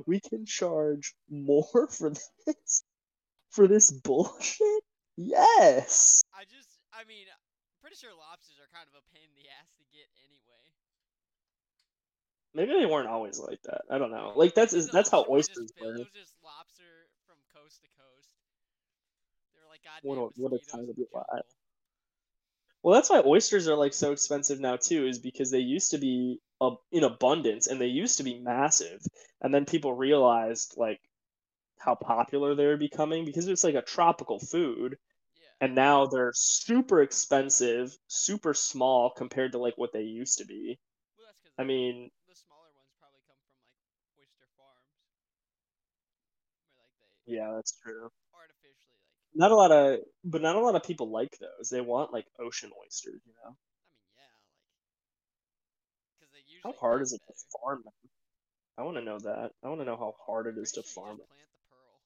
we 0.06 0.20
can 0.20 0.46
charge 0.46 1.14
more 1.28 1.88
for 1.90 2.12
this 2.46 2.84
for 3.50 3.66
this 3.66 3.90
bullshit 3.90 4.84
yes 5.16 6.22
I 6.38 6.46
just, 6.46 6.70
I 6.94 7.02
mean, 7.10 7.26
pretty 7.82 7.98
sure 7.98 8.14
lobsters 8.14 8.62
are 8.62 8.70
kind 8.70 8.86
of 8.86 8.94
a 8.94 9.02
pain 9.10 9.26
in 9.26 9.34
the 9.34 9.50
ass 9.50 9.74
to 9.74 9.84
get 9.90 10.06
anyway. 10.22 10.66
Maybe 12.54 12.78
they 12.78 12.86
weren't 12.86 13.10
always 13.10 13.42
like 13.42 13.58
that. 13.66 13.82
I 13.90 13.98
don't 13.98 14.14
know. 14.14 14.32
Like 14.38 14.54
that's 14.54 14.70
The 14.70 14.86
that's 14.92 15.10
how 15.10 15.26
oysters 15.28 15.74
were. 15.82 15.98
It 15.98 16.06
was 16.06 16.14
just 16.14 16.34
lobster 16.46 17.10
from 17.26 17.42
coast 17.50 17.82
to 17.82 17.88
coast. 17.98 18.30
They 19.54 19.58
were 19.58 19.66
like 19.66 19.82
goddamn 19.82 20.06
What 20.06 20.18
a- 20.22 20.34
what 20.38 20.52
a 20.54 20.60
time 20.62 20.86
to 20.86 20.94
be 20.94 21.06
alive. 21.12 21.42
Well, 22.82 22.94
that's 22.94 23.10
why 23.10 23.22
oysters 23.24 23.68
are 23.68 23.76
like 23.76 23.92
so 23.92 24.10
expensive 24.12 24.58
now 24.60 24.76
too, 24.76 25.06
is 25.06 25.18
because 25.20 25.50
they 25.50 25.60
used 25.60 25.90
to 25.92 25.98
be 25.98 26.40
uh, 26.60 26.74
in 26.90 27.04
abundance 27.04 27.66
and 27.68 27.80
they 27.80 27.86
used 27.86 28.18
to 28.18 28.24
be 28.24 28.38
massive, 28.40 29.00
and 29.40 29.54
then 29.54 29.64
people 29.64 29.92
realized 29.94 30.74
like 30.76 31.00
how 31.78 31.94
popular 31.96 32.54
they 32.54 32.66
were 32.66 32.76
becoming 32.78 33.24
because 33.24 33.48
it's 33.48 33.64
like 33.64 33.76
a 33.76 33.82
tropical 33.82 34.38
food, 34.40 34.98
Yeah. 35.40 35.46
and 35.62 35.74
now 35.76 36.06
they're 36.06 36.32
super 36.34 37.02
expensive, 37.02 37.96
super 38.08 38.54
small 38.54 39.10
compared 39.10 39.52
to 39.52 39.58
like 39.58 39.78
what 39.78 39.92
they 39.92 40.02
used 40.02 40.38
to 40.38 40.46
be. 40.46 40.78
Well, 41.18 41.26
that's 41.28 41.54
I 41.58 41.64
mean, 41.64 42.10
the 42.28 42.34
smaller 42.36 42.70
ones 42.76 42.92
probably 43.00 43.20
come 43.28 43.36
from 43.46 43.58
like 43.66 43.78
oyster 44.20 44.48
farms, 44.56 44.88
where 44.98 45.14
like 45.14 45.34
they 47.26 47.34
yeah, 47.36 47.52
that's 47.54 47.76
true. 47.82 48.10
Not 49.38 49.52
a 49.52 49.56
lot 49.56 49.72
of, 49.72 50.00
but 50.24 50.42
not 50.42 50.56
a 50.56 50.60
lot 50.60 50.74
of 50.76 50.82
people 50.82 51.10
like 51.10 51.38
those. 51.38 51.70
They 51.70 51.80
want 51.80 52.12
like 52.12 52.26
ocean 52.38 52.70
oysters, 52.84 53.22
you 53.26 53.32
know. 53.44 53.50
I 53.50 53.50
mean, 53.50 53.56
yeah, 54.16 54.28
like. 54.36 54.46
Because 56.20 56.32
they 56.32 56.40
usually. 56.46 56.72
How 56.72 56.78
hard 56.78 57.00
is 57.02 57.12
it 57.14 57.22
to 57.26 57.34
farm 57.60 57.82
them? 57.84 57.92
I 58.78 58.82
want 58.82 58.96
to 58.98 59.02
know 59.04 59.18
that. 59.20 59.52
I 59.64 59.68
want 59.68 59.80
to 59.80 59.84
know 59.86 59.96
how 59.96 60.14
hard 60.26 60.46
it 60.46 60.58
is 60.58 60.72
to 60.72 60.82
sure 60.82 61.04
farm 61.04 61.16
just 61.18 61.28
plant 61.28 61.48
the 61.52 61.58
pearl. 61.70 62.00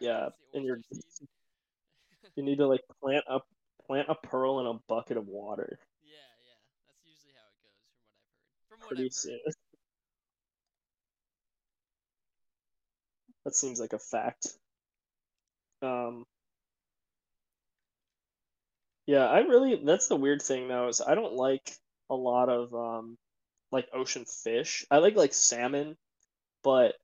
Right? 0.00 0.08
Yeah, 0.08 0.28
and 0.54 0.64
you're 0.64 0.80
you 2.36 2.42
need 2.42 2.58
to 2.58 2.66
like 2.66 2.80
plant 3.02 3.24
a 3.28 3.40
plant 3.86 4.08
a 4.08 4.14
pearl 4.14 4.60
in 4.60 4.66
a 4.66 4.74
bucket 4.88 5.16
of 5.16 5.26
water 5.26 5.78
Yeah, 6.02 6.18
yeah. 6.42 6.58
That's 6.86 7.04
usually 7.06 7.32
how 7.34 7.46
it 7.48 7.58
goes, 7.62 7.86
from 7.88 8.00
what 8.00 8.08
I've 8.08 8.28
heard. 8.28 8.68
From 8.68 8.80
what 8.80 8.88
pretty 8.88 9.06
I've 9.06 9.12
soon. 9.12 9.38
heard. 9.44 9.54
That 13.44 13.54
seems 13.54 13.78
like 13.78 13.92
a 13.92 14.00
fact. 14.00 14.58
Um, 15.82 16.24
yeah, 19.06 19.26
I 19.26 19.40
really 19.40 19.80
that's 19.84 20.08
the 20.08 20.16
weird 20.16 20.42
thing 20.42 20.68
though 20.68 20.88
is 20.88 21.00
I 21.00 21.14
don't 21.14 21.34
like 21.34 21.72
a 22.10 22.14
lot 22.14 22.48
of 22.48 22.72
um 22.74 23.18
like 23.70 23.88
ocean 23.92 24.24
fish. 24.24 24.84
I 24.90 24.98
like 24.98 25.16
like 25.16 25.32
salmon, 25.34 25.96
but 26.62 26.94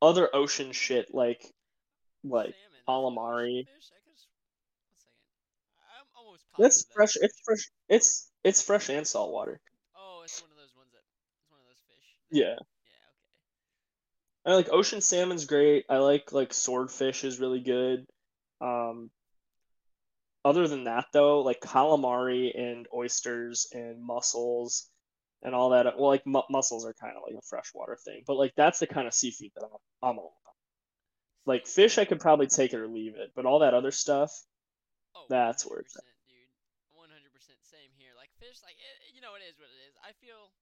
other 0.00 0.28
ocean 0.34 0.72
shit 0.72 1.12
like 1.14 1.42
like 2.22 2.54
Salmon, 2.86 3.16
calamari. 3.16 3.60
ocean 3.60 3.66
fish? 3.74 3.90
I 3.92 4.00
could 4.04 4.14
s- 4.14 4.26
one 4.84 4.96
second. 4.96 5.24
I'm 5.98 6.06
almost 6.16 6.44
That's 6.58 6.86
fresh. 6.94 7.16
It's 7.20 7.40
fresh. 7.44 7.70
It's 7.88 8.30
it's 8.44 8.62
fresh 8.62 8.88
and 8.90 9.06
salt 9.06 9.32
water. 9.32 9.60
Oh, 9.96 10.22
it's 10.24 10.40
one 10.40 10.50
of 10.50 10.56
those 10.56 10.74
ones 10.76 10.92
that. 10.92 11.02
It's 11.40 11.50
one 11.50 11.58
of 11.60 11.66
those 11.66 11.82
fish. 11.88 12.16
that- 12.30 12.36
Yeah. 12.36 12.56
I 14.46 14.54
like 14.54 14.68
ocean 14.70 15.00
salmon's 15.00 15.44
great. 15.44 15.84
I 15.90 15.98
like 15.98 16.32
like 16.32 16.54
swordfish 16.54 17.24
is 17.24 17.40
really 17.40 17.60
good. 17.60 18.06
Um, 18.60 19.10
other 20.44 20.68
than 20.68 20.84
that 20.84 21.06
though, 21.12 21.40
like 21.42 21.60
calamari 21.60 22.56
and 22.58 22.86
oysters 22.94 23.66
and 23.72 24.02
mussels 24.02 24.88
and 25.42 25.54
all 25.54 25.70
that. 25.70 25.86
Well, 25.98 26.08
like 26.08 26.26
mu- 26.26 26.42
mussels 26.50 26.86
are 26.86 26.94
kind 26.94 27.16
of 27.16 27.22
like 27.26 27.36
a 27.36 27.46
freshwater 27.46 27.96
thing, 28.04 28.22
but 28.26 28.36
like 28.36 28.52
that's 28.56 28.78
the 28.78 28.86
kind 28.86 29.06
of 29.08 29.14
seafood 29.14 29.50
that 29.56 29.64
I'm, 29.64 30.10
I'm 30.10 30.18
all 30.18 30.36
about. 30.44 30.54
Like 31.46 31.66
fish, 31.66 31.98
I 31.98 32.04
could 32.04 32.20
probably 32.20 32.46
take 32.46 32.72
it 32.72 32.80
or 32.80 32.88
leave 32.88 33.16
it, 33.16 33.32
but 33.34 33.46
all 33.46 33.60
that 33.60 33.74
other 33.74 33.90
stuff, 33.90 34.32
Oh, 35.16 35.26
That's 35.28 35.64
where 35.64 35.80
it's 35.80 35.96
100%, 35.96 36.04
dude. 36.28 36.52
One 36.92 37.08
hundred 37.10 37.32
percent, 37.32 37.58
same 37.64 37.88
here. 37.96 38.12
Like 38.14 38.30
fish, 38.36 38.60
like 38.62 38.76
it, 38.76 39.14
you 39.16 39.24
know, 39.24 39.34
it 39.34 39.42
is 39.42 39.56
what 39.58 39.72
it 39.72 39.80
is. 39.88 39.96
I 40.04 40.12
feel, 40.20 40.52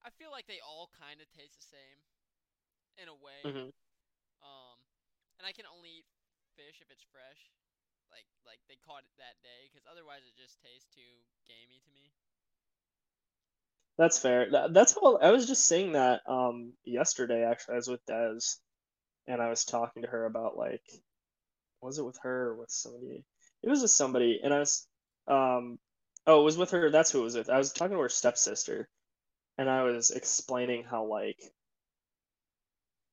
I 0.00 0.10
feel 0.16 0.32
like 0.32 0.48
they 0.48 0.64
all 0.64 0.88
kind 0.96 1.20
of 1.20 1.28
taste 1.30 1.60
the 1.60 1.68
same, 1.68 1.98
in 2.98 3.08
a 3.08 3.16
way. 3.16 3.44
Mhm. 3.44 3.70
Um, 4.42 4.78
and 5.38 5.46
I 5.46 5.52
can 5.52 5.66
only 5.66 6.02
eat 6.02 6.08
fish 6.56 6.82
if 6.82 6.90
it's 6.90 7.04
fresh, 7.06 7.50
like 8.10 8.26
like 8.46 8.60
they 8.68 8.76
caught 8.76 9.04
it 9.06 9.14
that 9.18 9.40
day, 9.42 9.68
because 9.70 9.86
otherwise 9.88 10.26
it 10.26 10.36
just 10.36 10.60
tastes 10.62 10.88
too 10.90 11.24
gamey 11.48 11.80
to 11.84 11.90
me. 11.94 12.12
that's 13.98 14.18
fair. 14.18 14.50
That, 14.50 14.72
that's 14.74 14.94
how 14.94 15.16
I 15.16 15.30
was 15.30 15.46
just 15.46 15.66
saying 15.66 15.92
that 15.92 16.22
um 16.28 16.72
yesterday. 16.84 17.44
Actually, 17.44 17.74
I 17.74 17.76
was 17.78 17.88
with 17.88 18.04
Des, 18.06 18.38
and 19.28 19.42
I 19.42 19.50
was 19.50 19.64
talking 19.64 20.02
to 20.02 20.08
her 20.08 20.26
about 20.26 20.56
like, 20.56 20.82
was 21.82 21.98
it 21.98 22.04
with 22.04 22.18
her 22.22 22.48
or 22.50 22.56
with 22.56 22.70
somebody? 22.70 23.24
It 23.62 23.70
was 23.70 23.82
with 23.82 23.90
somebody, 23.90 24.40
and 24.42 24.54
I 24.54 24.60
was 24.60 24.86
um 25.28 25.78
oh, 26.26 26.40
it 26.42 26.44
was 26.44 26.58
with 26.58 26.70
her. 26.72 26.90
That's 26.90 27.10
who 27.10 27.20
it 27.20 27.24
was 27.24 27.36
with. 27.36 27.50
I 27.50 27.58
was 27.58 27.72
talking 27.72 27.96
to 27.96 28.02
her 28.02 28.08
stepsister, 28.08 28.88
and 29.58 29.70
I 29.70 29.82
was 29.84 30.10
explaining 30.10 30.84
how 30.84 31.06
like 31.06 31.38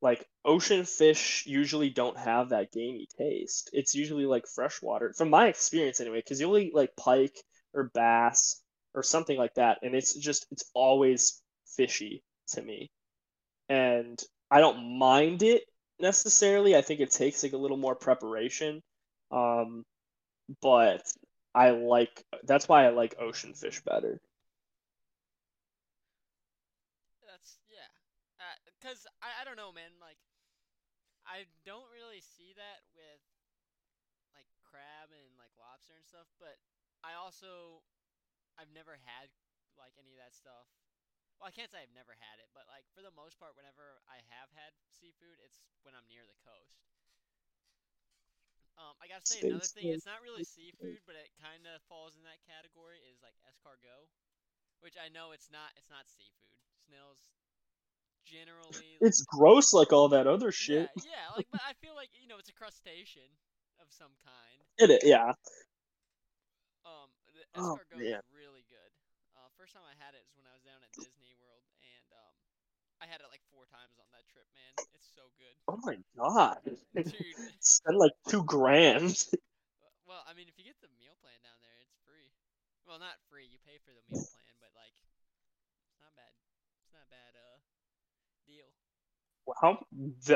like 0.06 0.24
ocean 0.46 0.86
fish 0.86 1.44
usually 1.48 1.90
don't 1.90 2.16
have 2.16 2.50
that 2.50 2.72
gamey 2.72 3.08
taste. 3.18 3.72
It's 3.74 3.96
usually 3.96 4.28
like 4.28 4.46
freshwater, 4.48 5.14
from 5.18 5.32
my 5.32 5.48
experience 5.48 6.00
anyway, 6.00 6.20
because 6.20 6.40
you'll 6.40 6.60
eat 6.60 6.76
like 6.76 6.96
pike 6.96 7.36
or 7.74 7.90
bass 7.96 8.62
or 8.94 9.02
something 9.02 9.36
like 9.36 9.56
that, 9.56 9.80
and 9.82 9.96
it's 9.96 10.14
just 10.14 10.46
it's 10.52 10.70
always 10.76 11.42
fishy 11.76 12.22
to 12.50 12.62
me. 12.62 12.92
And 13.68 14.22
I 14.52 14.60
don't 14.60 15.00
mind 15.00 15.42
it 15.42 15.64
necessarily. 16.00 16.76
I 16.76 16.82
think 16.84 17.00
it 17.00 17.10
takes 17.12 17.42
like 17.42 17.54
a 17.54 17.58
little 17.58 17.78
more 17.78 17.96
preparation. 17.96 18.84
Um, 19.32 19.84
but 20.62 21.02
I 21.56 21.72
like 21.72 22.24
that's 22.44 22.68
why 22.70 22.86
I 22.86 22.90
like 22.90 23.16
ocean 23.20 23.56
fish 23.56 23.82
better. 23.82 24.22
That's 27.26 27.58
yeah. 27.70 27.90
Uh 28.86 28.90
'cause 28.90 29.08
I 29.22 29.42
I 29.42 29.44
don't 29.46 29.56
know, 29.58 29.72
man. 29.72 29.92
Like 30.00 30.18
I 31.26 31.46
don't 31.66 31.90
really 31.92 32.22
see 32.22 32.54
that 32.54 32.84
with 32.94 33.22
like 34.34 34.48
crab 34.64 35.12
and 35.12 35.38
like 35.38 35.52
lobster 35.58 35.96
and 35.96 36.06
stuff, 36.06 36.28
but 36.40 36.60
I 37.04 37.14
also 37.16 37.82
I've 38.58 38.72
never 38.72 38.98
had 39.06 39.30
like 39.78 39.94
any 39.98 40.14
of 40.14 40.20
that 40.22 40.36
stuff. 40.36 40.68
Well, 41.40 41.48
I 41.50 41.54
can't 41.56 41.72
say 41.72 41.82
I've 41.84 41.94
never 41.96 42.16
had 42.16 42.40
it, 42.40 42.50
but 42.54 42.68
like 42.68 42.86
for 42.94 43.02
the 43.02 43.12
most 43.12 43.40
part, 43.40 43.56
whenever 43.56 44.02
I 44.08 44.22
have 44.32 44.50
had 44.56 44.74
seafood, 44.90 45.40
it's 45.44 45.60
when 45.84 45.96
I'm 45.96 46.08
near 46.08 46.26
the 46.28 46.38
coast. 46.46 46.80
Um, 48.78 48.96
I 49.00 49.08
gotta 49.08 49.24
say 49.26 49.40
another 49.40 49.68
thing. 49.68 49.90
It's 49.92 50.06
not 50.06 50.22
really 50.22 50.44
seafood, 50.44 51.02
but 51.08 51.16
it 51.16 51.32
kind 51.40 51.66
of 51.68 51.82
falls 51.88 52.16
in 52.16 52.24
that 52.24 52.44
category. 52.46 53.00
Is 53.08 53.22
like 53.24 53.36
escargot, 53.48 54.12
which 54.82 54.96
I 55.00 55.08
know 55.10 55.32
it's 55.32 55.50
not. 55.50 55.72
It's 55.78 55.90
not 55.90 56.10
seafood. 56.12 56.60
Snails 56.86 57.32
generally. 58.26 58.98
It's 59.02 59.24
gross 59.24 59.74
like 59.74 59.94
all 59.94 60.10
that 60.10 60.28
other 60.28 60.52
shit. 60.52 60.90
yeah. 61.06 61.30
Like, 61.36 61.48
but 61.52 61.62
I 61.68 61.74
feel 61.84 61.96
like 61.96 62.10
you 62.16 62.28
know 62.28 62.40
it's 62.40 62.50
a 62.50 62.56
crustacean 62.56 63.28
of 63.82 63.88
some 63.92 64.12
kind. 64.24 64.60
It, 64.80 64.90
i- 64.92 65.06
yeah. 65.08 65.32
Um, 66.86 67.10
the 67.34 67.44
Oh, 67.58 67.76
escargot 67.76 68.00
man. 68.00 68.22
is 68.22 68.30
really 68.32 68.64
good. 68.70 68.92
Uh, 69.36 69.50
first 69.60 69.74
time 69.76 69.84
I 69.84 69.96
had 70.00 70.16
it 70.16 70.24
is 70.24 70.32
when 70.40 70.48
I 70.48 70.54
was 70.56 70.64
down 70.64 70.80
at 70.86 70.92
Disney 70.96 71.36
World, 71.42 71.66
and 71.84 72.08
um, 72.16 72.36
I 73.04 73.06
had 73.10 73.20
it 73.20 73.28
like 73.34 73.44
four 73.52 73.68
times 73.68 74.00
on 74.00 74.08
that 74.16 74.24
trip. 74.32 74.48
Man, 74.56 74.74
it's 74.96 75.08
so 75.12 75.28
good, 75.36 75.56
Oh 75.68 75.80
my 75.84 75.98
god. 76.16 76.62
dude. 76.96 77.36
Spend 77.60 77.98
like 78.00 78.16
two 78.32 78.46
grand. 78.48 79.18
Well, 80.06 80.22
I 80.30 80.38
mean, 80.38 80.46
if 80.48 80.56
you 80.56 80.64
get 80.64 80.78
the 80.86 80.94
meal 81.02 81.18
plan 81.20 81.42
down 81.42 81.58
there, 81.66 81.80
it's 81.82 81.98
free. 82.06 82.30
Well, 82.86 83.02
not 83.02 83.18
free. 83.28 83.50
You 83.50 83.58
pay 83.66 83.82
for 83.82 83.90
the 83.92 84.06
meal 84.06 84.22
plan, 84.30 84.54
but 84.62 84.70
like, 84.78 84.94
it's 85.90 85.98
not 86.00 86.14
bad. 86.14 86.32
It's 86.86 86.94
not 86.94 87.02
a 87.02 87.12
bad 87.12 87.34
uh 87.34 87.58
deal. 88.46 88.70
How 89.62 89.86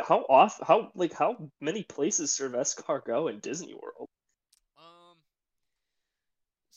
how 0.07 0.19
off 0.29 0.59
how 0.65 0.91
like 0.95 1.13
how 1.13 1.51
many 1.59 1.83
places 1.83 2.31
serve 2.31 2.53
escargot 2.53 3.31
in 3.31 3.39
Disney 3.39 3.73
World? 3.73 4.09
Um, 4.77 5.17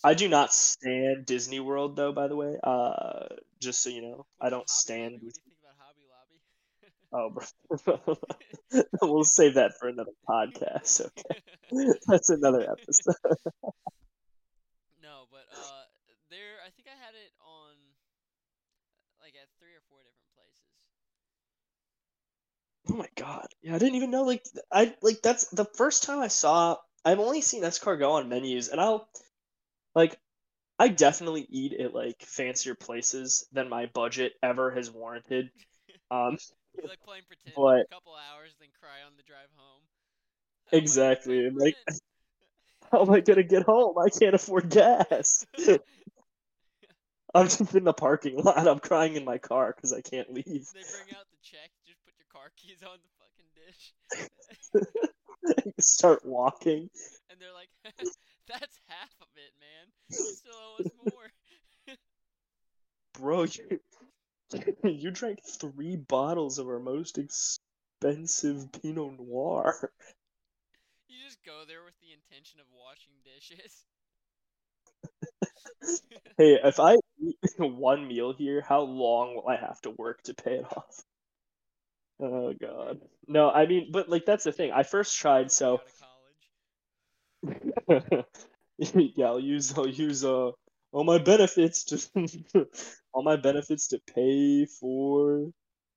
I 0.04 0.14
do 0.14 0.28
not 0.28 0.52
stand 0.52 1.26
Disney 1.26 1.60
World 1.60 1.96
though, 1.96 2.12
by 2.12 2.28
the 2.28 2.36
way. 2.36 2.56
Uh, 2.62 3.26
just 3.60 3.82
so 3.82 3.90
you 3.90 4.02
know, 4.02 4.26
I 4.40 4.50
don't 4.50 4.68
Hobby 4.68 4.68
stand. 4.68 5.12
Lobby? 5.12 5.24
What 5.24 5.32
do 5.32 5.38
you 5.38 5.42
think 5.44 5.58
about 5.62 5.76
Hobby 5.78 6.06
Lobby? 6.08 6.40
Oh, 7.12 7.30
bro. 7.30 8.16
we'll 9.02 9.24
save 9.24 9.54
that 9.54 9.72
for 9.78 9.88
another 9.88 10.12
podcast. 10.28 11.00
Okay, 11.06 11.92
that's 12.06 12.30
another 12.30 12.62
episode. 12.70 13.14
no, 15.00 15.26
but 15.30 15.46
uh, 15.52 15.84
there. 16.30 16.60
I 16.64 16.70
think 16.70 16.88
I 16.88 16.96
had 16.96 17.14
it 17.14 17.32
on 17.40 17.76
like 19.20 19.34
at 19.36 19.48
three 19.58 19.74
or 19.74 19.82
four 19.88 20.02
different 20.02 20.32
places. 20.34 20.72
Oh 22.92 22.96
my 22.96 23.08
god. 23.16 23.46
Yeah, 23.62 23.74
I 23.74 23.78
didn't 23.78 23.94
even 23.94 24.10
know 24.10 24.24
like 24.24 24.44
I 24.70 24.94
like 25.00 25.22
that's 25.22 25.48
the 25.48 25.64
first 25.64 26.02
time 26.02 26.18
I 26.18 26.28
saw 26.28 26.76
I've 27.06 27.20
only 27.20 27.40
seen 27.40 27.62
escargot 27.62 28.06
on 28.06 28.28
menus 28.28 28.68
and 28.68 28.78
I'll 28.78 29.08
like 29.94 30.18
I 30.78 30.88
definitely 30.88 31.46
eat 31.48 31.72
at 31.80 31.94
like 31.94 32.20
fancier 32.20 32.74
places 32.74 33.46
than 33.52 33.70
my 33.70 33.86
budget 33.86 34.34
ever 34.42 34.70
has 34.72 34.90
warranted. 34.90 35.50
Um 36.10 36.36
You 36.76 36.88
like 36.90 37.00
playing 37.00 37.24
pretend 37.24 37.54
for 37.54 37.78
a 37.80 37.88
couple 37.88 38.14
hours, 38.14 38.52
then 38.60 38.68
cry 38.78 39.00
on 39.06 39.16
the 39.16 39.22
drive 39.22 39.48
home. 39.56 39.80
Oh, 40.72 40.76
exactly. 40.76 41.46
I'm 41.46 41.56
like 41.56 41.76
how 42.92 43.02
am 43.02 43.10
I 43.10 43.20
gonna 43.20 43.42
get 43.42 43.62
home? 43.62 43.96
I 43.96 44.10
can't 44.10 44.34
afford 44.34 44.68
gas. 44.68 45.46
I'm 47.34 47.48
just 47.48 47.74
in 47.74 47.84
the 47.84 47.94
parking 47.94 48.36
lot. 48.36 48.68
I'm 48.68 48.78
crying 48.78 49.16
in 49.16 49.24
my 49.24 49.38
car 49.38 49.72
because 49.74 49.92
I 49.92 50.02
can't 50.02 50.30
leave. 50.32 50.68
They 50.74 50.84
bring 50.84 51.08
out 51.12 51.26
the 51.30 51.36
check. 51.42 51.70
Just 52.66 52.80
put 52.80 52.86
your 52.86 52.86
car 52.86 52.86
keys 52.86 52.86
on 52.86 52.98
the 53.02 53.10
fucking 53.18 53.50
dish, 53.54 53.92
Start 55.80 56.24
walking. 56.24 56.90
and 57.30 57.40
they're 57.40 57.52
like, 57.52 57.68
"That's 58.48 58.78
half 58.88 59.14
of 59.20 59.28
it, 59.36 59.52
man. 59.60 59.88
You 60.10 60.16
still 60.16 60.52
owe 60.54 60.80
us 60.80 60.90
more." 60.96 61.30
Bro, 63.18 63.44
you, 63.44 63.80
you 64.84 65.10
drank 65.10 65.40
three 65.44 65.96
bottles 65.96 66.58
of 66.58 66.66
our 66.66 66.78
most 66.78 67.18
expensive 67.18 68.70
Pinot 68.72 69.18
Noir. 69.18 69.90
You 71.08 71.16
just 71.24 71.44
go 71.44 71.64
there 71.66 71.84
with 71.84 71.94
the 72.00 72.12
intention 72.12 72.60
of 72.60 72.66
washing 72.72 73.12
dishes. 73.22 73.84
Hey, 76.38 76.58
if 76.64 76.80
I 76.80 76.96
eat 77.20 77.36
one 77.58 78.08
meal 78.08 78.32
here, 78.32 78.62
how 78.62 78.80
long 78.80 79.34
will 79.34 79.48
I 79.48 79.56
have 79.56 79.80
to 79.82 79.90
work 79.90 80.22
to 80.22 80.34
pay 80.34 80.54
it 80.54 80.64
off? 80.64 81.04
Oh 82.20 82.52
God. 82.52 83.00
No, 83.26 83.50
I 83.50 83.66
mean, 83.66 83.90
but 83.92 84.08
like 84.08 84.24
that's 84.24 84.44
the 84.44 84.52
thing. 84.52 84.72
I 84.72 84.82
first 84.82 85.16
tried, 85.18 85.50
so 85.50 85.80
be 87.42 87.44
out 87.44 87.92
of 87.92 88.08
college. 88.08 88.24
yeah, 89.16 89.26
I'll 89.26 89.40
use 89.40 89.76
I'll 89.76 89.88
use 89.88 90.24
uh 90.24 90.50
all 90.92 91.04
my 91.04 91.18
benefits 91.18 91.84
to 91.84 92.66
all 93.12 93.22
my 93.22 93.36
benefits 93.36 93.88
to 93.88 94.00
pay 94.14 94.66
for 94.66 95.50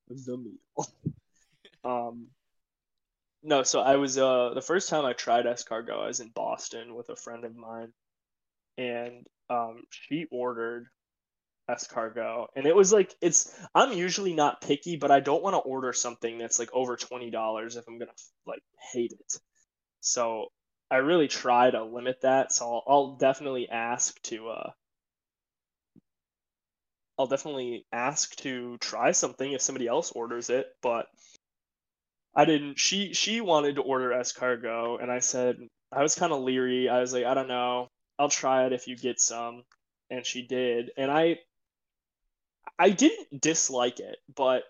the 0.10 0.38
meal. 0.38 0.56
Um, 1.84 2.30
no, 3.44 3.62
so 3.62 3.80
I 3.80 3.98
was 3.98 4.18
uh 4.18 4.52
the 4.56 4.62
first 4.62 4.90
time 4.90 5.06
I 5.06 5.14
tried 5.14 5.46
escargot, 5.46 5.92
I 5.92 6.08
was 6.08 6.20
in 6.20 6.30
Boston 6.30 6.96
with 6.96 7.10
a 7.10 7.16
friend 7.16 7.46
of 7.46 7.56
mine, 7.56 7.94
and 8.78 9.28
um 9.50 9.84
she 9.92 10.26
ordered 10.32 10.88
escargot, 11.70 12.48
and 12.56 12.66
it 12.66 12.76
was 12.76 12.94
like 12.94 13.16
it's 13.22 13.54
I'm 13.74 13.94
usually 13.94 14.34
not 14.34 14.62
picky, 14.62 14.98
but 14.98 15.12
I 15.12 15.20
don't 15.20 15.44
want 15.44 15.54
to 15.56 15.60
order 15.60 15.94
something 15.94 16.38
that's 16.38 16.60
like 16.60 16.70
over 16.74 16.96
twenty 16.96 17.32
dollars 17.32 17.76
if 17.76 17.86
I'm 17.88 17.98
gonna 18.00 18.12
like 18.46 18.64
hate 18.94 19.14
it. 19.14 19.40
So 20.02 20.48
I 20.92 20.98
really 20.98 21.28
try 21.30 21.72
to 21.72 21.84
limit 21.84 22.22
that. 22.22 22.54
So 22.54 22.66
I'll, 22.66 22.84
I'll 22.88 23.16
definitely 23.18 23.70
ask 23.70 24.22
to 24.24 24.50
uh 24.50 24.72
I'll 27.20 27.28
definitely 27.28 27.86
ask 27.92 28.36
to 28.38 28.78
try 28.78 29.12
something 29.12 29.52
if 29.52 29.62
somebody 29.62 29.86
else 29.88 30.12
orders 30.14 30.50
it, 30.50 30.68
but 30.82 31.08
I 32.36 32.46
didn't. 32.46 32.78
She 32.80 33.14
she 33.14 33.42
wanted 33.42 33.76
to 33.76 33.82
order 33.82 34.10
escargot, 34.12 35.02
and 35.02 35.12
I 35.12 35.20
said 35.20 35.58
I 35.92 36.04
was 36.04 36.14
kind 36.16 36.32
of 36.34 36.42
leery. 36.44 36.88
I 36.90 37.00
was 37.00 37.14
like, 37.14 37.26
I 37.26 37.34
don't 37.34 37.48
know. 37.48 37.90
I'll 38.20 38.30
try 38.30 38.66
it 38.66 38.74
if 38.74 38.88
you 38.88 38.96
get 38.96 39.20
some, 39.20 39.64
and 40.10 40.26
she 40.26 40.46
did, 40.46 40.92
and 40.98 41.10
I 41.12 41.40
I 42.78 42.90
didn't 42.90 43.42
dislike 43.42 44.00
it, 44.00 44.18
but 44.36 44.64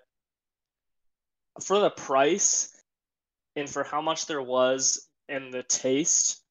for 1.61 1.79
the 1.79 1.89
price 1.89 2.75
and 3.55 3.69
for 3.69 3.83
how 3.83 4.01
much 4.01 4.27
there 4.27 4.41
was 4.41 5.07
and 5.29 5.53
the 5.53 5.63
taste, 5.63 6.41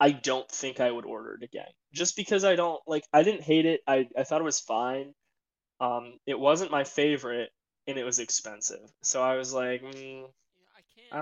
I 0.00 0.10
don't 0.10 0.50
think 0.50 0.80
I 0.80 0.90
would 0.90 1.04
order 1.04 1.34
it 1.34 1.44
again. 1.44 1.68
Just 1.92 2.16
because 2.16 2.44
I 2.44 2.56
don't 2.56 2.80
like 2.86 3.04
I 3.12 3.22
didn't 3.22 3.42
hate 3.42 3.66
it. 3.66 3.80
I, 3.86 4.08
I 4.18 4.24
thought 4.24 4.40
it 4.40 4.44
was 4.44 4.60
fine. 4.60 5.14
Um, 5.80 6.18
it 6.26 6.38
wasn't 6.38 6.70
my 6.70 6.84
favorite 6.84 7.50
and 7.86 7.98
it 7.98 8.04
was 8.04 8.18
expensive. 8.18 8.90
So 9.02 9.22
I 9.22 9.36
was 9.36 9.52
like, 9.52 9.82
mm, 9.82 10.24
I 10.24 10.82
can't. 10.96 11.12
I, 11.12 11.20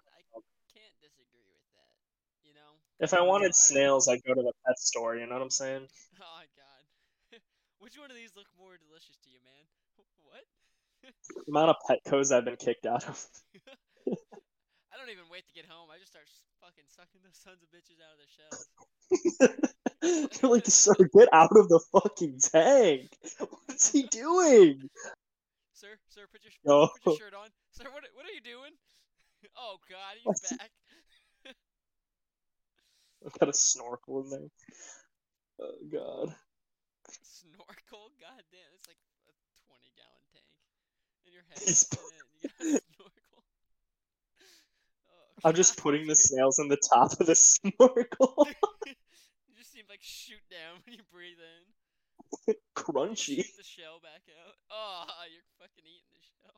can't 0.72 0.94
disagree 1.00 1.44
with 1.50 1.60
that. 1.74 2.48
You 2.48 2.54
know. 2.54 2.78
if 3.00 3.12
I 3.12 3.18
I 3.18 3.20
I 3.20 3.24
wanted 3.24 3.54
snails, 3.54 4.08
I'd 4.08 4.22
go 4.24 4.34
to 4.34 4.42
the 4.42 4.52
pet 4.66 4.78
store, 4.78 5.16
you 5.16 5.26
know 5.26 5.34
what 5.34 5.42
I'm 5.42 5.50
saying? 5.50 5.86
Oh 6.14 6.24
God. 6.24 6.46
Which 7.82 7.98
one 7.98 8.14
of 8.14 8.16
these 8.16 8.30
look 8.38 8.46
more 8.54 8.78
delicious 8.78 9.18
to 9.26 9.28
you, 9.30 9.42
man? 9.42 9.64
What? 10.22 10.46
The 11.02 11.50
amount 11.50 11.70
of 11.74 11.76
Petco's 11.82 12.30
I've 12.30 12.44
been 12.46 12.56
kicked 12.56 12.86
out 12.86 13.02
of. 13.08 13.18
I 14.06 14.94
don't 14.96 15.10
even 15.10 15.24
wait 15.30 15.44
to 15.48 15.52
get 15.52 15.66
home. 15.66 15.90
I 15.90 15.98
just 15.98 16.12
start 16.14 16.24
fucking 16.62 16.84
sucking 16.86 17.20
those 17.26 17.36
sons 17.42 17.58
of 17.60 17.68
bitches 17.74 17.98
out 17.98 18.14
of 18.14 18.22
their 18.22 18.30
shells. 18.30 18.70
You're 20.40 20.50
like, 20.52 20.66
sir, 20.66 20.94
get 21.12 21.28
out 21.32 21.50
of 21.56 21.68
the 21.68 21.80
fucking 21.92 22.38
tank. 22.38 23.10
What's 23.66 23.90
he 23.90 24.04
doing? 24.04 24.88
Sir, 25.74 25.88
sir, 26.08 26.22
put 26.30 26.44
your, 26.44 26.52
No. 26.64 26.88
put 27.02 27.18
your 27.18 27.28
shirt 27.28 27.34
on. 27.34 27.48
Sir, 27.72 27.84
what 27.92 28.04
what 28.14 28.24
are 28.24 28.32
you 28.32 28.40
doing? 28.40 28.70
Oh 29.58 29.76
God, 29.90 30.14
he's 30.16 30.24
What's 30.26 30.48
he- 30.48 30.56
back. 30.56 30.70
I've 33.26 33.38
got 33.38 33.48
a 33.48 33.52
snorkel 33.52 34.22
in 34.22 34.30
there. 34.30 34.48
Oh 35.60 35.72
god. 35.92 36.34
Snorkel? 37.22 38.12
God 38.20 38.42
damn, 38.50 38.72
it's 38.76 38.88
like 38.88 39.00
a 39.28 39.34
twenty 39.68 39.92
gallon 39.96 40.24
tank. 40.32 40.48
And 41.26 41.32
your 41.34 41.44
head 41.48 41.60
He's 41.60 41.84
is 41.84 41.92
in 41.92 42.14
it, 42.16 42.24
and 42.24 42.40
you 42.40 42.48
got 42.48 42.60
a 42.60 42.80
snorkel. 42.96 43.40
Oh, 45.08 45.48
I'm 45.48 45.54
just 45.54 45.76
putting 45.76 46.06
the 46.06 46.16
snails 46.16 46.58
in 46.58 46.68
the 46.68 46.80
top 46.80 47.20
of 47.20 47.26
the 47.26 47.34
snorkel. 47.34 48.46
you 48.86 49.54
just 49.56 49.72
seem 49.72 49.84
like 49.88 50.00
shoot 50.02 50.42
down 50.50 50.80
when 50.84 50.94
you 50.94 51.04
breathe 51.12 51.40
in. 51.40 52.54
Crunchy. 52.74 53.44
The 53.56 53.62
shell 53.64 54.00
back 54.02 54.24
out. 54.32 54.56
Oh, 54.70 55.04
you're 55.28 55.44
fucking 55.60 55.84
eating 55.84 56.08
the 56.16 56.22
shell. 56.24 56.56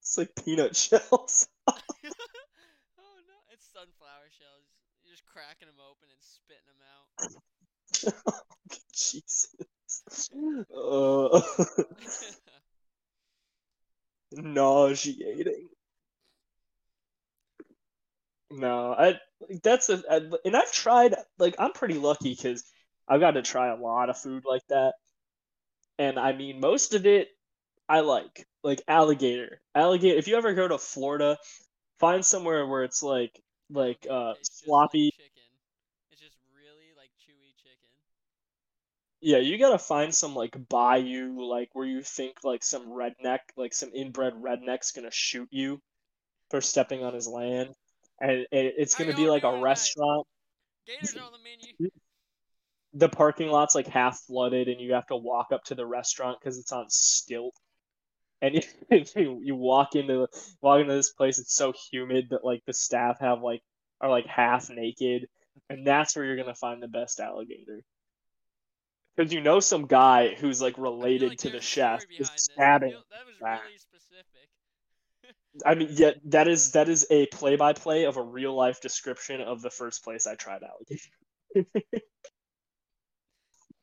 It's 0.00 0.18
like 0.18 0.34
peanut 0.34 0.74
shells. 0.76 1.48
oh 1.68 3.16
no, 3.26 3.38
it's 3.52 3.66
sunflower 3.72 4.30
shells. 4.34 4.66
You're 5.04 5.14
just 5.14 5.26
cracking 5.26 5.68
them 5.68 5.78
open 5.78 6.08
and 6.10 6.18
spitting 6.18 6.66
them 6.66 6.82
out. 6.82 7.06
Jesus. 8.92 9.54
Uh, 10.74 11.40
nauseating. 14.54 15.68
No, 18.50 18.92
I 18.92 19.18
that's 19.62 19.88
a 19.88 20.02
I, 20.10 20.16
and 20.44 20.56
I've 20.56 20.72
tried 20.72 21.14
like 21.38 21.56
I'm 21.58 21.72
pretty 21.72 21.94
lucky 21.94 22.30
because 22.34 22.64
I've 23.08 23.20
got 23.20 23.32
to 23.32 23.42
try 23.42 23.68
a 23.68 23.76
lot 23.76 24.08
of 24.10 24.18
food 24.18 24.44
like 24.46 24.62
that, 24.68 24.94
and 25.98 26.18
I 26.18 26.32
mean 26.32 26.60
most 26.60 26.94
of 26.94 27.06
it 27.06 27.28
I 27.88 28.00
like 28.00 28.46
like 28.64 28.82
alligator 28.88 29.60
alligator. 29.74 30.18
If 30.18 30.28
you 30.28 30.36
ever 30.36 30.54
go 30.54 30.68
to 30.68 30.78
Florida, 30.78 31.38
find 32.00 32.24
somewhere 32.24 32.66
where 32.66 32.84
it's 32.84 33.02
like 33.02 33.32
like 33.70 34.06
uh 34.10 34.34
just 34.34 34.52
like 34.62 34.66
sloppy. 34.66 35.10
chicken. 35.12 35.50
It's 36.12 36.20
just 36.22 36.38
really 36.56 36.92
like 36.96 37.10
chewy 37.22 37.54
chicken. 37.62 37.90
Yeah, 39.26 39.38
you 39.38 39.58
gotta 39.58 39.76
find 39.76 40.14
some 40.14 40.36
like 40.36 40.56
bayou, 40.68 41.44
like 41.50 41.70
where 41.72 41.84
you 41.84 42.00
think 42.00 42.44
like 42.44 42.62
some 42.62 42.86
redneck, 42.86 43.40
like 43.56 43.74
some 43.74 43.90
inbred 43.92 44.34
redneck's 44.34 44.92
gonna 44.92 45.10
shoot 45.10 45.48
you 45.50 45.80
for 46.48 46.60
stepping 46.60 47.02
on 47.02 47.12
his 47.12 47.26
land, 47.26 47.74
and 48.20 48.30
it, 48.30 48.46
it's 48.52 48.94
gonna 48.94 49.16
be 49.16 49.28
like 49.28 49.42
a 49.42 49.60
restaurant. 49.60 50.28
Gators 50.86 51.16
on 51.16 51.32
the 51.32 51.38
menu. 51.42 51.90
The 52.94 53.08
parking 53.08 53.48
lot's 53.48 53.74
like 53.74 53.88
half 53.88 54.20
flooded, 54.20 54.68
and 54.68 54.80
you 54.80 54.92
have 54.94 55.08
to 55.08 55.16
walk 55.16 55.48
up 55.52 55.64
to 55.64 55.74
the 55.74 55.84
restaurant 55.84 56.38
because 56.40 56.56
it's 56.56 56.70
on 56.70 56.88
stilt. 56.88 57.56
And 58.40 58.64
you, 59.16 59.40
you 59.42 59.56
walk 59.56 59.96
into 59.96 60.28
walk 60.62 60.82
into 60.82 60.94
this 60.94 61.12
place, 61.12 61.40
it's 61.40 61.56
so 61.56 61.74
humid 61.90 62.28
that 62.30 62.44
like 62.44 62.62
the 62.64 62.72
staff 62.72 63.18
have 63.18 63.42
like 63.42 63.62
are 64.00 64.08
like 64.08 64.26
half 64.26 64.70
naked, 64.70 65.26
and 65.68 65.84
that's 65.84 66.14
where 66.14 66.24
you're 66.24 66.36
gonna 66.36 66.54
find 66.54 66.80
the 66.80 66.86
best 66.86 67.18
alligator. 67.18 67.82
Because 69.16 69.32
you 69.32 69.40
know 69.40 69.60
some 69.60 69.86
guy 69.86 70.34
who's 70.34 70.60
like 70.60 70.76
related 70.76 71.30
like 71.30 71.38
to 71.38 71.50
the 71.50 71.60
chef 71.60 72.04
is 72.18 72.30
stabbing. 72.36 72.90
feel- 72.90 73.02
that 73.10 73.26
was 73.26 73.36
back. 73.40 73.62
really 73.64 73.78
specific. 73.78 74.48
I 75.64 75.74
mean, 75.76 75.88
yeah, 75.92 76.10
that 76.26 76.48
is 76.48 76.72
that 76.72 76.88
is 76.88 77.06
a 77.10 77.26
play 77.26 77.56
by 77.56 77.72
play 77.72 78.04
of 78.04 78.16
a 78.16 78.22
real 78.22 78.54
life 78.54 78.80
description 78.80 79.40
of 79.40 79.62
the 79.62 79.70
first 79.70 80.04
place 80.04 80.26
I 80.26 80.34
tried 80.34 80.62
alligator. 80.62 81.66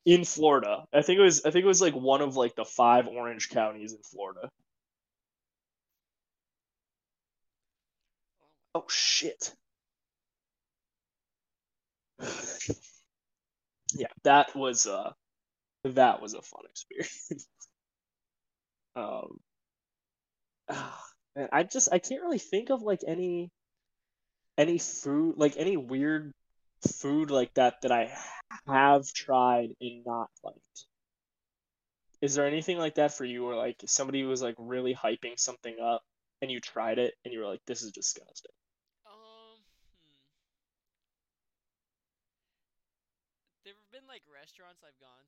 in 0.06 0.26
Florida. 0.26 0.86
I 0.94 1.02
think 1.02 1.20
it 1.20 1.24
was 1.24 1.46
I 1.46 1.52
think 1.52 1.64
it 1.64 1.68
was 1.68 1.82
like 1.82 1.94
one 1.96 2.22
of 2.22 2.36
like 2.36 2.56
the 2.56 2.66
five 2.66 3.08
orange 3.08 3.50
counties 3.50 3.94
in 3.94 4.00
Florida. 4.04 4.50
Oh, 8.76 8.82
Oh 8.82 8.86
shit. 8.90 9.54
yeah, 13.94 14.08
that 14.24 14.56
was 14.56 14.86
uh 14.88 15.12
that 15.84 16.22
was 16.22 16.34
a 16.34 16.42
fun 16.42 16.64
experience. 16.70 17.48
um 18.96 19.40
ah, 20.70 21.04
man, 21.36 21.50
I 21.52 21.64
just 21.64 21.90
I 21.92 22.00
can't 22.00 22.22
really 22.22 22.40
think 22.40 22.70
of 22.70 22.82
like 22.82 23.02
any 23.08 23.52
any 24.58 24.78
food 24.78 25.36
like 25.38 25.56
any 25.58 25.78
weird 25.78 26.32
food 26.88 27.32
like 27.32 27.54
that 27.56 27.82
that 27.82 27.92
I 27.92 28.12
have 28.68 29.12
tried 29.14 29.70
and 29.82 30.06
not 30.06 30.30
liked. 30.44 30.86
Is 32.22 32.36
there 32.36 32.48
anything 32.48 32.78
like 32.78 32.96
that 32.96 33.14
for 33.14 33.26
you 33.26 33.46
or 33.46 33.56
like 33.56 33.76
somebody 33.86 34.24
was 34.24 34.42
like 34.42 34.56
really 34.58 34.96
hyping 34.96 35.38
something 35.38 35.76
up 35.82 36.04
and 36.42 36.50
you 36.50 36.60
tried 36.60 37.00
it 37.00 37.14
and 37.26 37.34
you 37.34 37.40
were 37.40 37.48
like 37.48 37.62
this 37.66 37.82
is 37.82 37.92
disgusting? 37.92 38.52
Um, 39.06 39.60
hmm. 40.00 40.16
There 43.66 43.74
have 43.74 43.92
been 43.92 44.08
like 44.08 44.24
restaurants 44.32 44.84
I've 44.88 45.00
gone. 45.00 45.24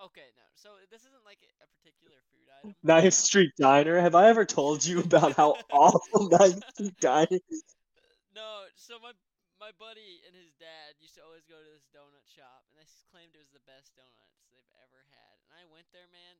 Okay, 0.00 0.34
no. 0.34 0.42
So 0.54 0.74
this 0.90 1.06
isn't 1.06 1.24
like 1.24 1.38
a- 1.42 1.66
particular 1.78 2.18
food 2.30 2.50
item. 2.50 2.74
Ninth 2.82 3.14
Street 3.14 3.52
Diner. 3.58 4.00
Have 4.00 4.14
I 4.14 4.28
ever 4.28 4.44
told 4.44 4.84
you 4.84 5.00
about 5.00 5.34
how 5.34 5.56
awful 5.72 6.28
Ninth 6.28 6.62
Street 6.74 6.98
Diner? 7.00 7.38
No, 8.34 8.66
so 8.74 8.98
my 8.98 9.14
my 9.62 9.70
buddy 9.78 10.20
and 10.26 10.34
his 10.34 10.50
dad 10.58 10.98
used 10.98 11.14
to 11.14 11.22
always 11.22 11.46
go 11.46 11.56
to 11.56 11.70
this 11.70 11.86
donut 11.94 12.26
shop, 12.26 12.66
and 12.68 12.76
they 12.76 12.86
claimed 13.08 13.32
it 13.38 13.40
was 13.40 13.54
the 13.54 13.62
best 13.64 13.94
donuts 13.94 14.42
they've 14.50 14.74
ever 14.82 15.06
had. 15.14 15.34
And 15.46 15.54
I 15.54 15.62
went 15.70 15.86
there, 15.94 16.10
man. 16.10 16.36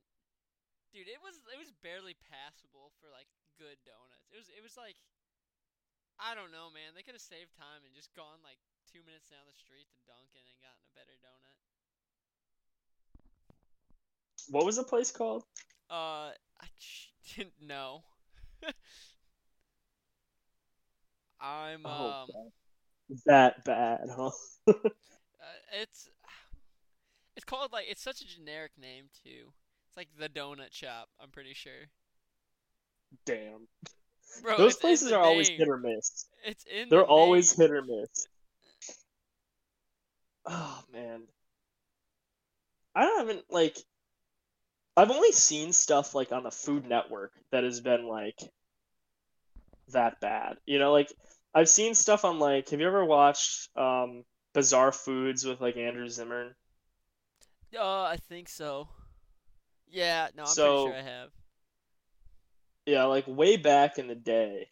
Dude, 0.91 1.07
it 1.07 1.23
was 1.23 1.39
it 1.51 1.59
was 1.59 1.71
barely 1.79 2.15
passable 2.27 2.91
for 2.99 3.07
like 3.07 3.31
good 3.55 3.79
donuts. 3.87 4.27
It 4.31 4.37
was 4.37 4.49
it 4.51 4.63
was 4.63 4.75
like 4.75 4.99
I 6.19 6.35
don't 6.35 6.51
know, 6.51 6.71
man. 6.71 6.95
They 6.95 7.03
could 7.03 7.15
have 7.15 7.23
saved 7.23 7.55
time 7.55 7.83
and 7.83 7.91
just 7.95 8.11
gone 8.15 8.39
like 8.43 8.59
two 8.87 9.03
minutes 9.03 9.27
down 9.31 9.43
the 9.47 9.55
street 9.55 9.87
to 9.91 9.99
Dunkin' 10.07 10.47
and 10.47 10.59
gotten 10.63 10.83
a 10.83 10.91
better 10.95 11.15
donut. 11.19 11.59
What 14.49 14.65
was 14.65 14.75
the 14.77 14.83
place 14.83 15.11
called? 15.11 15.43
Uh, 15.89 16.31
I 16.61 16.67
didn't 17.35 17.61
know. 17.61 18.03
I'm 21.39 21.85
Oh, 21.85 22.23
um. 22.23 22.29
That 23.25 23.63
bad, 23.65 24.09
huh? 24.15 24.31
Uh, 25.41 25.45
it's 25.81 26.09
it's 27.35 27.45
called 27.45 27.71
like 27.71 27.85
it's 27.89 28.01
such 28.01 28.21
a 28.21 28.27
generic 28.27 28.71
name 28.77 29.05
too. 29.23 29.51
It's 29.87 29.97
like 29.97 30.09
the 30.17 30.29
donut 30.29 30.71
shop. 30.73 31.09
I'm 31.21 31.29
pretty 31.29 31.53
sure. 31.53 31.89
Damn. 33.25 33.67
Bro, 34.41 34.57
Those 34.57 34.75
places 34.77 35.11
are 35.11 35.21
always 35.23 35.49
name. 35.49 35.59
hit 35.59 35.67
or 35.67 35.77
miss. 35.77 36.25
It's 36.45 36.65
in. 36.65 36.89
They're 36.89 36.99
the 36.99 37.05
always 37.05 37.51
hit 37.53 37.71
or 37.71 37.81
miss. 37.81 38.27
Oh 40.45 40.83
man. 40.91 41.27
I 42.95 43.03
haven't 43.05 43.29
even 43.29 43.43
like 43.49 43.77
I've 44.97 45.11
only 45.11 45.31
seen 45.31 45.73
stuff 45.73 46.15
like 46.15 46.31
on 46.31 46.43
the 46.43 46.51
Food 46.51 46.87
Network 46.87 47.33
that 47.51 47.63
has 47.63 47.81
been 47.81 48.07
like 48.07 48.39
that 49.91 50.19
bad. 50.21 50.57
You 50.65 50.79
know, 50.79 50.91
like 50.91 51.11
I've 51.53 51.69
seen 51.69 51.95
stuff 51.95 52.25
on 52.25 52.39
like 52.39 52.69
have 52.69 52.79
you 52.79 52.87
ever 52.87 53.03
watched 53.05 53.69
um 53.77 54.23
Bizarre 54.53 54.91
Foods 54.91 55.45
with 55.45 55.59
like 55.61 55.77
Andrew 55.77 56.07
Zimmern? 56.07 56.55
Uh, 57.77 58.03
I 58.03 58.17
think 58.29 58.47
so. 58.47 58.87
Yeah, 59.89 60.29
no, 60.35 60.43
I'm 60.43 60.47
So- 60.49 60.85
pretty 60.85 60.99
sure 61.01 61.07
I 61.07 61.11
have. 61.17 61.29
Yeah, 62.85 63.05
like 63.05 63.25
way 63.27 63.57
back 63.57 63.97
in 63.97 64.07
the 64.07 64.13
day, 64.15 64.67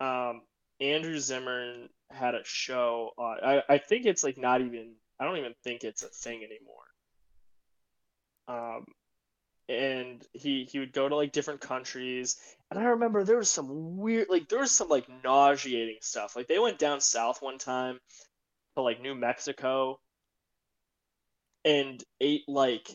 um, 0.00 0.42
Andrew 0.80 1.18
Zimmern 1.20 1.88
had 2.10 2.34
a 2.34 2.42
show 2.44 3.12
on. 3.16 3.36
I, 3.44 3.62
I 3.68 3.78
think 3.78 4.06
it's 4.06 4.24
like 4.24 4.36
not 4.36 4.60
even. 4.60 4.94
I 5.20 5.24
don't 5.24 5.36
even 5.36 5.54
think 5.62 5.84
it's 5.84 6.02
a 6.02 6.08
thing 6.08 6.38
anymore. 6.42 6.82
Um, 8.50 8.84
and 9.68 10.26
he 10.32 10.64
he 10.70 10.80
would 10.80 10.92
go 10.92 11.08
to 11.08 11.14
like 11.14 11.30
different 11.30 11.60
countries, 11.60 12.36
and 12.70 12.80
I 12.80 12.84
remember 12.84 13.22
there 13.22 13.36
was 13.36 13.50
some 13.50 13.96
weird, 13.96 14.28
like 14.28 14.48
there 14.48 14.58
was 14.58 14.74
some 14.74 14.88
like 14.88 15.06
nauseating 15.22 15.98
stuff. 16.00 16.34
Like 16.34 16.48
they 16.48 16.58
went 16.58 16.78
down 16.78 17.00
south 17.00 17.40
one 17.40 17.58
time, 17.58 18.00
to 18.74 18.82
like 18.82 19.00
New 19.00 19.14
Mexico 19.14 20.00
and 21.64 22.02
ate 22.20 22.48
like 22.48 22.88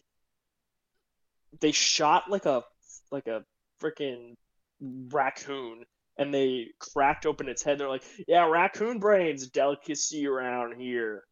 they 1.62 1.72
shot 1.72 2.30
like 2.30 2.46
a 2.46 2.64
like 3.12 3.28
a 3.28 3.44
freaking 3.82 4.34
raccoon 4.82 5.86
and 6.18 6.34
they 6.34 6.68
cracked 6.80 7.26
open 7.26 7.48
its 7.48 7.64
head. 7.64 7.78
They're 7.78 7.90
like, 7.90 8.04
"Yeah, 8.28 8.50
raccoon 8.50 9.00
brains, 9.00 9.48
delicacy 9.48 10.28
around 10.28 10.80
here." 10.80 11.24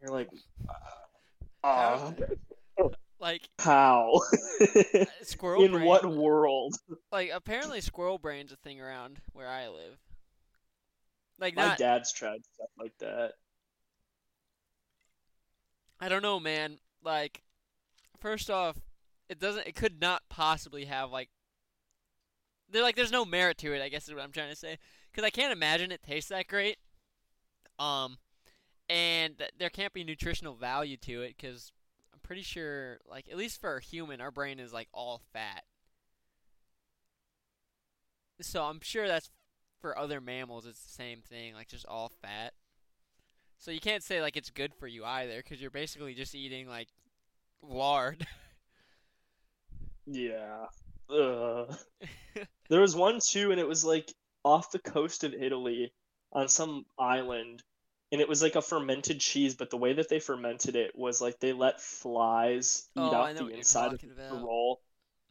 You're 0.00 0.12
like, 0.12 0.28
uh, 1.64 2.12
Like 3.20 3.48
how? 3.58 4.20
squirrel 5.22 5.64
In 5.64 5.72
brain. 5.72 5.84
what 5.84 6.06
world? 6.06 6.76
Like 7.10 7.30
apparently 7.32 7.80
squirrel 7.80 8.18
brain's 8.18 8.52
a 8.52 8.56
thing 8.56 8.80
around 8.80 9.20
where 9.32 9.48
I 9.48 9.68
live. 9.68 9.98
Like 11.40 11.56
My 11.56 11.66
not 11.66 11.78
dad's 11.78 12.12
tried 12.12 12.44
stuff 12.54 12.68
like 12.78 12.96
that. 12.98 13.32
I 16.00 16.08
don't 16.08 16.22
know, 16.22 16.38
man. 16.38 16.78
Like 17.02 17.42
first 18.20 18.50
off, 18.50 18.76
it 19.28 19.40
doesn't 19.40 19.66
it 19.66 19.74
could 19.74 20.00
not 20.00 20.22
possibly 20.28 20.84
have 20.84 21.10
like 21.10 21.28
there 22.70 22.82
like 22.82 22.96
there's 22.96 23.12
no 23.12 23.24
merit 23.24 23.58
to 23.58 23.72
it, 23.74 23.82
I 23.82 23.88
guess 23.88 24.06
is 24.08 24.14
what 24.14 24.22
I'm 24.22 24.32
trying 24.32 24.50
to 24.50 24.56
say. 24.56 24.78
Cuz 25.12 25.24
I 25.24 25.30
can't 25.30 25.52
imagine 25.52 25.90
it 25.90 26.02
tastes 26.02 26.30
that 26.30 26.46
great. 26.46 26.78
Um 27.80 28.18
and 28.88 29.36
th- 29.38 29.50
there 29.58 29.70
can't 29.70 29.92
be 29.92 30.04
nutritional 30.04 30.54
value 30.54 30.96
to 30.98 31.22
it 31.22 31.36
cuz 31.38 31.72
pretty 32.28 32.42
sure 32.42 32.98
like 33.10 33.24
at 33.30 33.38
least 33.38 33.58
for 33.58 33.78
a 33.78 33.82
human 33.82 34.20
our 34.20 34.30
brain 34.30 34.60
is 34.60 34.70
like 34.70 34.88
all 34.92 35.22
fat. 35.32 35.64
So 38.42 38.62
I'm 38.64 38.80
sure 38.82 39.08
that's 39.08 39.30
for 39.80 39.98
other 39.98 40.20
mammals 40.20 40.66
it's 40.66 40.82
the 40.82 40.92
same 40.92 41.22
thing, 41.22 41.54
like 41.54 41.68
just 41.68 41.86
all 41.86 42.12
fat. 42.20 42.52
So 43.56 43.70
you 43.70 43.80
can't 43.80 44.04
say 44.04 44.20
like 44.20 44.36
it's 44.36 44.50
good 44.50 44.74
for 44.74 44.86
you 44.86 45.06
either, 45.06 45.38
because 45.38 45.58
you're 45.60 45.70
basically 45.70 46.12
just 46.12 46.34
eating 46.34 46.68
like 46.68 46.88
lard. 47.62 48.26
Yeah. 50.10 50.66
Ugh. 51.10 51.76
There 52.70 52.80
was 52.80 52.96
one 52.96 53.18
too, 53.26 53.50
and 53.50 53.60
it 53.60 53.68
was 53.68 53.84
like 53.84 54.12
off 54.44 54.70
the 54.70 54.78
coast 54.78 55.24
of 55.24 55.34
Italy 55.34 55.92
on 56.32 56.48
some 56.48 56.84
island, 56.98 57.62
and 58.12 58.20
it 58.20 58.28
was 58.28 58.42
like 58.42 58.56
a 58.56 58.62
fermented 58.62 59.20
cheese, 59.20 59.54
but 59.54 59.70
the 59.70 59.76
way 59.76 59.92
that 59.94 60.08
they 60.08 60.20
fermented 60.20 60.76
it 60.76 60.96
was 60.96 61.20
like 61.20 61.38
they 61.40 61.52
let 61.52 61.80
flies 61.80 62.88
eat 62.94 63.12
Oh, 63.12 63.26
the 63.36 63.48
inside 63.48 63.92
of 63.92 64.00
talking 64.00 64.10
the 64.30 64.36
roll, 64.36 64.80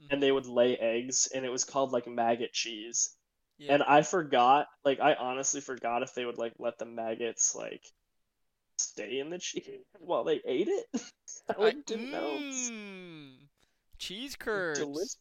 and 0.09 0.21
Mhm. 0.21 0.23
they 0.23 0.31
would 0.31 0.47
lay 0.47 0.77
eggs, 0.77 1.27
and 1.33 1.45
it 1.45 1.51
was 1.51 1.65
called 1.65 1.91
like 1.93 2.07
maggot 2.07 2.53
cheese. 2.53 3.15
Yeah. 3.57 3.75
And 3.75 3.83
I 3.83 4.03
forgot, 4.03 4.67
like 4.85 4.99
I 5.01 5.15
honestly 5.15 5.61
forgot 5.61 6.03
if 6.03 6.13
they 6.15 6.25
would 6.25 6.37
like 6.39 6.53
let 6.59 6.77
the 6.79 6.85
maggots 6.85 7.55
like 7.55 7.83
stay 8.77 9.19
in 9.19 9.29
the 9.29 9.39
cheese 9.39 9.81
while 9.99 10.23
they 10.23 10.41
ate 10.45 10.67
it. 10.69 10.87
I 11.59 11.59
like, 11.59 11.77
didn't 11.85 12.11
know. 12.11 12.43
Mm, 12.49 13.47
cheese 13.99 14.35
curds. 14.35 14.89
Delicious. 14.89 15.17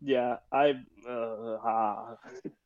Yeah, 0.00 0.38
I 0.52 0.74
uh, 1.08 1.58
ah. 1.62 2.16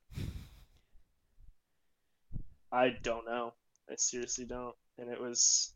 I 2.72 2.90
don't 3.02 3.24
know. 3.26 3.54
I 3.90 3.94
seriously 3.96 4.44
don't. 4.44 4.74
And 4.98 5.10
it 5.10 5.20
was 5.20 5.72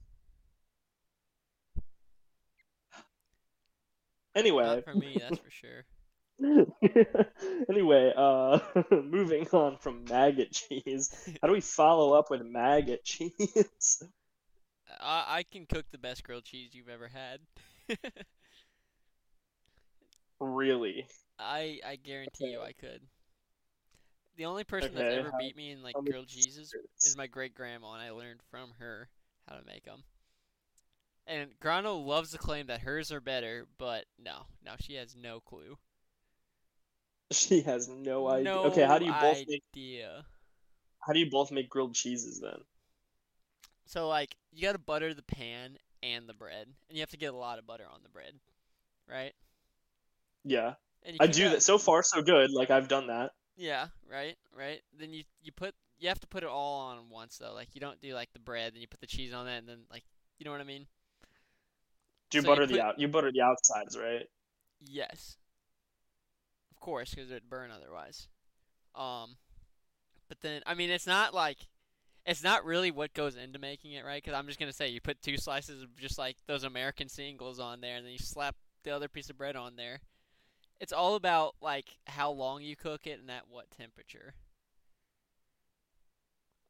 anyway. 4.35 4.65
Not 4.65 4.85
for 4.85 4.95
me, 4.95 5.19
that's 5.19 5.39
for 5.39 5.51
sure. 5.51 5.85
anyway, 7.69 8.13
uh, 8.17 8.59
moving 8.91 9.47
on 9.53 9.79
from 9.79 10.05
maggot 10.05 10.51
cheese, 10.51 11.15
how 11.41 11.49
do 11.49 11.55
we 11.55 11.61
follow 11.61 12.15
up 12.15 12.31
with 12.31 12.43
maggot 12.43 13.05
cheese? 13.05 14.03
I 15.01 15.25
I 15.29 15.43
can 15.45 15.67
cook 15.67 15.87
the 15.91 15.99
best 15.99 16.25
grilled 16.25 16.45
cheese 16.45 16.71
you've 16.75 16.89
ever 16.89 17.09
had. 17.09 17.41
really? 20.41 21.07
I 21.39 21.81
I 21.87 21.97
guarantee 21.97 22.51
you 22.51 22.61
I 22.61 22.73
could. 22.73 23.03
The 24.37 24.47
only 24.47 24.65
person 24.65 24.95
that's 24.95 25.15
ever 25.15 25.33
beat 25.39 25.57
me 25.57 25.73
in 25.73 25.83
like 25.83 25.95
grilled 25.95 26.29
cheeses 26.29 26.75
is 27.05 27.17
my 27.17 27.27
great 27.27 27.55
grandma, 27.55 27.93
and 27.93 28.03
I 28.03 28.11
learned 28.11 28.41
from 28.51 28.71
her 28.79 29.09
how 29.49 29.57
to 29.57 29.65
make 29.67 29.85
them. 29.85 30.03
And 31.27 31.51
Grano 31.61 31.97
loves 31.97 32.33
to 32.33 32.39
claim 32.39 32.67
that 32.67 32.81
hers 32.81 33.13
are 33.13 33.21
better, 33.21 33.67
but 33.79 34.07
no, 34.19 34.47
no, 34.65 34.73
she 34.81 34.95
has 34.95 35.15
no 35.15 35.41
clue. 35.41 35.77
She 37.31 37.63
has 37.63 37.89
no 37.89 38.29
idea. 38.29 38.45
No 38.45 38.65
Okay, 38.65 38.83
how 38.83 38.99
do 38.99 39.07
you 39.07 39.13
both 39.13 39.45
make 39.49 39.63
how 41.01 41.13
do 41.13 41.19
you 41.19 41.31
both 41.31 41.51
make 41.51 41.69
grilled 41.69 41.95
cheeses 41.95 42.41
then? 42.41 42.61
So 43.87 44.09
like 44.09 44.37
you 44.53 44.63
gotta 44.63 44.79
butter 44.79 45.15
the 45.15 45.23
pan 45.23 45.79
and 46.03 46.29
the 46.29 46.35
bread, 46.35 46.67
and 46.89 46.97
you 46.97 47.01
have 47.01 47.11
to 47.11 47.17
get 47.17 47.35
a 47.35 47.37
lot 47.37 47.59
of 47.59 47.67
butter 47.67 47.85
on 47.93 48.01
the 48.03 48.09
bread, 48.09 48.35
right? 49.09 49.33
Yeah. 50.45 50.75
I 51.21 51.27
do 51.27 51.51
that 51.51 51.63
so 51.63 51.79
far 51.79 52.03
so 52.03 52.23
good. 52.23 52.53
Like 52.53 52.71
I've 52.71 52.89
done 52.89 53.09
that. 53.09 53.33
Yeah, 53.63 53.87
right, 54.11 54.37
right. 54.59 54.81
Then 54.99 55.13
you 55.13 55.23
you 55.41 55.53
put 55.53 55.73
you 56.01 56.09
have 56.09 56.19
to 56.19 56.27
put 56.27 56.43
it 56.43 56.49
all 56.49 56.81
on 56.81 56.99
once 57.09 57.39
though. 57.39 57.55
Like 57.55 57.69
you 57.75 57.81
don't 57.81 58.01
do 58.01 58.13
like 58.13 58.33
the 58.33 58.41
bread, 58.41 58.75
then 58.75 58.81
you 58.81 58.89
put 58.89 59.01
the 59.01 59.07
cheese 59.07 59.33
on 59.33 59.47
that, 59.47 59.59
and 59.59 59.69
then 59.69 59.79
like 59.89 60.03
you 60.41 60.45
know 60.45 60.51
what 60.51 60.61
I 60.61 60.65
mean? 60.65 60.87
Do 62.31 62.39
you 62.39 62.43
So 62.43 62.49
you 62.49 62.57
butter 62.57 62.67
the 62.67 62.83
out 62.83 62.99
you 62.99 63.07
butter 63.07 63.31
the 63.31 63.41
outsides, 63.41 63.97
right? 63.97 64.27
Yes. 64.85 65.37
Of 66.73 66.81
course, 66.81 67.11
because 67.11 67.31
it'd 67.31 67.49
burn 67.49 67.71
otherwise. 67.71 68.27
Um, 68.97 69.37
but 70.29 70.41
then 70.41 70.63
I 70.67 70.75
mean, 70.75 70.91
it's 70.91 71.07
not 71.07 71.33
like 71.33 71.59
it's 72.27 72.43
not 72.43 72.65
really 72.65 72.91
what 72.91 73.15
goes 73.15 73.37
into 73.37 73.61
making 73.61 73.93
it, 73.93 74.05
right? 74.05 74.21
Because 74.21 74.37
I'm 74.37 74.49
just 74.49 74.59
gonna 74.59 74.73
say 74.73 74.89
you 74.89 75.01
put 75.01 75.23
two 75.23 75.37
slices 75.37 75.85
of 75.85 75.97
just 75.97 76.19
like 76.19 76.37
those 76.49 76.65
American 76.65 77.09
singles 77.09 77.61
on 77.61 77.81
there, 77.81 77.95
and 77.95 78.05
then 78.05 78.13
you 78.13 78.19
slap 78.19 78.57
the 78.83 78.91
other 78.91 79.07
piece 79.07 79.31
of 79.31 79.39
bread 79.39 79.55
on 79.55 79.77
there. 79.77 80.01
It's 80.81 80.93
all 80.93 81.15
about 81.15 81.55
like 81.61 81.97
how 82.07 82.31
long 82.33 82.63
you 82.63 82.77
cook 82.77 83.07
it 83.07 83.21
and 83.21 83.31
at 83.31 83.49
what 83.49 83.71
temperature. 83.71 84.35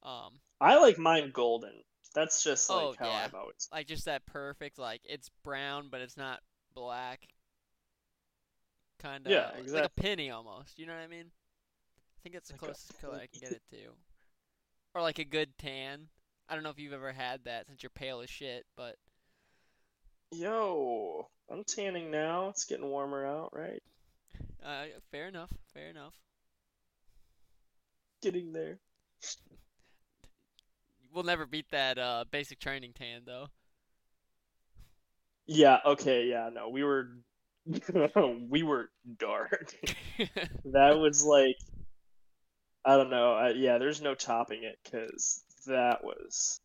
Um, 0.03 0.41
I 0.61 0.79
like 0.79 0.99
mine 0.99 1.31
golden. 1.33 1.85
That's 2.15 2.43
just 2.43 2.69
like 2.71 2.79
Oh, 2.79 2.95
how 2.99 3.07
yeah. 3.09 3.25
I've 3.25 3.35
always. 3.35 3.71
like 3.73 3.87
just 3.87 4.05
that 4.07 4.27
perfect 4.27 4.79
like 4.79 5.01
it's 5.05 5.31
brown 5.43 5.89
but 5.91 6.01
it's 6.01 6.17
not 6.17 6.41
black 6.75 7.29
kind 8.99 9.27
of 9.27 9.33
Yeah, 9.33 9.51
like 9.73 9.85
a 9.85 9.89
penny 9.89 10.31
almost 10.31 10.79
you 10.79 10.87
know 10.87 10.93
what 10.95 11.03
i 11.03 11.07
mean 11.09 11.27
i 11.27 12.19
think 12.23 12.35
it's 12.37 12.49
the 12.51 12.55
Like 12.55 12.63
a 12.63 12.65
closest 12.67 12.99
color 13.01 13.17
i 13.17 13.27
can 13.27 13.41
get 13.41 13.53
it 13.53 13.63
to 13.71 13.77
or 14.95 15.03
like 15.03 15.19
a 15.19 15.25
good 15.25 15.57
tan 15.59 16.09
i 16.49 16.55
don't 16.55 16.63
know 16.63 16.71
if 16.71 16.79
you've 16.79 16.93
ever 16.93 17.13
had 17.13 17.45
that 17.45 17.67
since 17.67 17.83
you're 17.83 17.91
pale 17.91 18.21
as 18.21 18.31
shit 18.31 18.65
but 18.77 18.97
Yo, 20.33 21.29
I'm 21.49 21.63
tanning 21.63 22.11
now. 22.11 22.49
It's 22.49 22.65
getting 22.65 22.89
warmer 22.89 23.25
out, 23.25 23.51
right? 23.55 23.83
Uh, 24.65 24.85
fair 25.11 25.29
enough 25.29 25.51
fair 25.75 25.89
enough 25.91 26.15
Getting 28.23 28.53
there. 28.53 28.79
we'll 31.13 31.25
never 31.25 31.47
beat 31.47 31.69
that 31.71 31.99
uh 31.99 32.25
basic 32.31 32.59
training 32.61 32.93
tan 32.95 33.23
though 33.27 33.49
Yeah. 35.47 35.79
Okay. 35.85 36.27
Yeah. 36.29 36.51
No, 36.53 36.69
we 36.69 36.85
were. 36.85 37.09
we 38.49 38.63
were 38.63 38.91
dark. 39.19 39.75
that 40.65 40.99
was 40.99 41.25
like. 41.25 41.57
I 42.85 42.97
don't 42.97 43.11
know. 43.11 43.33
I, 43.35 43.51
yeah, 43.51 43.79
there's 43.79 44.01
no 44.03 44.15
topping 44.15 44.65
it 44.65 44.79
because 44.83 45.45
that 45.67 46.03
was. 46.03 46.61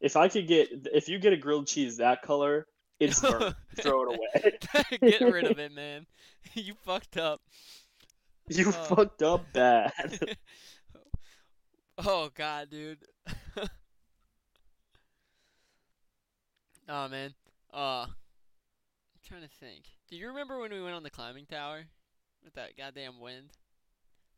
If 0.00 0.16
I 0.16 0.28
could 0.28 0.48
get, 0.48 0.68
if 0.92 1.08
you 1.08 1.18
get 1.20 1.32
a 1.32 1.36
grilled 1.36 1.68
cheese 1.68 1.98
that 1.98 2.22
color, 2.22 2.66
it's 3.10 3.20
burnt. 3.20 3.54
Throw 3.80 4.02
it 4.10 4.18
away. 4.18 4.58
get 5.10 5.20
rid 5.20 5.44
of 5.44 5.58
it 5.58 5.72
man 5.72 6.06
you 6.54 6.74
fucked 6.84 7.16
up 7.16 7.40
You 8.48 8.68
Oh. 8.68 8.72
fucked 8.72 9.22
up 9.22 9.44
bad. 9.52 10.36
oh 11.98 12.30
god, 12.34 12.70
dude. 12.70 12.98
oh 16.88 17.08
man. 17.08 17.34
Uh 17.72 18.06
I'm 18.08 19.20
trying 19.26 19.42
to 19.42 19.48
think. 19.60 19.84
Do 20.10 20.16
you 20.16 20.28
remember 20.28 20.58
when 20.58 20.72
we 20.72 20.82
went 20.82 20.94
on 20.94 21.02
the 21.02 21.10
climbing 21.10 21.46
tower 21.46 21.84
with 22.44 22.54
that 22.54 22.76
goddamn 22.76 23.20
wind? 23.20 23.50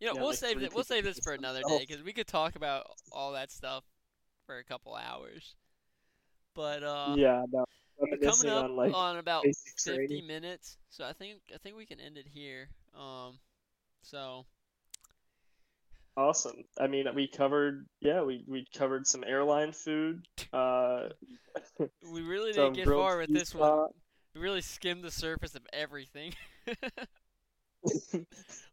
You 0.01 0.09
know, 0.09 0.15
Yeah, 0.15 0.21
we'll 0.21 0.29
like 0.31 0.39
save 0.39 0.63
it. 0.63 0.75
We'll 0.75 0.85
save 0.85 1.05
this 1.05 1.19
for 1.21 1.33
another 1.33 1.63
day 1.67 1.85
because 1.89 2.03
we 2.03 2.13
could 2.13 2.27
talk 2.27 2.55
about 2.57 2.87
all 3.13 3.33
that 3.33 3.51
stuff 3.51 3.85
for 4.47 4.59
a 4.59 4.65
couple 4.65 4.95
hours. 4.95 5.55
But 6.55 6.83
uh, 6.83 7.15
yeah. 7.17 7.45
No. 7.51 7.65
We're 7.99 8.17
coming 8.19 8.51
up 8.51 8.65
on 8.65 8.77
like 8.77 8.95
on 8.95 9.17
about 9.17 9.45
basic 9.45 9.79
50 9.79 10.07
training. 10.07 10.27
minutes, 10.27 10.77
so 10.91 11.05
I 11.05 11.13
think 11.13 11.41
I 11.55 11.59
think 11.59 11.77
we 11.77 11.87
can 11.87 12.01
end 12.01 12.17
it 12.17 12.27
here. 12.33 12.69
Um, 12.99 13.39
so 14.03 14.47
Awesome. 16.17 16.65
I 16.79 16.87
mean, 16.87 17.07
we 17.15 17.27
covered, 17.27 17.87
yeah, 18.01 18.23
we, 18.23 18.45
we 18.47 18.67
covered 18.77 19.05
some 19.07 19.25
airline 19.27 19.73
food. 19.73 20.25
Uh, 20.53 21.09
we 22.13 22.23
really 22.23 22.53
didn't 22.53 22.75
get 22.75 22.87
far 22.87 23.19
with 23.19 23.29
cheese 23.29 23.39
this 23.39 23.55
one. 23.55 23.89
We 24.35 24.41
really 24.41 24.61
skimmed 24.61 25.03
the 25.03 25.11
surface 25.11 25.57
of 25.57 25.63
everything. 25.73 26.35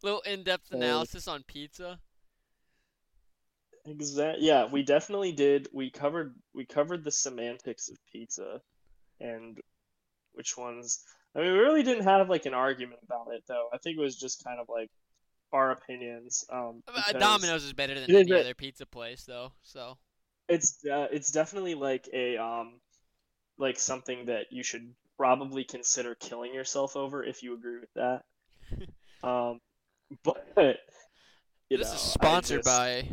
Little 0.04 0.22
in-depth 0.22 0.72
Uh, 0.72 0.78
analysis 0.78 1.28
on 1.28 1.44
pizza. 1.44 2.00
Exactly. 3.86 4.46
Yeah, 4.46 4.68
we 4.72 4.84
definitely 4.84 5.32
did. 5.32 5.68
We 5.74 5.90
covered 5.90 6.36
we 6.54 6.66
covered 6.66 7.04
the 7.04 7.12
semantics 7.12 7.90
of 7.90 7.98
pizza, 8.12 8.62
and 9.22 9.58
which 10.34 10.58
ones. 10.58 11.04
I 11.36 11.40
mean, 11.40 11.54
we 11.54 11.60
really 11.60 11.84
didn't 11.84 12.04
have 12.04 12.30
like 12.30 12.46
an 12.46 12.54
argument 12.54 13.00
about 13.04 13.28
it, 13.34 13.44
though. 13.48 13.68
I 13.74 13.78
think 13.78 13.98
it 13.98 14.02
was 14.02 14.18
just 14.18 14.44
kind 14.44 14.60
of 14.60 14.68
like 14.70 14.90
our 15.54 15.72
opinions. 15.72 16.44
Um, 16.52 16.84
Uh, 16.88 17.14
Domino's 17.14 17.64
is 17.64 17.74
better 17.74 17.94
than 18.00 18.14
any 18.14 18.34
other 18.34 18.54
pizza 18.54 18.86
place, 18.86 19.24
though. 19.26 19.54
So 19.64 19.98
It's 20.50 20.84
uh, 20.86 21.08
it's 21.12 21.32
definitely 21.32 21.76
like 21.76 22.10
a 22.14 22.38
um, 22.38 22.80
like 23.58 23.80
something 23.80 24.26
that 24.26 24.48
you 24.52 24.64
should 24.64 24.94
probably 25.18 25.64
consider 25.64 26.16
killing 26.16 26.54
yourself 26.54 26.96
over 26.96 27.24
if 27.24 27.44
you 27.44 27.54
agree 27.54 27.80
with 27.80 27.94
that. 27.96 28.24
Um, 29.24 29.60
but 30.24 30.44
you 31.70 31.78
this 31.78 31.90
know, 31.90 31.94
is 31.94 32.02
sponsored 32.02 32.64
just- 32.64 32.66
by. 32.66 33.08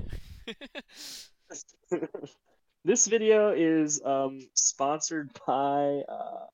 this 2.88 3.06
video 3.06 3.52
is 3.54 4.00
um 4.02 4.40
sponsored 4.54 5.30
by 5.46 6.02
uh 6.08 6.46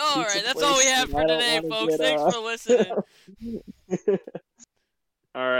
all 0.00 0.22
Pizza 0.22 0.36
right, 0.36 0.44
that's 0.44 0.62
all 0.62 0.76
we 0.76 0.84
have 0.84 1.10
for 1.10 1.22
today, 1.22 1.60
folks. 1.68 1.96
get, 1.96 2.00
Thanks 2.00 2.22
uh, 2.22 2.30
for 2.30 2.38
listening. 2.38 2.86
all 5.34 5.42
right 5.42 5.56